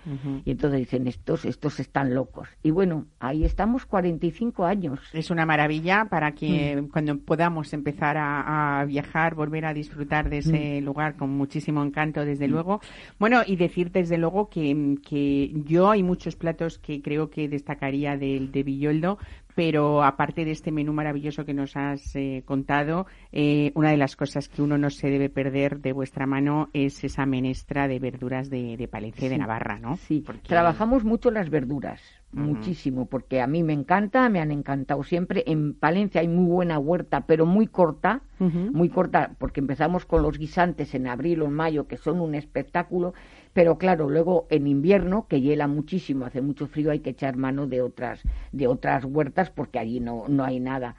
Y 0.45 0.51
entonces 0.51 0.81
dicen, 0.81 1.07
estos, 1.07 1.45
estos 1.45 1.79
están 1.81 2.13
locos. 2.13 2.49
Y 2.63 2.73
bueno, 2.73 3.07
ahí 3.21 3.45
estamos 3.45 3.87
45 3.87 4.67
años. 4.67 5.01
Es 5.13 5.31
una 5.31 5.47
maravilla 5.47 6.09
para 6.11 6.33
que 6.33 6.83
mm. 6.83 6.89
cuando 6.89 7.19
podamos 7.19 7.73
empezar 7.73 8.17
a, 8.19 8.85
viajar, 8.87 9.37
volver 9.37 9.65
a 9.65 9.73
disfrutar 9.73 10.29
de 10.29 10.39
ese 10.39 10.81
mm. 10.81 10.85
lugar 10.85 11.17
con 11.17 11.31
muchísimo 11.31 11.83
encanto, 11.85 12.25
desde 12.25 12.49
mm. 12.49 12.51
luego. 12.51 12.81
Bueno, 13.21 13.43
y 13.47 13.55
decir 13.55 13.93
desde 13.93 14.19
luego 14.19 14.51
que, 14.51 14.97
que 15.09 15.53
yo 15.65 15.89
hay 15.89 16.03
muchos 16.03 16.35
platos 16.35 16.79
que 16.81 17.01
creo 17.01 17.31
que 17.31 17.49
destacaría 17.49 18.17
del 18.17 18.51
de 18.51 18.65
Villoldo, 18.65 19.19
pero 19.57 20.05
aparte 20.05 20.45
de 20.45 20.51
este 20.51 20.71
menú 20.71 20.93
maravilloso 20.93 21.47
que 21.47 21.55
nos 21.55 21.77
has 21.79 22.15
eh, 22.15 22.43
contado, 22.45 23.07
eh, 23.33 23.73
una 23.75 23.91
de 23.91 23.97
las 23.97 24.15
cosas 24.15 24.51
que 24.51 24.61
uno 24.61 24.77
no 24.77 24.91
se 24.91 25.09
debe 25.09 25.31
perder 25.31 25.81
de 25.81 25.95
vuestra 25.95 26.27
mano 26.27 26.69
es 26.75 27.03
esa 27.03 27.25
menestra 27.25 27.89
de 27.89 27.99
verduras 27.99 28.51
de, 28.51 28.87
Palencia 28.93 29.27
y 29.27 29.31
de 29.31 29.39
Navarra, 29.39 29.79
¿no? 29.79 29.97
Sí, 29.97 30.23
trabajamos 30.47 31.05
mucho 31.05 31.31
las 31.31 31.49
verduras, 31.49 32.03
muchísimo, 32.33 33.07
porque 33.07 33.41
a 33.41 33.47
mí 33.47 33.63
me 33.63 33.73
encanta, 33.73 34.29
me 34.29 34.41
han 34.41 34.53
encantado 34.53 35.03
siempre. 35.03 35.43
En 35.47 35.73
Palencia 35.73 36.21
hay 36.21 36.29
muy 36.29 36.51
buena 36.51 36.79
huerta, 36.79 37.23
pero 37.27 37.47
muy 37.47 37.67
corta, 37.67 38.21
muy 38.39 38.91
corta, 38.91 39.31
porque 39.39 39.61
empezamos 39.61 40.05
con 40.05 40.23
los 40.23 40.39
guisantes 40.39 40.95
en 40.95 41.07
abril 41.07 41.41
o 41.41 41.47
en 41.47 41.55
mayo, 41.55 41.87
que 41.89 41.97
son 41.97 42.21
un 42.21 42.35
espectáculo, 42.35 43.15
pero 43.57 43.79
claro, 43.79 44.11
luego 44.11 44.47
en 44.51 44.67
invierno, 44.67 45.29
que 45.29 45.41
hiela 45.41 45.67
muchísimo, 45.67 46.27
hace 46.27 46.43
mucho 46.43 46.67
frío, 46.67 46.91
hay 46.91 47.01
que 47.01 47.09
echar 47.09 47.39
mano 47.39 47.67
de 47.67 47.81
otras, 47.81 48.23
de 48.53 48.67
otras 48.67 49.07
huertas 49.07 49.49
porque 49.49 49.79
allí 49.79 49.99
no, 49.99 50.25
no 50.29 50.45
hay 50.45 50.61
nada. 50.61 50.95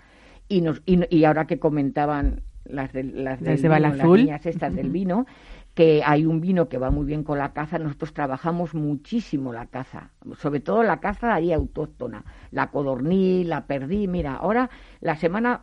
Y, 0.49 0.61
nos, 0.61 0.81
y, 0.87 1.23
ahora 1.25 1.45
que 1.45 1.59
comentaban 1.59 2.41
las, 2.65 2.91
de, 2.93 3.03
las, 3.03 3.41
del 3.41 3.57
vino, 3.57 3.77
las 3.77 4.03
niñas 4.03 4.43
estas 4.47 4.73
del 4.73 4.89
vino, 4.89 5.27
que 5.75 6.01
hay 6.03 6.25
un 6.25 6.41
vino 6.41 6.67
que 6.67 6.79
va 6.79 6.89
muy 6.89 7.05
bien 7.05 7.23
con 7.23 7.37
la 7.37 7.53
caza, 7.53 7.77
nosotros 7.77 8.11
trabajamos 8.11 8.73
muchísimo 8.73 9.53
la 9.53 9.67
caza, 9.67 10.09
sobre 10.39 10.59
todo 10.59 10.81
la 10.81 10.99
caza 10.99 11.35
ahí 11.35 11.53
autóctona, 11.53 12.25
la 12.49 12.71
codorniz, 12.71 13.45
la 13.45 13.67
perdí, 13.67 14.07
mira, 14.07 14.33
ahora 14.33 14.71
la 14.99 15.15
semana 15.15 15.61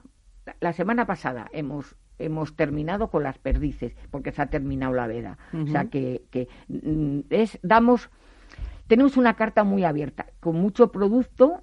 la 0.60 0.72
semana 0.72 1.06
pasada 1.06 1.48
hemos 1.52 1.96
hemos 2.18 2.54
terminado 2.56 3.08
con 3.08 3.22
las 3.22 3.38
perdices, 3.38 3.94
porque 4.10 4.32
se 4.32 4.42
ha 4.42 4.46
terminado 4.46 4.94
la 4.94 5.06
veda. 5.06 5.38
O 5.52 5.66
sea 5.66 5.86
que, 5.86 6.22
que 6.30 6.48
mm, 6.68 7.20
es, 7.30 7.58
damos, 7.62 8.10
tenemos 8.86 9.16
una 9.16 9.34
carta 9.34 9.64
muy 9.64 9.84
abierta, 9.84 10.26
con 10.40 10.56
mucho 10.56 10.92
producto 10.92 11.62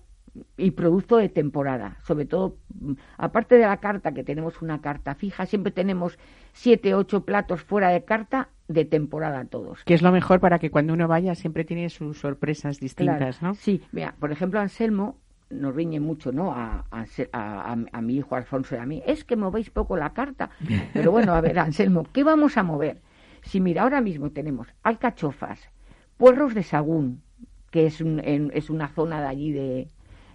y 0.58 0.72
producto 0.72 1.18
de 1.18 1.30
temporada, 1.30 1.98
sobre 2.04 2.26
todo, 2.26 2.58
mm, 2.80 2.94
aparte 3.18 3.56
de 3.56 3.66
la 3.66 3.78
carta, 3.78 4.14
que 4.14 4.24
tenemos 4.24 4.62
una 4.62 4.82
carta 4.82 5.16
fija, 5.16 5.46
siempre 5.46 5.72
tenemos 5.72 6.18
siete, 6.54 6.94
ocho 6.96 7.26
platos 7.26 7.62
fuera 7.62 7.90
de 7.90 8.04
carta 8.04 8.50
de 8.68 8.86
temporada 8.86 9.46
todos. 9.46 9.84
Que 9.84 9.94
es 9.94 10.02
lo 10.02 10.12
mejor 10.12 10.40
para 10.40 10.60
que 10.60 10.72
cuando 10.72 10.94
uno 10.94 11.08
vaya 11.08 11.36
siempre 11.36 11.66
tiene 11.66 11.90
sus 11.90 12.20
sorpresas 12.20 12.80
distintas, 12.80 13.42
¿no? 13.42 13.54
Sí, 13.56 13.82
mira, 13.92 14.16
por 14.20 14.32
ejemplo, 14.32 14.60
Anselmo 14.60 15.18
nos 15.52 15.76
riñe 15.76 16.00
mucho, 16.00 16.32
¿no? 16.32 16.52
A, 16.54 16.86
a, 16.92 18.02
mi 18.02 18.16
hijo 18.16 18.36
Alfonso 18.36 18.76
y 18.76 18.80
a 18.80 18.86
mí. 18.86 19.04
Es 19.06 19.24
que 19.24 19.36
movéis 19.36 19.70
poco 19.70 19.98
la 19.98 20.14
carta. 20.14 20.50
Pero 20.94 21.12
bueno, 21.12 21.34
a 21.34 21.42
ver, 21.42 21.60
Anselmo, 21.60 22.06
¿qué 22.12 22.24
vamos 22.24 22.58
a 22.58 22.64
mover? 22.64 23.02
Si 23.44 23.60
mira, 23.60 23.84
ahora 23.84 24.02
mismo 24.02 24.32
tenemos 24.32 24.68
alcachofas, 24.84 25.60
puerros 26.18 26.54
de 26.54 26.64
sagún, 26.64 27.22
que 27.72 27.88
es, 27.88 28.02
es 28.02 28.70
una 28.70 28.90
zona 28.90 29.22
de 29.22 29.28
allí 29.28 29.52
de, 29.52 29.88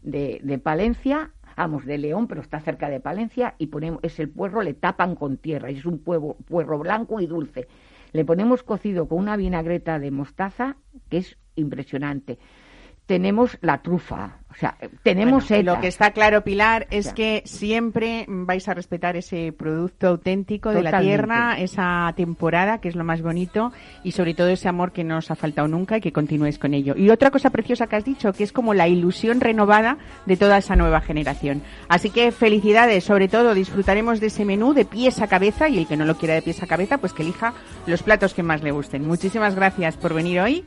de, 0.02 0.58
Palencia, 0.58 1.30
vamos, 1.56 1.84
de 1.84 1.98
León, 1.98 2.26
pero 2.26 2.40
está 2.40 2.60
cerca 2.60 2.88
de 2.88 3.00
Palencia, 3.00 3.54
y 3.58 3.66
ponemos, 3.68 4.00
es 4.02 4.18
el 4.18 4.28
puerro, 4.28 4.62
le 4.62 4.74
tapan 4.74 5.14
con 5.14 5.36
tierra, 5.36 5.70
y 5.70 5.76
es 5.76 5.86
un 5.86 5.98
puerro, 5.98 6.36
puerro 6.48 6.78
blanco 6.78 7.20
y 7.20 7.26
dulce. 7.26 7.68
Le 8.12 8.24
ponemos 8.24 8.62
cocido 8.62 9.06
con 9.06 9.18
una 9.18 9.36
vinagreta 9.36 9.98
de 9.98 10.10
mostaza, 10.10 10.76
que 11.08 11.18
es 11.18 11.38
impresionante 11.54 12.38
tenemos 13.06 13.56
la 13.60 13.82
trufa. 13.82 14.38
O 14.56 14.58
sea, 14.58 14.74
tenemos 15.02 15.50
Lo 15.50 15.80
que 15.80 15.88
está 15.88 16.12
claro, 16.12 16.42
Pilar, 16.42 16.86
es 16.90 17.12
que 17.12 17.42
siempre 17.44 18.24
vais 18.26 18.66
a 18.68 18.72
respetar 18.72 19.14
ese 19.14 19.52
producto 19.52 20.08
auténtico 20.08 20.70
de 20.70 20.82
la 20.82 20.98
tierra, 20.98 21.58
esa 21.58 22.10
temporada, 22.16 22.78
que 22.78 22.88
es 22.88 22.96
lo 22.96 23.04
más 23.04 23.20
bonito, 23.20 23.72
y 24.02 24.12
sobre 24.12 24.32
todo 24.32 24.48
ese 24.48 24.66
amor 24.68 24.92
que 24.92 25.04
no 25.04 25.18
os 25.18 25.30
ha 25.30 25.34
faltado 25.34 25.68
nunca 25.68 25.98
y 25.98 26.00
que 26.00 26.10
continúes 26.10 26.58
con 26.58 26.72
ello. 26.72 26.94
Y 26.96 27.10
otra 27.10 27.30
cosa 27.30 27.50
preciosa 27.50 27.86
que 27.86 27.96
has 27.96 28.04
dicho, 28.06 28.32
que 28.32 28.44
es 28.44 28.52
como 28.52 28.72
la 28.72 28.88
ilusión 28.88 29.42
renovada 29.42 29.98
de 30.24 30.38
toda 30.38 30.56
esa 30.56 30.74
nueva 30.74 31.02
generación. 31.02 31.60
Así 31.88 32.08
que 32.08 32.32
felicidades, 32.32 33.04
sobre 33.04 33.28
todo 33.28 33.52
disfrutaremos 33.52 34.20
de 34.20 34.28
ese 34.28 34.46
menú 34.46 34.72
de 34.72 34.86
pies 34.86 35.20
a 35.20 35.26
cabeza, 35.26 35.68
y 35.68 35.76
el 35.76 35.86
que 35.86 35.98
no 35.98 36.06
lo 36.06 36.16
quiera 36.16 36.32
de 36.32 36.40
pies 36.40 36.62
a 36.62 36.66
cabeza, 36.66 36.96
pues 36.96 37.12
que 37.12 37.22
elija 37.22 37.52
los 37.86 38.02
platos 38.02 38.32
que 38.32 38.42
más 38.42 38.62
le 38.62 38.70
gusten. 38.70 39.06
Muchísimas 39.06 39.54
gracias 39.54 39.98
por 39.98 40.14
venir 40.14 40.40
hoy 40.40 40.64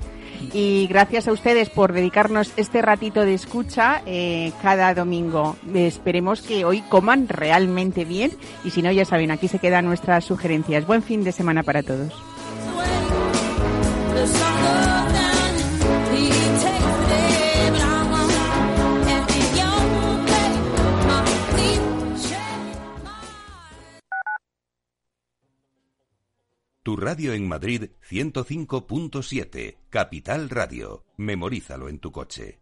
y 0.53 0.85
gracias 0.87 1.27
a 1.27 1.31
ustedes 1.31 1.69
por 1.71 1.91
dedicarnos 1.91 2.53
este 2.55 2.83
ratito 2.83 3.25
de 3.25 3.33
escucha 3.33 3.78
eh, 4.05 4.51
cada 4.61 4.93
domingo. 4.93 5.55
Esperemos 5.73 6.41
que 6.41 6.65
hoy 6.65 6.81
coman 6.81 7.27
realmente 7.27 8.03
bien 8.05 8.31
y 8.63 8.71
si 8.71 8.81
no, 8.81 8.91
ya 8.91 9.05
saben, 9.05 9.31
aquí 9.31 9.47
se 9.47 9.59
quedan 9.59 9.85
nuestras 9.85 10.25
sugerencias. 10.25 10.85
Buen 10.85 11.01
fin 11.01 11.23
de 11.23 11.31
semana 11.31 11.63
para 11.63 11.83
todos. 11.83 12.13
Tu 26.83 26.95
radio 26.97 27.33
en 27.33 27.47
Madrid 27.47 27.91
105.7, 28.09 29.77
Capital 29.89 30.49
Radio. 30.49 31.05
Memorízalo 31.17 31.87
en 31.87 31.99
tu 31.99 32.11
coche. 32.11 32.61